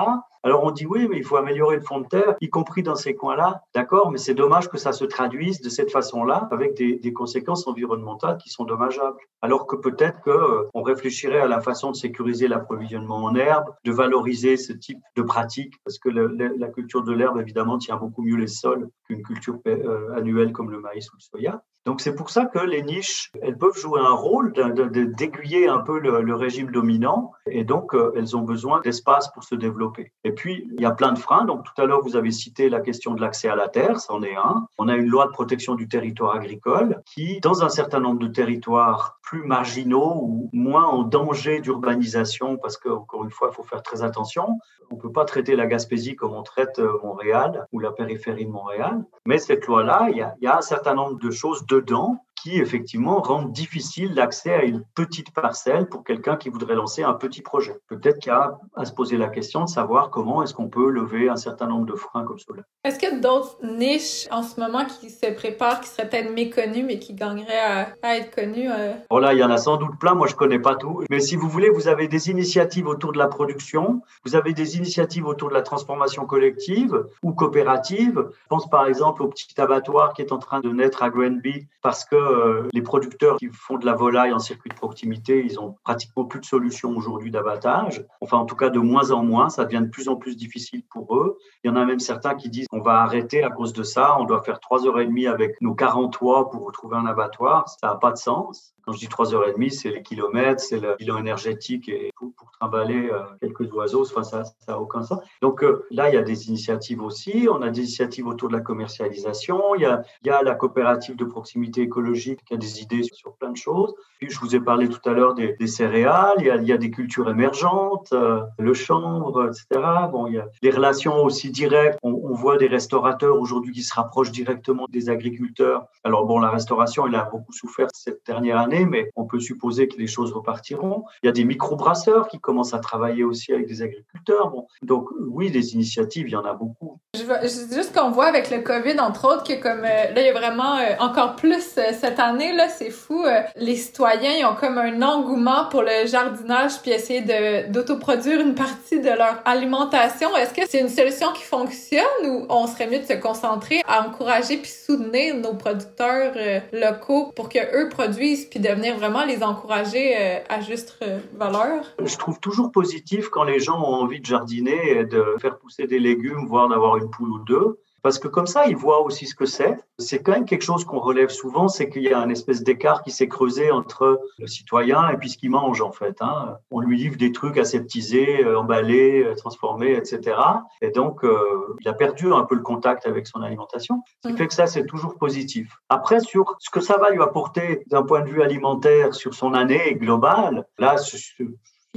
Alors 0.45 0.64
on 0.64 0.73
dit 0.73 0.87
oui, 0.87 1.07
mais 1.09 1.18
il 1.18 1.25
faut 1.25 1.37
améliorer 1.37 1.77
le 1.77 1.83
fond 1.83 2.01
de 2.01 2.09
terre, 2.09 2.35
y 2.40 2.49
compris 2.49 2.83
dans 2.83 2.97
ces 2.97 3.14
coins-là. 3.14 3.62
D'accord, 3.75 4.11
mais 4.11 4.18
c'est 4.18 4.35
dommage 4.35 4.68
que 4.68 4.77
ça 4.77 4.92
se 4.92 5.05
traduise 5.05 5.61
de 5.61 5.68
cette 5.68 5.92
façon-là 5.92 6.49
avec 6.51 6.75
des, 6.75 7.12
conséquences 7.12 7.68
environnementales 7.68 8.38
qui 8.38 8.49
sont 8.49 8.64
dommageables. 8.64 9.18
Alors 9.42 9.66
que 9.66 9.77
peut-être 9.77 10.21
qu'on 10.23 10.33
euh, 10.33 10.68
réfléchirait 10.75 11.40
à 11.40 11.47
la 11.47 11.61
façon 11.61 11.92
de 11.92 11.97
sécuriser 11.97 12.49
l'approvisionnement 12.49 13.23
en 13.23 13.35
herbe, 13.37 13.66
de 13.85 13.92
valoriser 13.92 14.57
ce 14.57 14.73
type 14.73 14.99
de 15.14 15.23
pratique, 15.23 15.75
parce 15.85 15.99
que 15.99 16.09
la 16.09 16.68
culture 16.68 17.05
de 17.05 17.12
l'herbe, 17.12 17.38
évidemment, 17.38 17.79
tient 17.79 17.97
beaucoup 17.97 18.23
mieux 18.23 18.37
les 18.37 18.49
sols 18.49 18.88
qu'une 19.07 19.23
culture 19.23 19.59
euh, 19.68 20.12
annuelle 20.16 20.53
comme 20.53 20.71
le 20.71 20.81
maïs 20.81 21.12
ou 21.12 21.16
le 21.16 21.21
soya. 21.21 21.62
Donc 21.85 22.01
c'est 22.01 22.14
pour 22.14 22.31
ça 22.31 22.47
que 22.47 22.61
les 22.61 22.83
niches, 22.83 23.31
elles 23.42 23.59
peuvent 23.59 23.77
jouer 23.77 24.01
un 24.01 24.14
rôle 24.14 24.53
d'aiguiller 24.53 25.68
un 25.68 25.79
peu 25.79 25.99
le, 25.99 26.35
régime 26.35 26.71
dominant 26.71 27.33
et 27.47 27.62
donc 27.64 27.95
euh, 27.95 28.12
elles 28.16 28.37
ont 28.37 28.42
besoin 28.42 28.81
d'espace 28.81 29.31
pour 29.33 29.45
se 29.45 29.55
développer. 29.55 30.12
Et 30.25 30.33
puis 30.33 30.68
il 30.77 30.81
y 30.81 30.87
a 30.87 30.92
plein 30.92 31.12
de 31.12 31.18
freins. 31.18 31.45
Donc 31.45 31.64
tout 31.64 31.83
à 31.83 31.85
l'heure 31.85 32.03
vous 32.03 32.16
avez 32.16 32.31
cité 32.31 32.68
la 32.68 32.81
question 32.81 33.14
de 33.14 33.21
l'accès 33.21 33.49
à 33.49 33.57
la 33.57 33.68
terre, 33.68 34.01
ça 34.01 34.12
en 34.14 34.23
est 34.23 34.37
un. 34.37 34.66
On 34.79 34.88
a 34.88 34.97
une 34.97 35.09
loi 35.09 35.27
de 35.27 35.33
protection 35.33 35.75
du 35.75 35.88
territoire 35.88 36.37
agricole 36.37 37.03
qui, 37.05 37.40
dans 37.40 37.62
un 37.62 37.68
certain 37.68 38.01
nombre 38.01 38.21
de 38.21 38.29
territoires 38.29 39.18
plus 39.23 39.45
marginaux 39.45 40.21
ou 40.23 40.51
moins 40.53 40.85
en 40.85 41.03
danger 41.03 41.61
d'urbanisation, 41.61 42.57
parce 42.59 42.77
qu'encore 42.77 43.25
une 43.25 43.31
fois 43.31 43.49
il 43.51 43.55
faut 43.55 43.62
faire 43.62 43.83
très 43.83 44.03
attention, 44.03 44.59
on 44.90 44.97
peut 44.97 45.12
pas 45.12 45.25
traiter 45.25 45.57
la 45.57 45.66
Gaspésie 45.66 46.16
comme 46.16 46.35
on 46.35 46.42
traite 46.42 46.79
euh, 46.79 46.99
Montréal 47.03 47.66
ou 47.73 47.81
la 47.81 47.92
périphérie 47.92 48.45
de 48.45 48.51
Montréal. 48.51 49.05
Mais 49.25 49.38
cette 49.38 49.66
loi-là, 49.66 50.09
il 50.11 50.18
y 50.40 50.47
a 50.47 50.59
un 50.59 50.61
certain 50.61 50.95
nombre 50.95 51.18
de 51.18 51.31
choses 51.31 51.64
dedans 51.72 52.18
qui 52.42 52.59
effectivement 52.59 53.20
rendent 53.20 53.52
difficile 53.52 54.14
l'accès 54.14 54.52
à 54.52 54.64
une 54.64 54.83
petite 54.94 55.33
parcelle 55.33 55.87
pour 55.87 56.02
quelqu'un 56.02 56.37
qui 56.37 56.48
voudrait 56.48 56.74
lancer 56.74 57.05
un 57.05 57.14
petit 57.14 57.40
projet. 57.40 57.76
Peut-être 57.87 58.18
qu'il 58.18 58.33
y 58.33 58.35
a 58.35 58.59
à 58.74 58.85
se 58.85 58.92
poser 58.92 59.16
la 59.16 59.28
question 59.28 59.62
de 59.64 59.68
savoir 59.68 60.11
comment 60.11 60.42
est-ce 60.42 60.52
qu'on 60.52 60.68
peut 60.68 60.90
lever 60.90 61.28
un 61.28 61.37
certain 61.37 61.66
nombre 61.66 61.87
de 61.87 61.94
freins 61.94 62.24
comme 62.24 62.38
cela. 62.38 62.62
Est-ce 62.85 62.98
qu'il 62.98 63.11
y 63.11 63.12
a 63.12 63.18
d'autres 63.18 63.59
niches 63.62 64.26
en 64.33 64.42
ce 64.42 64.59
moment 64.59 64.85
qui 64.85 65.11
se 65.11 65.33
préparent, 65.33 65.81
qui 65.81 65.88
seraient 65.88 66.09
peut-être 66.09 66.33
méconnues, 66.33 66.83
mais 66.83 66.98
qui 66.98 67.14
gagneraient 67.14 67.94
à, 68.02 68.16
être 68.16 68.35
connues? 68.35 68.70
Euh? 68.70 68.94
Oh 69.11 69.20
là, 69.20 69.35
il 69.35 69.38
y 69.38 69.44
en 69.44 69.50
a 69.50 69.59
sans 69.59 69.76
doute 69.76 69.98
plein. 70.00 70.14
Moi, 70.14 70.26
je 70.26 70.35
connais 70.35 70.59
pas 70.59 70.74
tout. 70.74 71.05
Mais 71.11 71.20
si 71.20 71.37
vous 71.37 71.48
voulez, 71.48 71.70
vous 71.70 71.87
avez 71.87 72.09
des 72.09 72.28
initiatives 72.28 72.88
autour 72.88 73.12
de 73.12 73.18
la 73.18 73.28
production, 73.28 74.02
vous 74.24 74.35
avez 74.35 74.52
des 74.52 74.76
initiatives 74.76 75.26
autour 75.26 75.48
de 75.50 75.55
la 75.55 75.62
transformation 75.62 76.26
collective 76.26 77.07
ou 77.22 77.33
coopérative. 77.33 78.26
Je 78.33 78.48
pense 78.48 78.68
par 78.68 78.87
exemple 78.87 79.22
au 79.22 79.28
petit 79.28 79.61
abattoir 79.61 80.12
qui 80.12 80.22
est 80.22 80.33
en 80.33 80.38
train 80.38 80.61
de 80.61 80.70
naître 80.70 81.02
à 81.02 81.11
Granby 81.11 81.66
parce 81.83 82.05
que 82.05 82.16
euh, 82.33 82.68
les 82.73 82.83
producteurs 82.83 83.37
qui 83.37 83.49
font 83.49 83.79
de 83.79 83.87
la 83.87 83.95
volaille 83.95 84.33
en 84.33 84.38
circuit 84.38 84.71
de 84.71 84.75
proximité, 84.75 85.45
ils 85.45 85.61
ont 85.61 85.77
pratiquement 85.85 86.25
plus 86.25 86.40
de 86.40 86.45
solutions 86.45 86.90
aujourd'hui 86.97 87.31
d'abattage. 87.31 88.05
Enfin, 88.21 88.38
en 88.38 88.45
tout 88.45 88.57
cas, 88.57 88.71
de 88.71 88.79
moins 88.79 89.11
en 89.11 89.23
moins. 89.23 89.49
Ça 89.49 89.64
devient 89.64 89.83
de 89.83 89.90
plus 89.90 90.09
en 90.09 90.16
plus 90.16 90.37
difficile 90.37 90.83
pour 90.90 91.16
eux. 91.16 91.38
Il 91.62 91.68
y 91.68 91.71
en 91.71 91.77
a 91.77 91.85
même 91.85 92.01
certains 92.01 92.35
qui 92.35 92.49
disent 92.49 92.66
qu'on 92.68 92.81
va 92.81 93.03
arrêter 93.03 93.42
à 93.45 93.51
cause 93.51 93.73
de 93.73 93.83
ça. 93.83 94.16
On 94.18 94.25
doit 94.25 94.42
faire 94.42 94.61
trois 94.61 94.87
heures 94.87 95.01
et 95.01 95.07
demie 95.07 95.27
avec 95.27 95.61
nos 95.61 95.75
40 95.75 96.12
toits 96.12 96.51
pour 96.51 96.64
retrouver 96.64 96.97
un 96.97 97.07
abattoir. 97.07 97.68
Ça 97.68 97.88
n'a 97.88 97.95
pas 97.97 98.12
de 98.12 98.18
sens. 98.18 98.71
Quand 98.85 98.92
je 98.92 98.99
dis 98.99 99.09
trois 99.09 99.33
heures 99.35 99.49
et 99.49 99.53
demie, 99.53 99.71
c'est 99.71 99.90
les 99.90 100.03
kilomètres, 100.03 100.61
c'est 100.61 100.81
le 100.81 100.97
bilan 100.99 101.18
énergétique 101.18 101.88
et 101.88 102.11
pour, 102.16 102.33
pour 102.35 102.51
trimballer 102.51 103.11
euh, 103.11 103.21
quelques 103.40 103.73
oiseaux, 103.73 104.03
enfin, 104.03 104.25
ça 104.25 104.42
n'a 104.66 104.81
aucun 104.81 105.03
sens. 105.03 105.21
Donc 105.40 105.62
euh, 105.62 105.85
là, 105.90 106.09
il 106.09 106.14
y 106.14 106.18
a 106.18 106.23
des 106.23 106.49
initiatives 106.49 107.03
aussi. 107.03 107.47
On 107.51 107.62
a 107.62 107.71
des 107.71 107.81
initiatives 107.81 108.27
autour 108.27 108.49
de 108.49 108.55
la 108.55 108.61
commercialisation. 108.61 109.75
Il 109.77 109.83
y 109.83 109.87
a, 110.31 110.42
la 110.42 110.55
coopérative 110.55 111.14
de 111.14 111.25
proximité 111.25 111.83
écologique 111.83 112.40
qui 112.45 112.55
a 112.55 112.57
des 112.57 112.83
idées 112.83 113.03
sur, 113.05 113.35
plein 113.35 113.51
de 113.51 113.57
choses. 113.57 113.95
Puis 114.18 114.31
je 114.31 114.38
vous 114.40 114.57
ai 114.57 114.61
parlé 114.61 114.88
tout 114.88 115.09
à 115.09 115.12
l'heure 115.12 115.35
des, 115.35 115.55
des, 115.55 115.66
céréales. 115.66 116.37
Il 116.38 116.47
y, 116.47 116.73
a, 116.73 116.79
des 116.79 116.90
cultures 116.90 117.31
émergentes, 117.31 118.12
euh, 118.12 118.40
le 118.59 118.75
chanvre, 118.75 119.47
etc. 119.47 119.81
Bon, 120.11 120.27
il 120.27 120.35
y 120.35 120.38
a 120.38 120.47
les 120.62 120.71
relations 120.71 121.23
aussi 121.23 121.51
directes. 121.51 121.99
On 122.03 122.35
voit 122.35 122.57
des 122.57 122.66
restaurateurs 122.66 123.38
aujourd'hui 123.38 123.73
qui 123.73 123.83
se 123.83 123.95
rapprochent 123.95 124.33
directement 124.33 124.87
des 124.88 125.09
agriculteurs. 125.09 125.87
Alors 126.03 126.27
bon, 126.27 126.40
la 126.40 126.51
restauration, 126.51 127.07
elle 127.07 127.14
a 127.14 127.29
beaucoup 127.31 127.53
souffert 127.53 127.88
cette 127.92 128.25
dernière 128.27 128.59
année 128.59 128.71
mais 128.80 129.11
on 129.16 129.24
peut 129.24 129.40
supposer 129.40 129.88
que 129.88 129.98
les 129.98 130.06
choses 130.06 130.32
repartiront. 130.32 131.04
Il 131.22 131.26
y 131.26 131.28
a 131.28 131.32
des 131.32 131.44
micro-brasseurs 131.44 132.28
qui 132.28 132.40
commencent 132.40 132.74
à 132.74 132.78
travailler 132.78 133.24
aussi 133.24 133.52
avec 133.52 133.66
des 133.66 133.82
agriculteurs. 133.82 134.50
Bon, 134.50 134.66
donc 134.82 135.08
oui, 135.20 135.50
des 135.50 135.74
initiatives, 135.74 136.28
il 136.28 136.32
y 136.32 136.37
en 136.37 136.44
a 136.44 136.54
beaucoup. 136.54 136.98
Juste 137.14 137.94
qu'on 137.94 138.11
voit 138.11 138.26
avec 138.26 138.50
le 138.50 138.61
COVID, 138.61 138.98
entre 138.98 139.26
autres, 139.26 139.44
que 139.44 139.61
comme 139.61 139.85
euh, 139.85 140.14
là, 140.14 140.20
il 140.20 140.24
y 140.24 140.28
a 140.28 140.32
vraiment 140.32 140.76
euh, 140.76 140.94
encore 140.98 141.37
plus 141.37 141.76
euh, 141.76 141.92
cette 141.92 142.18
année, 142.18 142.54
là, 142.54 142.68
c'est 142.68 142.90
fou. 142.90 143.24
les 143.56 143.76
citoyens 143.76 144.32
ils 144.38 144.44
ont 144.44 144.54
comme 144.54 144.78
un 144.78 145.02
engouement 145.02 145.66
pour 145.66 145.82
le 145.82 146.06
jardinage 146.06 146.80
puis 146.80 146.90
essayer 146.90 147.20
de, 147.20 147.70
d'autoproduire 147.70 148.40
une 148.40 148.54
partie 148.54 149.00
de 149.00 149.11
leur 149.11 149.42
alimentation. 149.44 150.35
Est-ce 150.37 150.54
que 150.54 150.62
c'est 150.66 150.80
une 150.80 150.88
solution 150.88 151.32
qui 151.32 151.42
fonctionne 151.42 152.02
ou 152.24 152.46
on 152.48 152.66
serait 152.66 152.87
mieux 152.87 153.00
de 153.00 153.04
se 153.04 153.14
concentrer 153.14 153.82
à 153.87 154.06
encourager 154.06 154.56
puis 154.56 154.70
soutenir 154.70 155.37
nos 155.37 155.54
producteurs 155.54 156.32
locaux 156.72 157.30
pour 157.37 157.48
que 157.48 157.58
eux 157.58 157.88
produisent 157.90 158.46
puis 158.46 158.61
de 158.62 158.68
venir 158.68 158.96
vraiment 158.96 159.25
les 159.25 159.42
encourager 159.42 160.14
à 160.48 160.61
juste 160.61 160.98
valeur? 161.35 161.85
Je 162.03 162.16
trouve 162.16 162.40
toujours 162.40 162.70
positif 162.72 163.29
quand 163.29 163.44
les 163.44 163.61
gens 163.61 163.79
ont 163.81 163.94
envie 163.94 164.20
de 164.20 164.27
jardiner 164.27 164.98
et 164.98 165.05
de 165.05 165.37
faire 165.40 165.59
pousser 165.59 165.87
des 165.87 165.98
légumes, 165.98 166.46
voire 166.46 166.68
d'avoir 166.68 166.96
une 166.96 167.11
poule 167.11 167.31
ou 167.31 167.38
deux. 167.40 167.79
Parce 168.03 168.19
que 168.19 168.29
comme 168.29 168.49
ça, 168.49 168.67
ils 168.67 168.77
voient 168.77 169.03
aussi 169.03 169.27
ce 169.27 169.35
que 169.35 169.47
c'est. 169.47 169.77
C'est 169.99 170.23
quand 170.23 170.33
même 170.33 170.45
quelque 170.45 170.65
chose 170.65 170.85
qu'on 170.85 170.99
relève 170.99 171.29
souvent, 171.29 171.69
c'est 171.69 171.88
qu'il 171.88 172.03
y 172.03 172.12
a 172.12 172.19
un 172.19 172.29
espèce 172.29 172.62
d'écart 172.62 173.03
qui 173.03 173.12
s'est 173.12 173.29
creusé 173.29 173.71
entre 173.71 174.21
le 174.38 174.47
citoyen 174.49 175.09
et 175.11 175.17
puis 175.17 175.31
ce 175.31 175.38
qu'il 175.38 175.51
mange 175.51 175.81
en 175.81 175.93
fait. 175.93 176.17
Hein. 176.21 176.57
On 176.71 176.81
lui 176.81 176.99
livre 176.99 177.17
des 177.17 177.31
trucs 177.31 177.59
aseptisés, 177.59 178.45
euh, 178.45 178.59
emballés, 178.59 179.23
euh, 179.23 179.35
transformés, 179.35 179.93
etc. 179.93 180.37
Et 180.81 180.91
donc, 180.91 181.25
euh, 181.25 181.77
il 181.81 181.88
a 181.88 181.93
perdu 181.93 182.33
un 182.33 182.43
peu 182.43 182.57
le 182.57 182.62
contact 182.62 183.07
avec 183.07 183.27
son 183.29 183.41
alimentation. 183.41 184.03
Ce 184.23 184.29
qui 184.29 184.35
mm. 184.35 184.37
fait 184.37 184.49
que 184.49 184.55
ça, 184.55 184.67
c'est 184.67 184.87
toujours 184.87 185.17
positif. 185.17 185.77
Après, 185.88 186.19
sur 186.21 186.57
ce 186.59 186.71
que 186.71 186.81
ça 186.81 186.97
va 186.99 187.11
lui 187.11 187.23
apporter 187.23 187.85
d'un 187.87 188.03
point 188.03 188.23
de 188.23 188.29
vue 188.29 188.43
alimentaire 188.43 189.15
sur 189.15 189.35
son 189.35 189.55
année 189.55 189.95
globale, 189.95 190.67
là, 190.79 190.97
je 190.97 191.45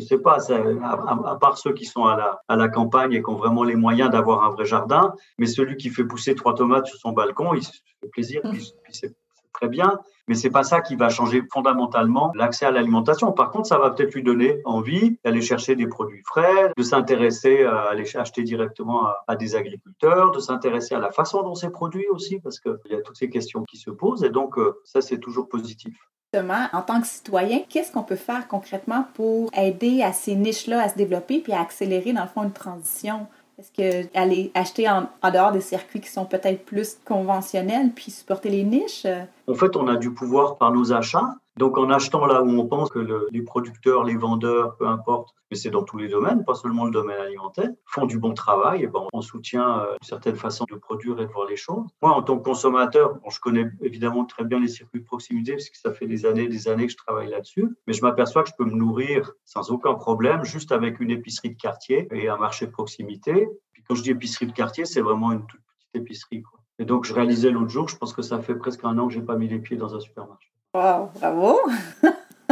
sais 0.03 0.17
pas, 0.17 0.37
à, 0.51 1.35
part 1.35 1.57
ceux 1.57 1.73
qui 1.73 1.85
sont 1.85 2.05
à 2.05 2.17
la, 2.17 2.41
à 2.47 2.55
la 2.55 2.67
campagne 2.67 3.13
et 3.13 3.21
qui 3.21 3.29
ont 3.29 3.35
vraiment 3.35 3.63
les 3.63 3.75
moyens 3.75 4.09
d'avoir 4.09 4.43
un 4.43 4.49
vrai 4.49 4.65
jardin, 4.65 5.13
mais 5.37 5.45
celui 5.45 5.77
qui 5.77 5.89
fait 5.89 6.03
pousser 6.03 6.35
trois 6.35 6.53
tomates 6.53 6.87
sur 6.87 6.97
son 6.99 7.11
balcon, 7.11 7.53
il 7.53 7.63
se 7.63 7.71
fait 8.01 8.09
plaisir, 8.09 8.41
puis, 8.43 8.73
c'est 8.91 9.15
très 9.53 9.69
bien, 9.69 9.99
mais 10.27 10.35
c'est 10.35 10.49
pas 10.49 10.63
ça 10.63 10.81
qui 10.81 10.97
va 10.97 11.07
changer 11.07 11.41
fondamentalement 11.49 12.33
l'accès 12.35 12.65
à 12.65 12.71
l'alimentation. 12.71 13.31
Par 13.31 13.51
contre, 13.51 13.67
ça 13.67 13.77
va 13.77 13.91
peut-être 13.91 14.13
lui 14.13 14.21
donner 14.21 14.59
envie 14.65 15.17
d'aller 15.23 15.39
chercher 15.39 15.77
des 15.77 15.87
produits 15.87 16.23
frais, 16.25 16.73
de 16.75 16.83
s'intéresser 16.83 17.63
à 17.63 17.83
aller 17.83 18.03
acheter 18.17 18.43
directement 18.43 19.05
à, 19.05 19.23
à 19.27 19.37
des 19.37 19.55
agriculteurs, 19.55 20.31
de 20.31 20.39
s'intéresser 20.39 20.93
à 20.93 20.99
la 20.99 21.11
façon 21.11 21.41
dont 21.41 21.55
c'est 21.55 21.69
produit 21.69 22.05
aussi, 22.09 22.41
parce 22.41 22.59
qu'il 22.59 22.77
y 22.89 22.95
a 22.95 23.01
toutes 23.01 23.15
ces 23.15 23.29
questions 23.29 23.63
qui 23.63 23.77
se 23.77 23.91
posent, 23.91 24.25
et 24.25 24.29
donc 24.29 24.57
euh, 24.57 24.81
ça, 24.83 24.99
c'est 24.99 25.19
toujours 25.19 25.47
positif 25.47 25.97
en 26.73 26.81
tant 26.81 27.01
que 27.01 27.07
citoyen, 27.07 27.59
qu'est-ce 27.69 27.91
qu'on 27.91 28.03
peut 28.03 28.15
faire 28.15 28.47
concrètement 28.47 29.05
pour 29.13 29.49
aider 29.57 30.01
à 30.03 30.13
ces 30.13 30.35
niches-là 30.35 30.81
à 30.81 30.89
se 30.89 30.95
développer 30.95 31.39
puis 31.39 31.53
à 31.53 31.61
accélérer, 31.61 32.13
dans 32.13 32.23
le 32.23 32.27
fond, 32.27 32.43
une 32.43 32.51
transition? 32.51 33.27
Est-ce 33.57 33.71
que 33.71 34.17
aller 34.17 34.51
acheter 34.53 34.89
en, 34.89 35.07
en, 35.21 35.31
dehors 35.31 35.51
des 35.51 35.61
circuits 35.61 36.01
qui 36.01 36.09
sont 36.09 36.25
peut-être 36.25 36.65
plus 36.65 36.97
conventionnels 37.05 37.91
puis 37.95 38.11
supporter 38.11 38.49
les 38.49 38.63
niches? 38.63 39.07
En 39.47 39.53
fait, 39.53 39.77
on 39.77 39.87
a 39.87 39.95
du 39.95 40.11
pouvoir 40.11 40.57
par 40.57 40.71
nos 40.71 40.91
achats. 40.91 41.35
Donc, 41.57 41.77
en 41.77 41.89
achetant 41.89 42.25
là 42.25 42.43
où 42.43 42.49
on 42.49 42.67
pense 42.67 42.89
que 42.89 42.99
le, 42.99 43.29
les 43.31 43.41
producteurs, 43.41 44.03
les 44.03 44.17
vendeurs, 44.17 44.75
peu 44.75 44.87
importe, 44.87 45.33
mais 45.49 45.55
c'est 45.55 45.69
dans 45.69 45.83
tous 45.83 45.97
les 45.97 46.09
domaines, 46.09 46.43
pas 46.43 46.55
seulement 46.55 46.83
le 46.85 46.91
domaine 46.91 47.17
alimentaire, 47.19 47.69
font 47.85 48.05
du 48.05 48.19
bon 48.19 48.33
travail, 48.33 48.83
et 48.83 48.87
ben, 48.87 49.07
on 49.13 49.21
soutient 49.21 49.79
euh, 49.79 49.93
une 49.93 50.07
certaine 50.07 50.35
façon 50.35 50.65
de 50.69 50.75
produire 50.75 51.19
et 51.21 51.25
de 51.25 51.31
voir 51.31 51.47
les 51.47 51.55
choses. 51.55 51.87
Moi, 52.01 52.11
en 52.11 52.21
tant 52.23 52.37
que 52.37 52.43
consommateur, 52.43 53.15
bon, 53.15 53.29
je 53.29 53.39
connais 53.39 53.67
évidemment 53.81 54.25
très 54.25 54.43
bien 54.43 54.59
les 54.59 54.67
circuits 54.67 54.99
de 54.99 55.05
proximité, 55.05 55.53
parce 55.53 55.69
que 55.69 55.77
ça 55.77 55.93
fait 55.93 56.07
des 56.07 56.25
années 56.25 56.47
des 56.47 56.67
années 56.67 56.87
que 56.87 56.91
je 56.91 56.97
travaille 56.97 57.29
là-dessus, 57.29 57.69
mais 57.87 57.93
je 57.93 58.01
m'aperçois 58.01 58.43
que 58.43 58.49
je 58.49 58.55
peux 58.57 58.65
me 58.65 58.75
nourrir 58.75 59.31
sans 59.45 59.71
aucun 59.71 59.93
problème, 59.93 60.43
juste 60.43 60.73
avec 60.73 60.99
une 60.99 61.11
épicerie 61.11 61.51
de 61.51 61.57
quartier 61.57 62.07
et 62.11 62.27
un 62.27 62.37
marché 62.37 62.65
de 62.65 62.71
proximité. 62.71 63.47
Puis 63.71 63.81
quand 63.87 63.95
je 63.95 64.03
dis 64.03 64.11
épicerie 64.11 64.47
de 64.47 64.53
quartier, 64.53 64.83
c'est 64.83 65.01
vraiment 65.01 65.31
une 65.31 65.45
toute 65.45 65.61
petite 65.61 66.03
épicerie. 66.03 66.41
Quoi. 66.41 66.59
Et 66.79 66.85
donc, 66.85 67.05
je 67.05 67.13
réalisais 67.13 67.51
l'autre 67.51 67.69
jour, 67.69 67.87
je 67.87 67.95
pense 67.95 68.13
que 68.13 68.21
ça 68.21 68.39
fait 68.41 68.55
presque 68.55 68.83
un 68.83 68.97
an 68.97 69.07
que 69.07 69.13
j'ai 69.13 69.21
pas 69.21 69.37
mis 69.37 69.47
les 69.47 69.59
pieds 69.59 69.77
dans 69.77 69.95
un 69.95 69.99
supermarché. 69.99 70.49
Wow, 70.75 71.09
bravo! 71.15 71.59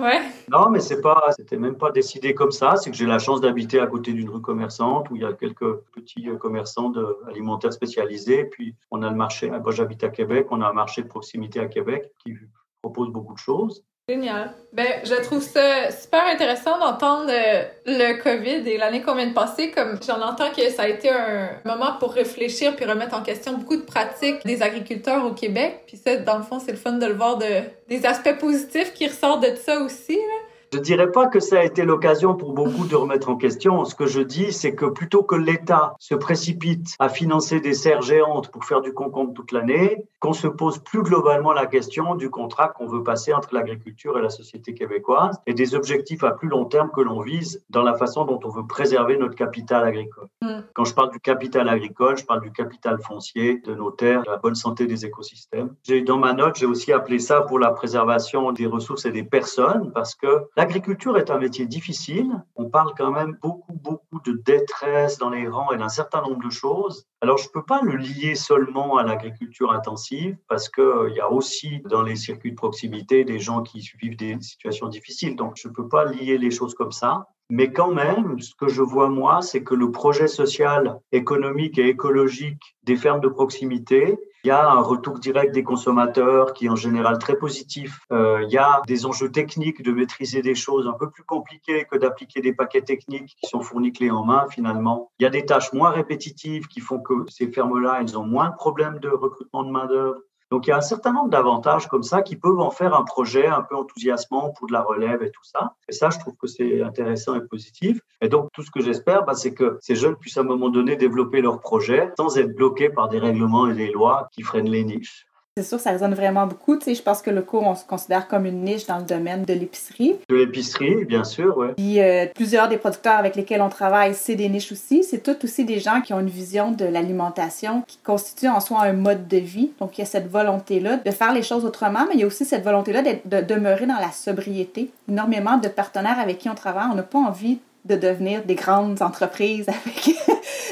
ouais. 0.00 0.20
Non, 0.48 0.70
mais 0.70 0.78
c'est 0.78 1.00
pas, 1.00 1.20
c'était 1.36 1.56
même 1.56 1.76
pas 1.76 1.90
décidé 1.90 2.32
comme 2.32 2.52
ça. 2.52 2.76
C'est 2.76 2.88
que 2.88 2.96
j'ai 2.96 3.04
la 3.04 3.18
chance 3.18 3.40
d'habiter 3.40 3.80
à 3.80 3.88
côté 3.88 4.12
d'une 4.12 4.30
rue 4.30 4.40
commerçante 4.40 5.10
où 5.10 5.16
il 5.16 5.22
y 5.22 5.24
a 5.24 5.32
quelques 5.32 5.78
petits 5.92 6.28
commerçants 6.38 6.90
de, 6.90 7.18
alimentaires 7.26 7.72
spécialisés. 7.72 8.44
Puis 8.44 8.76
on 8.92 9.02
a 9.02 9.10
le 9.10 9.16
marché. 9.16 9.50
Moi, 9.50 9.72
j'habite 9.72 10.04
à 10.04 10.08
Québec. 10.08 10.46
On 10.52 10.60
a 10.60 10.68
un 10.68 10.72
marché 10.72 11.02
de 11.02 11.08
proximité 11.08 11.58
à 11.58 11.66
Québec 11.66 12.12
qui 12.24 12.34
propose 12.80 13.10
beaucoup 13.10 13.34
de 13.34 13.40
choses. 13.40 13.82
Génial. 14.08 14.54
Ben, 14.72 14.86
je 15.04 15.14
trouve 15.22 15.42
ça 15.42 15.90
super 15.90 16.24
intéressant 16.26 16.78
d'entendre 16.78 17.30
euh, 17.30 17.64
le 17.84 18.22
COVID 18.22 18.66
et 18.66 18.78
l'année 18.78 19.02
qu'on 19.02 19.14
vient 19.14 19.26
de 19.26 19.34
passer. 19.34 19.70
Comme 19.70 19.98
j'en 20.06 20.22
entends 20.22 20.50
que 20.50 20.70
ça 20.70 20.84
a 20.84 20.88
été 20.88 21.10
un 21.10 21.50
moment 21.66 21.92
pour 22.00 22.12
réfléchir 22.12 22.74
puis 22.74 22.86
remettre 22.86 23.14
en 23.14 23.22
question 23.22 23.58
beaucoup 23.58 23.76
de 23.76 23.82
pratiques 23.82 24.46
des 24.46 24.62
agriculteurs 24.62 25.26
au 25.26 25.32
Québec. 25.32 25.82
Puis 25.86 25.98
ça, 25.98 26.16
dans 26.16 26.38
le 26.38 26.42
fond, 26.42 26.58
c'est 26.58 26.72
le 26.72 26.78
fun 26.78 26.92
de 26.92 27.04
le 27.04 27.12
voir 27.12 27.36
de 27.36 27.46
des 27.88 28.06
aspects 28.06 28.38
positifs 28.38 28.94
qui 28.94 29.06
ressortent 29.08 29.42
de 29.42 29.54
ça 29.56 29.78
aussi. 29.80 30.16
Là. 30.16 30.47
Je 30.72 30.78
ne 30.78 30.82
dirais 30.82 31.10
pas 31.10 31.28
que 31.28 31.40
ça 31.40 31.60
a 31.60 31.64
été 31.64 31.84
l'occasion 31.84 32.34
pour 32.34 32.52
beaucoup 32.52 32.86
de 32.86 32.94
remettre 32.94 33.30
en 33.30 33.36
question. 33.36 33.86
Ce 33.86 33.94
que 33.94 34.06
je 34.06 34.20
dis, 34.20 34.52
c'est 34.52 34.74
que 34.74 34.84
plutôt 34.84 35.22
que 35.22 35.34
l'État 35.34 35.94
se 35.98 36.14
précipite 36.14 36.88
à 36.98 37.08
financer 37.08 37.60
des 37.60 37.72
serres 37.72 38.02
géantes 38.02 38.50
pour 38.50 38.66
faire 38.66 38.82
du 38.82 38.92
concombre 38.92 39.32
toute 39.32 39.52
l'année, 39.52 40.04
qu'on 40.20 40.34
se 40.34 40.46
pose 40.46 40.78
plus 40.78 41.02
globalement 41.02 41.52
la 41.52 41.66
question 41.66 42.16
du 42.16 42.28
contrat 42.28 42.68
qu'on 42.68 42.86
veut 42.86 43.02
passer 43.02 43.32
entre 43.32 43.54
l'agriculture 43.54 44.18
et 44.18 44.22
la 44.22 44.28
société 44.28 44.74
québécoise 44.74 45.40
et 45.46 45.54
des 45.54 45.74
objectifs 45.74 46.22
à 46.22 46.32
plus 46.32 46.48
long 46.48 46.66
terme 46.66 46.90
que 46.94 47.00
l'on 47.00 47.20
vise 47.20 47.64
dans 47.70 47.82
la 47.82 47.94
façon 47.94 48.26
dont 48.26 48.40
on 48.44 48.50
veut 48.50 48.66
préserver 48.66 49.16
notre 49.16 49.36
capital 49.36 49.84
agricole. 49.84 50.28
Mm. 50.42 50.60
Quand 50.74 50.84
je 50.84 50.94
parle 50.94 51.10
du 51.12 51.20
capital 51.20 51.68
agricole, 51.70 52.18
je 52.18 52.24
parle 52.24 52.42
du 52.42 52.52
capital 52.52 52.98
foncier, 53.00 53.62
de 53.64 53.74
nos 53.74 53.90
terres, 53.90 54.22
de 54.22 54.30
la 54.30 54.36
bonne 54.36 54.54
santé 54.54 54.86
des 54.86 55.06
écosystèmes. 55.06 55.74
J'ai 55.82 56.02
dans 56.02 56.18
ma 56.18 56.34
note, 56.34 56.56
j'ai 56.56 56.66
aussi 56.66 56.92
appelé 56.92 57.18
ça 57.18 57.40
pour 57.40 57.58
la 57.58 57.70
préservation 57.70 58.52
des 58.52 58.66
ressources 58.66 59.06
et 59.06 59.12
des 59.12 59.24
personnes 59.24 59.92
parce 59.94 60.14
que 60.14 60.26
L'agriculture 60.58 61.16
est 61.16 61.30
un 61.30 61.38
métier 61.38 61.66
difficile. 61.66 62.32
On 62.56 62.68
parle 62.68 62.92
quand 62.98 63.12
même 63.12 63.38
beaucoup, 63.40 63.74
beaucoup 63.74 64.20
de 64.26 64.32
détresse 64.44 65.16
dans 65.16 65.30
les 65.30 65.46
rangs 65.46 65.70
et 65.70 65.78
d'un 65.78 65.88
certain 65.88 66.20
nombre 66.20 66.44
de 66.44 66.50
choses. 66.50 67.06
Alors, 67.20 67.38
je 67.38 67.46
ne 67.46 67.52
peux 67.52 67.64
pas 67.64 67.80
le 67.80 67.94
lier 67.94 68.34
seulement 68.34 68.96
à 68.96 69.04
l'agriculture 69.04 69.70
intensive 69.70 70.36
parce 70.48 70.68
qu'il 70.68 70.82
euh, 70.82 71.10
y 71.14 71.20
a 71.20 71.30
aussi 71.30 71.78
dans 71.88 72.02
les 72.02 72.16
circuits 72.16 72.50
de 72.50 72.56
proximité 72.56 73.24
des 73.24 73.38
gens 73.38 73.62
qui 73.62 73.88
vivent 74.02 74.16
des 74.16 74.36
situations 74.40 74.88
difficiles. 74.88 75.36
Donc, 75.36 75.52
je 75.54 75.68
ne 75.68 75.72
peux 75.72 75.86
pas 75.86 76.06
lier 76.06 76.38
les 76.38 76.50
choses 76.50 76.74
comme 76.74 76.90
ça. 76.90 77.28
Mais 77.50 77.72
quand 77.72 77.92
même, 77.92 78.40
ce 78.40 78.54
que 78.54 78.68
je 78.68 78.82
vois 78.82 79.08
moi, 79.08 79.40
c'est 79.40 79.62
que 79.62 79.74
le 79.74 79.90
projet 79.90 80.28
social, 80.28 81.00
économique 81.12 81.78
et 81.78 81.88
écologique 81.88 82.76
des 82.84 82.96
fermes 82.96 83.20
de 83.20 83.28
proximité, 83.28 84.18
il 84.44 84.48
y 84.48 84.50
a 84.50 84.70
un 84.70 84.80
retour 84.80 85.18
direct 85.18 85.52
des 85.52 85.64
consommateurs 85.64 86.52
qui 86.52 86.66
est 86.66 86.68
en 86.68 86.76
général 86.76 87.18
très 87.18 87.36
positif. 87.36 88.00
Euh, 88.12 88.44
il 88.44 88.52
y 88.52 88.58
a 88.58 88.82
des 88.86 89.04
enjeux 89.04 89.32
techniques 89.32 89.82
de 89.82 89.92
maîtriser 89.92 90.42
des 90.42 90.54
choses 90.54 90.86
un 90.86 90.92
peu 90.92 91.10
plus 91.10 91.24
compliquées 91.24 91.86
que 91.90 91.96
d'appliquer 91.96 92.40
des 92.40 92.52
paquets 92.52 92.82
techniques 92.82 93.34
qui 93.40 93.48
sont 93.48 93.60
fournis 93.60 93.92
clés 93.92 94.10
en 94.10 94.24
main 94.24 94.46
finalement. 94.48 95.10
Il 95.18 95.24
y 95.24 95.26
a 95.26 95.30
des 95.30 95.44
tâches 95.44 95.72
moins 95.72 95.90
répétitives 95.90 96.68
qui 96.68 96.80
font 96.80 97.00
que 97.00 97.14
ces 97.28 97.48
fermes-là, 97.48 97.98
elles 98.00 98.16
ont 98.16 98.24
moins 98.24 98.50
de 98.50 98.54
problèmes 98.54 99.00
de 99.00 99.08
recrutement 99.08 99.64
de 99.64 99.70
main-d'œuvre. 99.70 100.20
Donc 100.50 100.66
il 100.66 100.70
y 100.70 100.72
a 100.72 100.78
un 100.78 100.82
certain 100.82 101.12
nombre 101.12 101.28
d'avantages 101.28 101.88
comme 101.88 102.02
ça 102.02 102.22
qui 102.22 102.36
peuvent 102.36 102.60
en 102.60 102.70
faire 102.70 102.94
un 102.94 103.04
projet 103.04 103.46
un 103.46 103.62
peu 103.62 103.76
enthousiasmant 103.76 104.50
pour 104.50 104.66
de 104.66 104.72
la 104.72 104.82
relève 104.82 105.22
et 105.22 105.30
tout 105.30 105.44
ça. 105.44 105.74
Et 105.88 105.92
ça, 105.92 106.10
je 106.10 106.18
trouve 106.18 106.36
que 106.36 106.46
c'est 106.46 106.82
intéressant 106.82 107.34
et 107.34 107.40
positif. 107.40 108.00
Et 108.20 108.28
donc 108.28 108.50
tout 108.52 108.62
ce 108.62 108.70
que 108.70 108.80
j'espère, 108.80 109.24
bah, 109.24 109.34
c'est 109.34 109.52
que 109.52 109.78
ces 109.80 109.94
jeunes 109.94 110.16
puissent 110.16 110.38
à 110.38 110.40
un 110.40 110.44
moment 110.44 110.70
donné 110.70 110.96
développer 110.96 111.40
leur 111.42 111.60
projet 111.60 112.10
sans 112.18 112.38
être 112.38 112.54
bloqués 112.54 112.88
par 112.88 113.08
des 113.08 113.18
règlements 113.18 113.68
et 113.68 113.74
des 113.74 113.90
lois 113.90 114.28
qui 114.32 114.42
freinent 114.42 114.70
les 114.70 114.84
niches. 114.84 115.27
C'est 115.58 115.64
sûr, 115.64 115.80
ça 115.80 115.90
résonne 115.90 116.14
vraiment 116.14 116.46
beaucoup. 116.46 116.76
Tu 116.76 116.84
sais, 116.84 116.94
je 116.94 117.02
pense 117.02 117.20
que 117.20 117.30
le 117.30 117.42
cours, 117.42 117.66
on 117.66 117.74
se 117.74 117.84
considère 117.84 118.28
comme 118.28 118.46
une 118.46 118.62
niche 118.62 118.86
dans 118.86 118.98
le 118.98 119.02
domaine 119.02 119.44
de 119.44 119.52
l'épicerie. 119.52 120.14
De 120.28 120.36
l'épicerie, 120.36 121.04
bien 121.04 121.24
sûr, 121.24 121.52
oui. 121.58 121.66
Puis 121.76 122.00
euh, 122.00 122.26
plusieurs 122.32 122.68
des 122.68 122.76
producteurs 122.76 123.18
avec 123.18 123.34
lesquels 123.34 123.60
on 123.60 123.68
travaille, 123.68 124.14
c'est 124.14 124.36
des 124.36 124.48
niches 124.48 124.70
aussi. 124.70 125.02
C'est 125.02 125.20
tout 125.20 125.36
aussi 125.42 125.64
des 125.64 125.80
gens 125.80 126.00
qui 126.00 126.14
ont 126.14 126.20
une 126.20 126.28
vision 126.28 126.70
de 126.70 126.84
l'alimentation 126.84 127.82
qui 127.88 127.98
constitue 128.04 128.46
en 128.46 128.60
soi 128.60 128.82
un 128.82 128.92
mode 128.92 129.26
de 129.26 129.38
vie. 129.38 129.72
Donc, 129.80 129.98
il 129.98 130.02
y 130.02 130.04
a 130.04 130.06
cette 130.06 130.30
volonté-là 130.30 130.98
de 130.98 131.10
faire 131.10 131.32
les 131.32 131.42
choses 131.42 131.64
autrement, 131.64 132.06
mais 132.06 132.14
il 132.14 132.20
y 132.20 132.22
a 132.22 132.28
aussi 132.28 132.44
cette 132.44 132.62
volonté-là 132.62 133.02
de 133.02 133.40
demeurer 133.40 133.86
dans 133.86 133.98
la 133.98 134.12
sobriété. 134.12 134.92
Énormément 135.08 135.58
de 135.58 135.66
partenaires 135.66 136.20
avec 136.20 136.38
qui 136.38 136.48
on 136.48 136.54
travaille, 136.54 136.86
on 136.92 136.94
n'a 136.94 137.02
pas 137.02 137.18
envie 137.18 137.58
de 137.84 137.96
devenir 137.96 138.44
des 138.44 138.54
grandes 138.54 139.02
entreprises 139.02 139.66
avec 139.68 140.16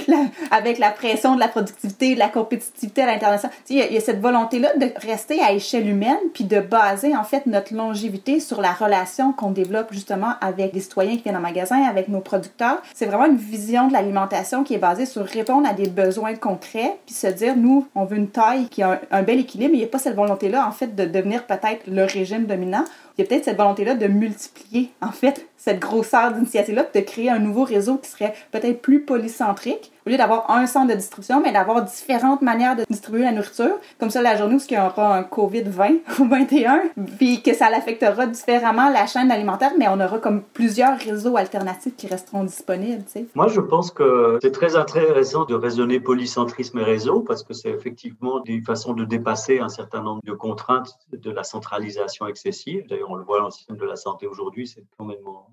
la, 0.09 0.16
avec 0.51 0.79
la 0.79 0.90
pression 0.90 1.35
de 1.35 1.40
la 1.40 1.49
productivité, 1.49 2.14
de 2.14 2.19
la 2.19 2.29
compétitivité 2.29 3.03
à 3.03 3.07
l'international. 3.07 3.57
Il 3.69 3.77
y, 3.77 3.97
a, 3.97 4.01
cette 4.01 4.21
volonté-là 4.21 4.77
de 4.77 4.90
rester 5.07 5.40
à 5.42 5.53
échelle 5.53 5.88
humaine, 5.88 6.19
puis 6.35 6.45
de 6.45 6.61
baser 6.61 7.16
en 7.16 7.25
fait 7.25 7.47
notre 7.47 7.75
longévité 7.75 8.40
sur 8.40 8.61
la 8.61 8.73
relation 8.73 9.33
qu'on 9.33 9.51
développe 9.51 9.92
justement 9.92 10.35
avec 10.40 10.73
les 10.73 10.81
citoyens 10.81 11.16
qui 11.16 11.23
viennent 11.23 11.37
en 11.37 11.40
magasin, 11.40 11.83
avec 11.83 12.09
nos 12.09 12.21
producteurs. 12.21 12.83
C'est 12.95 13.07
vraiment 13.07 13.27
une 13.27 13.37
vision 13.37 13.88
de 13.88 13.92
l'alimentation 13.92 14.64
qui 14.64 14.75
est 14.75 14.79
basée 14.79 15.07
sur 15.07 15.25
répondre 15.25 15.69
à 15.69 15.73
des 15.73 15.88
besoins 15.88 16.35
concrets, 16.35 16.99
puis 17.07 17.14
se 17.14 17.27
dire, 17.27 17.57
nous, 17.57 17.87
on 17.95 18.05
veut 18.05 18.16
une 18.16 18.29
taille 18.29 18.69
qui 18.69 18.83
a 18.83 19.01
un, 19.11 19.23
bel 19.23 19.40
équilibre, 19.40 19.75
il 19.75 19.79
n'y 19.79 19.85
a 19.85 19.88
pas 19.88 19.99
cette 19.99 20.14
volonté-là 20.14 20.66
en 20.66 20.73
fait 20.73 20.95
de 20.95 21.05
devenir 21.05 21.47
peut-être 21.47 21.87
le 21.88 22.05
régime 22.05 22.47
dominant 22.47 22.85
il 23.17 23.23
y 23.23 23.25
a 23.25 23.29
peut-être 23.29 23.45
cette 23.45 23.57
volonté-là 23.57 23.95
de 23.95 24.07
multiplier, 24.07 24.91
en 25.01 25.13
fait, 25.13 25.47
cette 25.57 25.81
grosseur 25.81 26.33
d'initiative-là, 26.33 26.87
de 26.95 27.01
créer 27.01 27.31
un 27.31 27.39
nouveau 27.39 27.65
réseau 27.65 27.97
qui 27.97 28.11
serait 28.11 28.35
peut-être 28.53 28.83
plus 28.83 29.03
polycentrique, 29.03 29.93
au 30.07 30.11
lieu 30.11 30.16
d'avoir 30.16 30.51
un 30.51 30.66
centre 30.66 30.88
de 30.88 30.95
distribution, 30.95 31.40
mais 31.40 31.53
d'avoir 31.53 31.83
différentes 31.83 32.40
manières 32.40 32.77
de 32.77 32.85
distribuer 32.88 33.23
la 33.23 33.33
nourriture. 33.33 33.77
Comme 33.99 34.11
ça, 34.11 34.23
la 34.23 34.37
journée 34.37 34.55
où 34.55 34.61
il 34.71 34.75
y 34.75 34.79
aura 34.79 35.16
un 35.16 35.23
COVID-20 35.23 36.21
ou 36.21 36.29
21, 36.29 36.83
puis 37.19 37.42
que 37.42 37.55
ça 37.55 37.71
l'affectera 37.71 38.27
différemment 38.27 38.88
la 38.88 39.07
chaîne 39.07 39.31
alimentaire, 39.31 39.73
mais 39.79 39.88
on 39.88 40.01
aura 40.01 40.19
comme 40.19 40.42
plusieurs 40.42 40.97
réseaux 40.99 41.37
alternatifs 41.37 41.97
qui 41.97 42.07
resteront 42.07 42.45
disponibles. 42.45 43.05
Tu 43.07 43.11
sais. 43.11 43.27
Moi, 43.35 43.49
je 43.49 43.61
pense 43.61 43.90
que 43.90 44.38
c'est 44.42 44.53
très 44.53 44.77
intéressant 44.77 45.45
de 45.45 45.55
raisonner 45.55 45.99
polycentrisme 45.99 46.79
et 46.79 46.85
réseau, 46.85 47.21
parce 47.21 47.42
que 47.42 47.53
c'est 47.53 47.71
effectivement 47.71 48.40
des 48.40 48.61
façons 48.61 48.92
de 48.92 49.05
dépasser 49.05 49.59
un 49.59 49.69
certain 49.69 50.03
nombre 50.03 50.21
de 50.25 50.33
contraintes 50.33 50.97
de 51.12 51.31
la 51.31 51.42
centralisation 51.42 52.27
excessive. 52.29 52.87
D'ailleurs, 52.88 53.11
on 53.11 53.16
le 53.16 53.25
voit 53.25 53.40
dans 53.40 53.47
le 53.47 53.51
système 53.51 53.77
de 53.77 53.85
la 53.85 53.97
santé 53.97 54.27
aujourd'hui, 54.27 54.69
c'est 54.69 54.85
complètement 54.97 55.51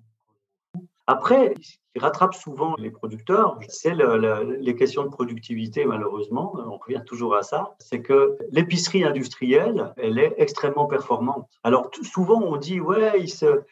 après, 1.06 1.54
qui 1.94 2.00
rattrape 2.00 2.34
souvent 2.34 2.74
les 2.76 2.90
producteurs, 2.90 3.58
c'est 3.68 3.94
le, 3.94 4.18
le, 4.18 4.56
les 4.60 4.74
questions 4.74 5.04
de 5.04 5.08
productivité, 5.08 5.84
malheureusement. 5.84 6.54
On 6.66 6.76
revient 6.76 7.02
toujours 7.06 7.36
à 7.36 7.42
ça. 7.42 7.74
C'est 7.78 8.02
que 8.02 8.36
l'épicerie 8.50 9.04
industrielle, 9.04 9.92
elle 9.96 10.18
est 10.18 10.34
extrêmement 10.38 10.86
performante. 10.86 11.48
Alors, 11.62 11.90
souvent, 12.02 12.42
on 12.42 12.56
dit, 12.56 12.80
ouais, 12.80 13.24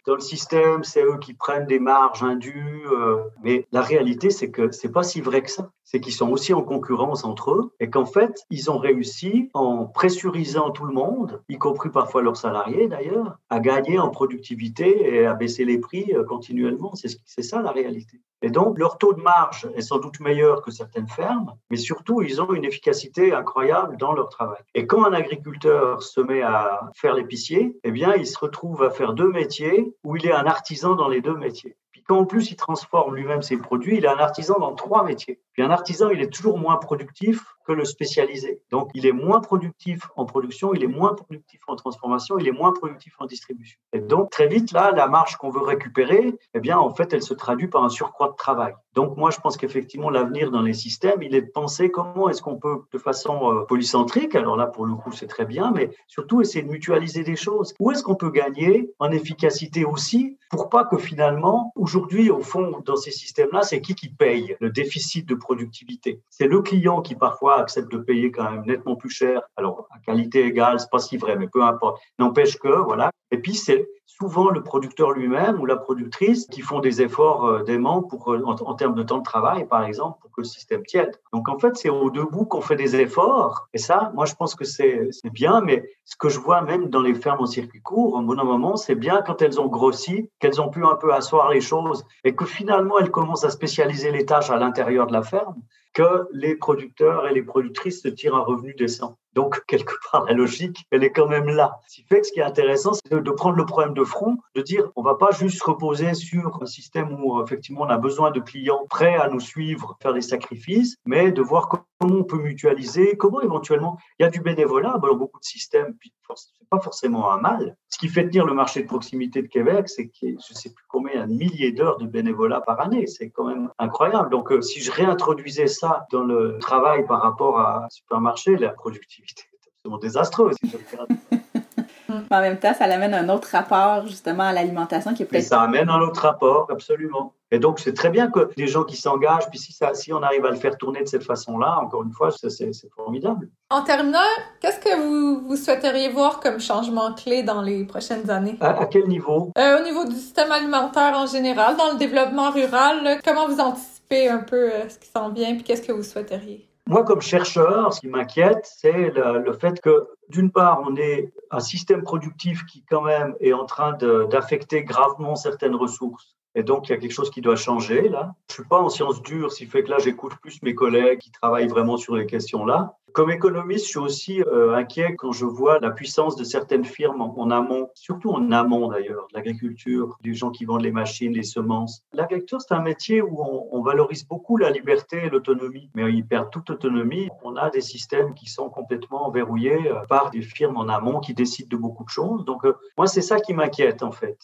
dans 0.06 0.14
le 0.14 0.20
système, 0.20 0.84
c'est 0.84 1.02
eux 1.04 1.18
qui 1.20 1.34
prennent 1.34 1.66
des 1.66 1.80
marges 1.80 2.22
indues. 2.22 2.84
Euh, 2.92 3.16
mais 3.42 3.66
la 3.72 3.82
réalité, 3.82 4.30
c'est 4.30 4.50
que 4.50 4.70
c'est 4.70 4.92
pas 4.92 5.02
si 5.02 5.20
vrai 5.20 5.42
que 5.42 5.50
ça. 5.50 5.70
C'est 5.84 6.00
qu'ils 6.00 6.14
sont 6.14 6.30
aussi 6.30 6.54
en 6.54 6.62
concurrence 6.62 7.24
entre 7.24 7.50
eux 7.50 7.72
et 7.80 7.90
qu'en 7.90 8.06
fait, 8.06 8.46
ils 8.50 8.70
ont 8.70 8.78
réussi, 8.78 9.50
en 9.52 9.84
pressurisant 9.84 10.70
tout 10.70 10.86
le 10.86 10.94
monde, 10.94 11.42
y 11.48 11.58
compris 11.58 11.90
parfois 11.90 12.22
leurs 12.22 12.36
salariés 12.36 12.88
d'ailleurs, 12.88 13.36
à 13.50 13.60
gagner 13.60 13.98
en 13.98 14.08
productivité 14.08 15.14
et 15.14 15.26
à 15.26 15.34
baisser 15.34 15.64
les 15.64 15.78
prix 15.78 16.14
euh, 16.14 16.24
continuellement. 16.24 16.92
C'est 16.94 17.42
ça 17.42 17.60
la 17.60 17.72
réalité. 17.72 18.11
Et 18.44 18.50
donc, 18.50 18.76
leur 18.76 18.98
taux 18.98 19.12
de 19.12 19.22
marge 19.22 19.68
est 19.76 19.82
sans 19.82 19.98
doute 19.98 20.18
meilleur 20.18 20.62
que 20.62 20.72
certaines 20.72 21.06
fermes, 21.06 21.54
mais 21.70 21.76
surtout, 21.76 22.22
ils 22.22 22.42
ont 22.42 22.52
une 22.52 22.64
efficacité 22.64 23.32
incroyable 23.32 23.96
dans 23.96 24.12
leur 24.12 24.28
travail. 24.28 24.58
Et 24.74 24.86
quand 24.86 25.04
un 25.04 25.12
agriculteur 25.12 26.02
se 26.02 26.20
met 26.20 26.42
à 26.42 26.90
faire 26.96 27.14
l'épicier, 27.14 27.76
eh 27.84 27.92
bien, 27.92 28.14
il 28.16 28.26
se 28.26 28.38
retrouve 28.38 28.82
à 28.82 28.90
faire 28.90 29.12
deux 29.12 29.30
métiers 29.30 29.94
où 30.02 30.16
il 30.16 30.26
est 30.26 30.32
un 30.32 30.46
artisan 30.46 30.96
dans 30.96 31.08
les 31.08 31.20
deux 31.20 31.36
métiers. 31.36 31.76
Puis 31.92 32.02
quand 32.02 32.18
en 32.18 32.24
plus 32.24 32.50
il 32.50 32.56
transforme 32.56 33.14
lui-même 33.14 33.42
ses 33.42 33.56
produits, 33.56 33.98
il 33.98 34.04
est 34.04 34.08
un 34.08 34.18
artisan 34.18 34.58
dans 34.58 34.74
trois 34.74 35.04
métiers. 35.04 35.40
Puis 35.52 35.62
un 35.62 35.70
artisan, 35.70 36.10
il 36.10 36.20
est 36.20 36.32
toujours 36.32 36.58
moins 36.58 36.76
productif 36.76 37.44
que 37.66 37.72
le 37.72 37.84
spécialisé. 37.84 38.60
Donc, 38.70 38.90
il 38.94 39.06
est 39.06 39.12
moins 39.12 39.40
productif 39.40 40.08
en 40.16 40.24
production, 40.24 40.74
il 40.74 40.82
est 40.82 40.88
moins 40.88 41.14
productif 41.14 41.60
en 41.66 41.76
transformation, 41.76 42.38
il 42.38 42.48
est 42.48 42.52
moins 42.52 42.72
productif 42.72 43.14
en 43.18 43.26
distribution. 43.26 43.78
Et 43.92 44.00
donc, 44.00 44.30
très 44.30 44.48
vite, 44.48 44.72
là, 44.72 44.92
la 44.92 45.08
marge 45.08 45.36
qu'on 45.36 45.50
veut 45.50 45.62
récupérer, 45.62 46.34
eh 46.54 46.60
bien, 46.60 46.78
en 46.78 46.90
fait, 46.90 47.12
elle 47.12 47.22
se 47.22 47.34
traduit 47.34 47.68
par 47.68 47.84
un 47.84 47.88
surcroît 47.88 48.28
de 48.28 48.36
travail. 48.36 48.74
Donc, 48.94 49.16
moi, 49.16 49.30
je 49.30 49.38
pense 49.38 49.56
qu'effectivement, 49.56 50.10
l'avenir 50.10 50.50
dans 50.50 50.62
les 50.62 50.74
systèmes, 50.74 51.22
il 51.22 51.34
est 51.34 51.42
de 51.42 51.50
penser 51.50 51.90
comment 51.90 52.28
est-ce 52.28 52.42
qu'on 52.42 52.56
peut, 52.56 52.82
de 52.92 52.98
façon 52.98 53.52
euh, 53.52 53.64
polycentrique, 53.64 54.34
alors 54.34 54.56
là, 54.56 54.66
pour 54.66 54.86
le 54.86 54.94
coup, 54.94 55.12
c'est 55.12 55.26
très 55.26 55.46
bien, 55.46 55.72
mais 55.74 55.90
surtout 56.06 56.40
essayer 56.40 56.62
de 56.62 56.70
mutualiser 56.70 57.22
des 57.22 57.36
choses. 57.36 57.74
Où 57.80 57.90
est-ce 57.90 58.02
qu'on 58.02 58.16
peut 58.16 58.30
gagner 58.30 58.90
en 58.98 59.10
efficacité 59.10 59.84
aussi 59.84 60.38
pour 60.50 60.68
pas 60.68 60.84
que 60.84 60.98
finalement, 60.98 61.72
aujourd'hui, 61.76 62.30
au 62.30 62.40
fond, 62.40 62.82
dans 62.84 62.96
ces 62.96 63.10
systèmes-là, 63.10 63.62
c'est 63.62 63.80
qui 63.80 63.94
qui 63.94 64.10
paye 64.10 64.56
le 64.60 64.70
déficit 64.70 65.26
de 65.26 65.34
productivité? 65.34 66.20
C'est 66.28 66.46
le 66.46 66.60
client 66.60 67.00
qui 67.00 67.14
parfois 67.14 67.51
accepte 67.56 67.90
de 67.92 67.98
payer 67.98 68.30
quand 68.30 68.50
même 68.50 68.64
nettement 68.66 68.96
plus 68.96 69.10
cher. 69.10 69.42
Alors, 69.56 69.86
à 69.90 69.98
qualité 69.98 70.44
égale, 70.44 70.80
c'est 70.80 70.90
pas 70.90 70.98
si 70.98 71.16
vrai, 71.16 71.36
mais 71.36 71.48
peu 71.48 71.62
importe. 71.62 72.00
N'empêche 72.18 72.58
que, 72.58 72.68
voilà. 72.68 73.10
Et 73.30 73.38
puis, 73.38 73.54
c'est 73.54 73.88
souvent 74.18 74.50
le 74.50 74.62
producteur 74.62 75.12
lui-même 75.12 75.60
ou 75.60 75.66
la 75.66 75.76
productrice 75.76 76.46
qui 76.46 76.60
font 76.60 76.80
des 76.80 77.02
efforts 77.02 77.44
euh, 77.44 77.62
d'aimant 77.62 78.02
pour, 78.02 78.32
euh, 78.32 78.42
en, 78.44 78.74
termes 78.74 78.94
de 78.94 79.02
temps 79.02 79.18
de 79.18 79.22
travail, 79.22 79.66
par 79.66 79.84
exemple, 79.84 80.18
pour 80.20 80.30
que 80.30 80.40
le 80.40 80.46
système 80.46 80.84
tienne. 80.84 81.10
Donc, 81.32 81.48
en 81.48 81.58
fait, 81.58 81.76
c'est 81.76 81.90
au 81.90 82.10
debout 82.10 82.44
qu'on 82.44 82.60
fait 82.60 82.76
des 82.76 82.96
efforts. 82.96 83.68
Et 83.74 83.78
ça, 83.78 84.12
moi, 84.14 84.24
je 84.24 84.34
pense 84.34 84.54
que 84.54 84.64
c'est 84.64 85.10
bien, 85.32 85.60
mais 85.60 85.88
ce 86.04 86.16
que 86.16 86.28
je 86.28 86.38
vois 86.38 86.62
même 86.62 86.88
dans 86.88 87.02
les 87.02 87.14
fermes 87.14 87.40
en 87.40 87.46
circuit 87.46 87.82
court, 87.82 88.20
bout 88.22 88.36
d'un 88.36 88.44
moment, 88.44 88.76
c'est 88.76 88.94
bien 88.94 89.22
quand 89.22 89.42
elles 89.42 89.60
ont 89.60 89.66
grossi, 89.66 90.30
qu'elles 90.40 90.60
ont 90.60 90.70
pu 90.70 90.84
un 90.84 90.94
peu 90.94 91.12
asseoir 91.12 91.50
les 91.50 91.60
choses 91.60 92.04
et 92.24 92.34
que 92.34 92.46
finalement, 92.46 92.98
elles 92.98 93.10
commencent 93.10 93.44
à 93.44 93.50
spécialiser 93.50 94.10
les 94.10 94.24
tâches 94.24 94.50
à 94.50 94.56
l'intérieur 94.56 95.06
de 95.06 95.12
la 95.12 95.22
ferme 95.22 95.56
que 95.92 96.26
les 96.32 96.56
producteurs 96.56 97.26
et 97.28 97.34
les 97.34 97.42
productrices 97.42 98.02
se 98.02 98.08
tirent 98.08 98.36
un 98.36 98.40
revenu 98.40 98.74
décent. 98.74 99.18
Donc, 99.34 99.64
quelque 99.66 99.94
part, 100.12 100.24
la 100.24 100.34
logique, 100.34 100.84
elle 100.90 101.04
est 101.04 101.10
quand 101.10 101.28
même 101.28 101.46
là. 101.46 101.78
Ce 101.88 101.96
qui 101.96 102.02
fait 102.02 102.20
que 102.20 102.26
ce 102.26 102.32
qui 102.32 102.40
est 102.40 102.44
intéressant, 102.44 102.92
c'est 102.94 103.22
de 103.22 103.30
prendre 103.30 103.56
le 103.56 103.66
problème 103.66 103.94
de 103.94 104.04
front, 104.04 104.38
de 104.54 104.62
dire, 104.62 104.90
on 104.96 105.02
va 105.02 105.14
pas 105.14 105.30
juste 105.30 105.62
reposer 105.62 106.14
sur 106.14 106.58
un 106.62 106.66
système 106.66 107.12
où, 107.20 107.42
effectivement, 107.42 107.82
on 107.82 107.88
a 107.88 107.98
besoin 107.98 108.30
de 108.30 108.40
clients 108.40 108.86
prêts 108.88 109.16
à 109.16 109.28
nous 109.28 109.40
suivre, 109.40 109.96
faire 110.02 110.14
des 110.14 110.20
sacrifices, 110.20 110.96
mais 111.04 111.32
de 111.32 111.42
voir 111.42 111.68
comment 111.68 111.84
on 112.00 112.24
peut 112.24 112.38
mutualiser, 112.38 113.16
comment 113.16 113.40
éventuellement, 113.40 113.98
il 114.18 114.24
y 114.24 114.26
a 114.26 114.30
du 114.30 114.40
bénévolat 114.40 114.98
dans 114.98 115.14
beaucoup 115.14 115.38
de 115.38 115.44
systèmes, 115.44 115.94
puis 115.98 116.12
c'est 116.34 116.68
pas 116.70 116.80
forcément 116.80 117.30
un 117.32 117.38
mal. 117.38 117.76
Ce 117.88 117.98
qui 117.98 118.08
fait 118.08 118.24
tenir 118.24 118.46
le 118.46 118.54
marché 118.54 118.82
de 118.82 118.86
proximité 118.86 119.42
de 119.42 119.48
Québec, 119.48 119.88
c'est 119.88 120.08
que 120.08 120.12
je 120.22 120.54
sais 120.54 120.70
plus 120.70 120.84
combien, 120.88 121.26
de 121.26 121.32
milliers 121.32 121.72
d'heures 121.72 121.98
de 121.98 122.06
bénévolat 122.06 122.60
par 122.60 122.80
année. 122.80 123.06
C'est 123.06 123.30
quand 123.30 123.44
même 123.44 123.70
incroyable. 123.78 124.30
Donc, 124.30 124.50
euh, 124.50 124.60
si 124.62 124.80
je 124.80 124.90
réintroduisais 124.90 125.66
ça 125.66 126.06
dans 126.10 126.24
le 126.24 126.58
travail 126.58 127.06
par 127.06 127.20
rapport 127.22 127.58
à 127.58 127.84
un 127.84 127.88
supermarché, 127.90 128.56
la 128.56 128.70
productivité 128.70 129.21
est 129.24 129.46
absolument 129.78 129.98
désastreuse. 129.98 130.56
en 132.30 132.40
même 132.40 132.58
temps, 132.58 132.74
ça 132.74 132.84
amène 132.84 133.14
un 133.14 133.28
autre 133.28 133.48
rapport 133.52 134.06
justement 134.06 134.44
à 134.44 134.52
l'alimentation 134.52 135.14
qui 135.14 135.22
est 135.22 135.26
peut-être. 135.26 135.44
Ça 135.44 135.62
amène 135.62 135.88
un 135.88 136.00
autre 136.00 136.22
rapport, 136.22 136.66
absolument. 136.70 137.34
Et 137.50 137.58
donc, 137.58 137.80
c'est 137.80 137.92
très 137.92 138.08
bien 138.08 138.30
que 138.30 138.50
des 138.56 138.66
gens 138.66 138.84
qui 138.84 138.96
s'engagent, 138.96 139.48
puis 139.50 139.58
si, 139.58 139.72
ça, 139.72 139.92
si 139.92 140.12
on 140.12 140.22
arrive 140.22 140.46
à 140.46 140.50
le 140.50 140.56
faire 140.56 140.76
tourner 140.78 141.02
de 141.02 141.08
cette 141.08 141.24
façon-là, 141.24 141.78
encore 141.82 142.02
une 142.02 142.12
fois, 142.12 142.30
c'est 142.30 142.72
formidable. 142.96 143.48
En 143.70 143.82
terminant, 143.82 144.18
qu'est-ce 144.60 144.80
que 144.80 144.96
vous, 144.96 145.46
vous, 145.46 145.56
souhaiteriez 145.56 146.08
voir 146.08 146.40
comme 146.40 146.60
changement 146.60 147.12
clé 147.12 147.42
dans 147.42 147.60
les 147.60 147.84
prochaines 147.84 148.30
années? 148.30 148.56
À, 148.60 148.86
quel 148.86 149.06
niveau? 149.06 149.50
Euh, 149.58 149.80
au 149.80 149.84
niveau 149.84 150.04
du 150.06 150.14
système 150.14 150.50
alimentaire 150.50 151.12
en 151.14 151.26
général, 151.26 151.76
dans 151.76 151.92
le 151.92 151.98
développement 151.98 152.50
rural, 152.50 153.20
comment 153.22 153.46
vous 153.46 153.60
anticipez 153.60 154.30
un 154.30 154.38
peu 154.38 154.72
euh, 154.72 154.88
ce 154.88 154.98
qui 154.98 155.08
s'en 155.08 155.28
vient, 155.30 155.54
puis 155.54 155.62
qu'est-ce 155.62 155.82
que 155.82 155.92
vous 155.92 156.02
souhaiteriez? 156.02 156.71
Moi, 156.88 157.04
comme 157.04 157.20
chercheur, 157.20 157.92
ce 157.92 158.00
qui 158.00 158.08
m'inquiète, 158.08 158.68
c'est 158.78 159.10
le, 159.10 159.52
fait 159.52 159.80
que, 159.80 160.08
d'une 160.28 160.50
part, 160.50 160.82
on 160.86 160.96
est 160.96 161.32
un 161.50 161.60
système 161.60 162.02
productif 162.02 162.64
qui, 162.66 162.84
quand 162.84 163.02
même, 163.02 163.34
est 163.40 163.52
en 163.52 163.64
train 163.64 163.92
d'affecter 163.92 164.82
gravement 164.82 165.36
certaines 165.36 165.76
ressources. 165.76 166.36
Et 166.54 166.62
donc, 166.62 166.88
il 166.88 166.92
y 166.92 166.94
a 166.94 166.98
quelque 166.98 167.12
chose 167.12 167.30
qui 167.30 167.40
doit 167.40 167.56
changer 167.56 168.08
là. 168.08 168.34
Je 168.48 168.54
suis 168.54 168.64
pas 168.64 168.78
en 168.78 168.90
sciences 168.90 169.22
dures, 169.22 169.52
ce 169.52 169.58
qui 169.58 169.66
fait 169.66 169.84
que 169.84 169.90
là, 169.90 169.98
j'écoute 169.98 170.34
plus 170.42 170.60
mes 170.62 170.74
collègues 170.74 171.18
qui 171.18 171.30
travaillent 171.30 171.68
vraiment 171.68 171.96
sur 171.96 172.14
les 172.14 172.26
questions-là. 172.26 172.98
Comme 173.12 173.30
économiste, 173.30 173.84
je 173.84 173.90
suis 173.90 173.98
aussi 173.98 174.42
euh, 174.42 174.74
inquiet 174.74 175.14
quand 175.16 175.32
je 175.32 175.44
vois 175.44 175.78
la 175.80 175.90
puissance 175.90 176.34
de 176.34 176.44
certaines 176.44 176.84
firmes 176.84 177.20
en, 177.20 177.50
amont, 177.50 177.90
surtout 177.94 178.30
en 178.30 178.50
amont 178.52 178.88
d'ailleurs, 178.88 179.28
l'agriculture, 179.34 180.16
des 180.22 180.32
gens 180.32 180.50
qui 180.50 180.64
vendent 180.64 180.82
les 180.82 180.92
machines, 180.92 181.32
les 181.32 181.42
semences. 181.42 182.02
L'agriculture, 182.14 182.60
c'est 182.62 182.72
un 182.72 182.80
métier 182.80 183.20
où 183.20 183.42
on, 183.70 183.82
valorise 183.82 184.24
beaucoup 184.24 184.56
la 184.56 184.70
liberté 184.70 185.24
et 185.24 185.28
l'autonomie, 185.28 185.90
mais 185.94 186.10
ils 186.12 186.24
perdent 186.24 186.50
toute 186.50 186.70
autonomie. 186.70 187.28
On 187.42 187.56
a 187.56 187.68
des 187.68 187.80
systèmes 187.80 188.32
qui 188.32 188.48
sont 188.48 188.70
complètement 188.70 189.30
verrouillés 189.30 189.90
euh, 189.90 190.06
par 190.08 190.30
des 190.30 190.40
firmes 190.40 190.76
en 190.76 190.88
amont 190.88 191.18
qui 191.18 191.34
décident 191.34 191.68
de 191.68 191.76
beaucoup 191.76 192.04
de 192.04 192.08
choses. 192.08 192.44
Donc, 192.44 192.64
euh, 192.64 192.74
moi, 192.96 193.08
c'est 193.08 193.22
ça 193.22 193.40
qui 193.40 193.52
m'inquiète 193.54 194.02
en 194.04 194.12
fait. 194.12 194.38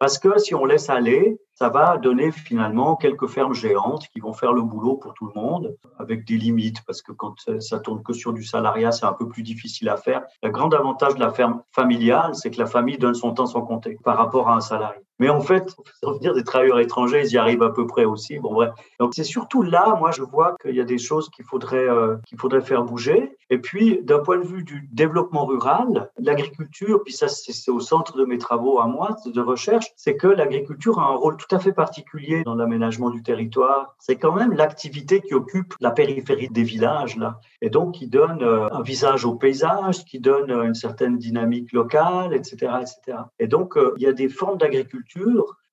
Parce 0.00 0.18
que 0.18 0.38
si 0.38 0.54
on 0.54 0.64
laisse 0.64 0.90
aller, 0.90 1.38
ça 1.54 1.68
va 1.68 1.98
donner 1.98 2.32
finalement 2.32 2.96
quelques 2.96 3.28
fermes 3.28 3.54
géantes 3.54 4.08
qui 4.08 4.20
vont 4.20 4.32
faire 4.32 4.54
le 4.54 4.62
boulot 4.62 4.96
pour 4.96 5.12
tout 5.12 5.26
le 5.26 5.38
monde, 5.38 5.76
avec 5.98 6.26
des 6.26 6.38
limites, 6.38 6.82
parce 6.86 7.02
que 7.02 7.12
quand 7.12 7.34
ça 7.60 7.78
tourne 7.80 8.02
sur 8.12 8.32
du 8.32 8.44
salariat, 8.44 8.92
c'est 8.92 9.06
un 9.06 9.12
peu 9.12 9.28
plus 9.28 9.42
difficile 9.42 9.88
à 9.88 9.96
faire. 9.96 10.22
Le 10.42 10.50
grand 10.50 10.72
avantage 10.74 11.14
de 11.14 11.20
la 11.20 11.30
ferme 11.30 11.62
familiale, 11.72 12.34
c'est 12.34 12.50
que 12.50 12.58
la 12.58 12.66
famille 12.66 12.98
donne 12.98 13.14
son 13.14 13.32
temps 13.32 13.46
sans 13.46 13.62
compter 13.62 13.96
par 14.04 14.16
rapport 14.16 14.48
à 14.48 14.56
un 14.56 14.60
salarié. 14.60 15.00
Mais 15.20 15.28
en 15.28 15.42
fait, 15.42 15.76
revenir 16.02 16.32
des 16.32 16.44
travailleurs 16.44 16.80
étrangers, 16.80 17.22
ils 17.26 17.32
y 17.32 17.36
arrivent 17.36 17.62
à 17.62 17.68
peu 17.68 17.86
près 17.86 18.06
aussi. 18.06 18.38
Bon, 18.38 18.54
bref. 18.54 18.72
Donc, 18.98 19.12
c'est 19.14 19.22
surtout 19.22 19.62
là, 19.62 19.94
moi, 19.98 20.12
je 20.12 20.22
vois 20.22 20.56
qu'il 20.62 20.74
y 20.74 20.80
a 20.80 20.84
des 20.84 20.96
choses 20.96 21.28
qu'il 21.28 21.44
faudrait, 21.44 21.76
euh, 21.76 22.16
qu'il 22.26 22.38
faudrait 22.38 22.62
faire 22.62 22.84
bouger. 22.84 23.36
Et 23.50 23.58
puis, 23.58 24.00
d'un 24.02 24.20
point 24.20 24.38
de 24.38 24.46
vue 24.46 24.64
du 24.64 24.88
développement 24.92 25.44
rural, 25.44 26.10
l'agriculture, 26.18 27.02
puis 27.04 27.12
ça, 27.12 27.28
c'est 27.28 27.70
au 27.70 27.80
centre 27.80 28.16
de 28.16 28.24
mes 28.24 28.38
travaux 28.38 28.80
à 28.80 28.86
moi 28.86 29.14
de 29.26 29.40
recherche, 29.42 29.92
c'est 29.94 30.16
que 30.16 30.26
l'agriculture 30.26 30.98
a 30.98 31.04
un 31.04 31.16
rôle 31.16 31.36
tout 31.36 31.54
à 31.54 31.58
fait 31.58 31.72
particulier 31.72 32.42
dans 32.44 32.54
l'aménagement 32.54 33.10
du 33.10 33.22
territoire. 33.22 33.94
C'est 33.98 34.16
quand 34.16 34.32
même 34.32 34.54
l'activité 34.54 35.20
qui 35.20 35.34
occupe 35.34 35.74
la 35.80 35.90
périphérie 35.90 36.48
des 36.48 36.62
villages, 36.62 37.18
là. 37.18 37.40
Et 37.60 37.68
donc, 37.68 37.96
qui 37.96 38.06
donne 38.06 38.42
euh, 38.42 38.72
un 38.72 38.80
visage 38.80 39.26
au 39.26 39.34
paysage, 39.34 40.06
qui 40.06 40.18
donne 40.18 40.50
euh, 40.50 40.62
une 40.62 40.74
certaine 40.74 41.18
dynamique 41.18 41.72
locale, 41.72 42.32
etc., 42.32 42.72
etc. 42.80 43.18
Et 43.38 43.46
donc, 43.46 43.74
il 43.96 44.02
y 44.02 44.06
a 44.06 44.14
des 44.14 44.30
formes 44.30 44.56
d'agriculture 44.56 45.09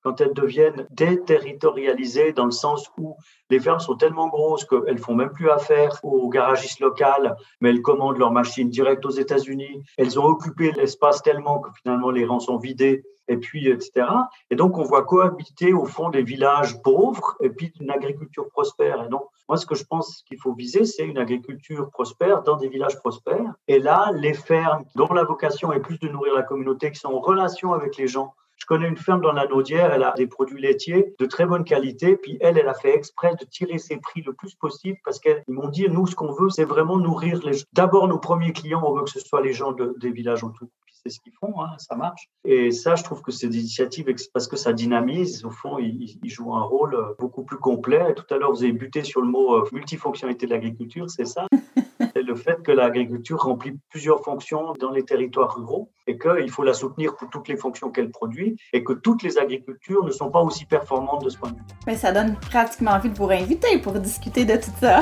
quand 0.04 0.22
elles 0.22 0.34
deviennent 0.34 0.88
déterritorialisées 0.92 2.32
dans 2.32 2.46
le 2.46 2.52
sens 2.52 2.90
où 2.98 3.18
les 3.50 3.60
fermes 3.60 3.80
sont 3.80 3.96
tellement 3.96 4.30
grosses 4.30 4.64
qu'elles 4.66 5.00
font 5.00 5.16
même 5.16 5.32
plus 5.32 5.50
affaire 5.50 6.00
aux 6.04 6.30
garagistes 6.30 6.80
locales, 6.80 7.36
mais 7.60 7.70
elles 7.70 7.82
commandent 7.82 8.18
leurs 8.18 8.32
machines 8.32 8.70
direct 8.70 9.06
aux 9.06 9.12
États-Unis. 9.12 9.84
Elles 9.98 10.20
ont 10.20 10.26
occupé 10.26 10.72
l'espace 10.72 11.22
tellement 11.24 11.60
que 11.60 11.70
finalement 11.82 12.10
les 12.10 12.26
rangs 12.26 12.40
sont 12.40 12.58
vidés 12.58 13.04
et 13.28 13.36
puis 13.38 13.68
etc. 13.68 14.08
Et 14.50 14.56
donc 14.56 14.78
on 14.78 14.84
voit 14.84 15.04
cohabiter 15.04 15.74
au 15.74 15.84
fond 15.84 16.10
des 16.10 16.24
villages 16.24 16.82
pauvres 16.82 17.36
et 17.42 17.50
puis 17.50 17.74
une 17.82 17.92
agriculture 17.92 18.48
prospère. 18.48 19.04
Et 19.04 19.10
donc 19.10 19.24
moi 19.50 19.58
ce 19.58 19.66
que 19.66 19.76
je 19.76 19.84
pense 19.84 20.24
qu'il 20.28 20.40
faut 20.40 20.54
viser, 20.54 20.86
c'est 20.86 21.06
une 21.06 21.18
agriculture 21.18 21.90
prospère 21.90 22.44
dans 22.44 22.56
des 22.56 22.70
villages 22.70 22.98
prospères. 22.98 23.56
Et 23.68 23.80
là, 23.80 24.12
les 24.14 24.34
fermes 24.34 24.86
dont 24.96 25.12
la 25.14 25.26
vocation 25.26 25.74
est 25.74 25.82
plus 25.82 26.00
de 26.00 26.08
nourrir 26.08 26.34
la 26.34 26.44
communauté, 26.44 26.92
qui 26.92 27.00
sont 27.00 27.10
en 27.10 27.20
relation 27.20 27.74
avec 27.74 27.98
les 27.98 28.08
gens, 28.08 28.34
je 28.58 28.66
connais 28.66 28.88
une 28.88 28.98
ferme 28.98 29.22
dans 29.22 29.32
la 29.32 29.48
Naudière, 29.48 29.94
elle 29.94 30.04
a 30.04 30.14
des 30.14 30.28
produits 30.28 30.62
laitiers 30.62 31.14
de 31.20 31.26
très 31.26 31.46
bonne 31.46 31.64
qualité, 31.64 32.18
puis 32.18 32.38
elle, 32.42 32.58
elle 32.58 32.68
a 32.68 32.74
fait 32.74 32.94
exprès 32.94 33.36
de 33.36 33.46
tirer 33.46 33.78
ses 33.78 33.98
prix 33.98 34.22
le 34.22 34.34
plus 34.34 34.56
possible 34.56 34.98
parce 35.06 35.20
qu'ils 35.20 35.44
m'ont 35.48 35.70
dit, 35.70 35.88
nous, 35.90 36.08
ce 36.08 36.16
qu'on 36.16 36.34
veut, 36.34 36.50
c'est 36.50 36.66
vraiment 36.66 36.98
nourrir 36.98 37.40
les 37.46 37.58
D'abord, 37.74 38.08
nos 38.08 38.18
premiers 38.18 38.54
clients, 38.54 38.82
on 38.84 38.94
veut 38.96 39.04
que 39.04 39.10
ce 39.10 39.20
soit 39.20 39.42
les 39.42 39.54
gens 39.54 39.74
des 39.74 40.12
villages 40.12 40.44
autour. 40.44 40.68
Puis 40.86 40.96
c'est 41.04 41.10
ce 41.10 41.20
qu'ils 41.20 41.34
font, 41.40 41.62
hein, 41.62 41.76
ça 41.78 41.96
marche. 41.96 42.30
Et 42.44 42.72
ça, 42.72 42.96
je 42.96 43.04
trouve 43.04 43.22
que 43.22 43.32
c'est 43.32 43.48
des 43.48 43.60
initiatives 43.60 44.06
parce 44.34 44.48
que 44.48 44.56
ça 44.56 44.74
dynamise. 44.74 45.46
Au 45.46 45.52
fond, 45.52 45.78
ils, 45.78 46.18
jouent 46.24 46.56
un 46.56 46.64
rôle 46.64 46.96
euh, 46.96 47.14
beaucoup 47.20 47.44
plus 47.44 47.58
complet. 47.58 48.14
Tout 48.16 48.34
à 48.34 48.38
l'heure, 48.38 48.52
vous 48.52 48.64
avez 48.64 48.74
buté 48.74 49.04
sur 49.04 49.22
le 49.22 49.28
mot 49.28 49.56
euh, 49.56 49.70
multifonctionnalité 49.72 50.46
de 50.48 50.52
l'agriculture, 50.52 51.10
c'est 51.10 51.26
ça? 51.26 51.48
c'est 52.18 52.24
le 52.24 52.36
fait 52.36 52.64
que 52.64 52.72
l'agriculture 52.72 53.40
remplit 53.40 53.78
plusieurs 53.90 54.24
fonctions 54.24 54.74
dans 54.80 54.90
les 54.90 55.04
territoires 55.04 55.56
ruraux 55.56 55.92
et 56.08 56.18
qu'il 56.18 56.50
faut 56.50 56.64
la 56.64 56.74
soutenir 56.74 57.16
pour 57.16 57.30
toutes 57.30 57.48
les 57.48 57.58
fonctions 57.58 57.92
qu'elle 57.92 58.10
produit 58.10 58.56
et 58.74 58.84
que 58.84 58.94
toutes 58.94 59.22
les 59.22 59.38
agricultures 59.38 60.04
ne 60.04 60.10
sont 60.10 60.32
pas 60.32 60.42
aussi 60.42 60.66
performantes 60.66 61.24
de 61.24 61.30
ce 61.30 61.38
point 61.38 61.52
de 61.52 61.58
vue. 61.58 61.62
Mais 61.86 61.96
ça 61.96 62.12
donne 62.12 62.36
pratiquement 62.50 62.92
envie 62.92 63.10
de 63.10 63.16
vous 63.16 63.28
réinviter 63.28 63.78
pour 63.78 63.94
discuter 63.94 64.46
de 64.46 64.56
tout 64.56 64.72
ça. 64.80 65.02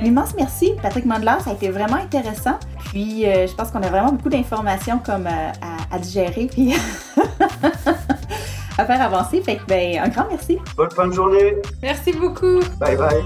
Un 0.00 0.04
immense 0.04 0.34
merci, 0.34 0.72
Patrick 0.80 1.04
Mandler. 1.04 1.36
Ça 1.44 1.50
a 1.50 1.52
été 1.52 1.68
vraiment 1.68 1.96
intéressant. 1.96 2.58
Puis, 2.86 3.26
euh, 3.26 3.46
je 3.46 3.54
pense 3.54 3.70
qu'on 3.70 3.82
a 3.82 3.88
vraiment 3.88 4.12
beaucoup 4.12 4.30
d'informations 4.30 4.98
comme 5.04 5.26
euh, 5.26 5.50
à, 5.90 5.98
digérer 5.98 6.48
puis 6.50 6.72
à 8.78 8.86
faire 8.86 9.02
avancer. 9.02 9.42
Fait 9.42 9.56
que, 9.56 9.66
ben, 9.66 9.98
un 9.98 10.08
grand 10.08 10.26
merci. 10.30 10.58
Bonne 10.74 10.90
fin 10.90 11.06
de 11.06 11.12
journée. 11.12 11.56
Merci 11.82 12.12
beaucoup. 12.12 12.60
Bye 12.78 12.96
bye. 12.96 13.22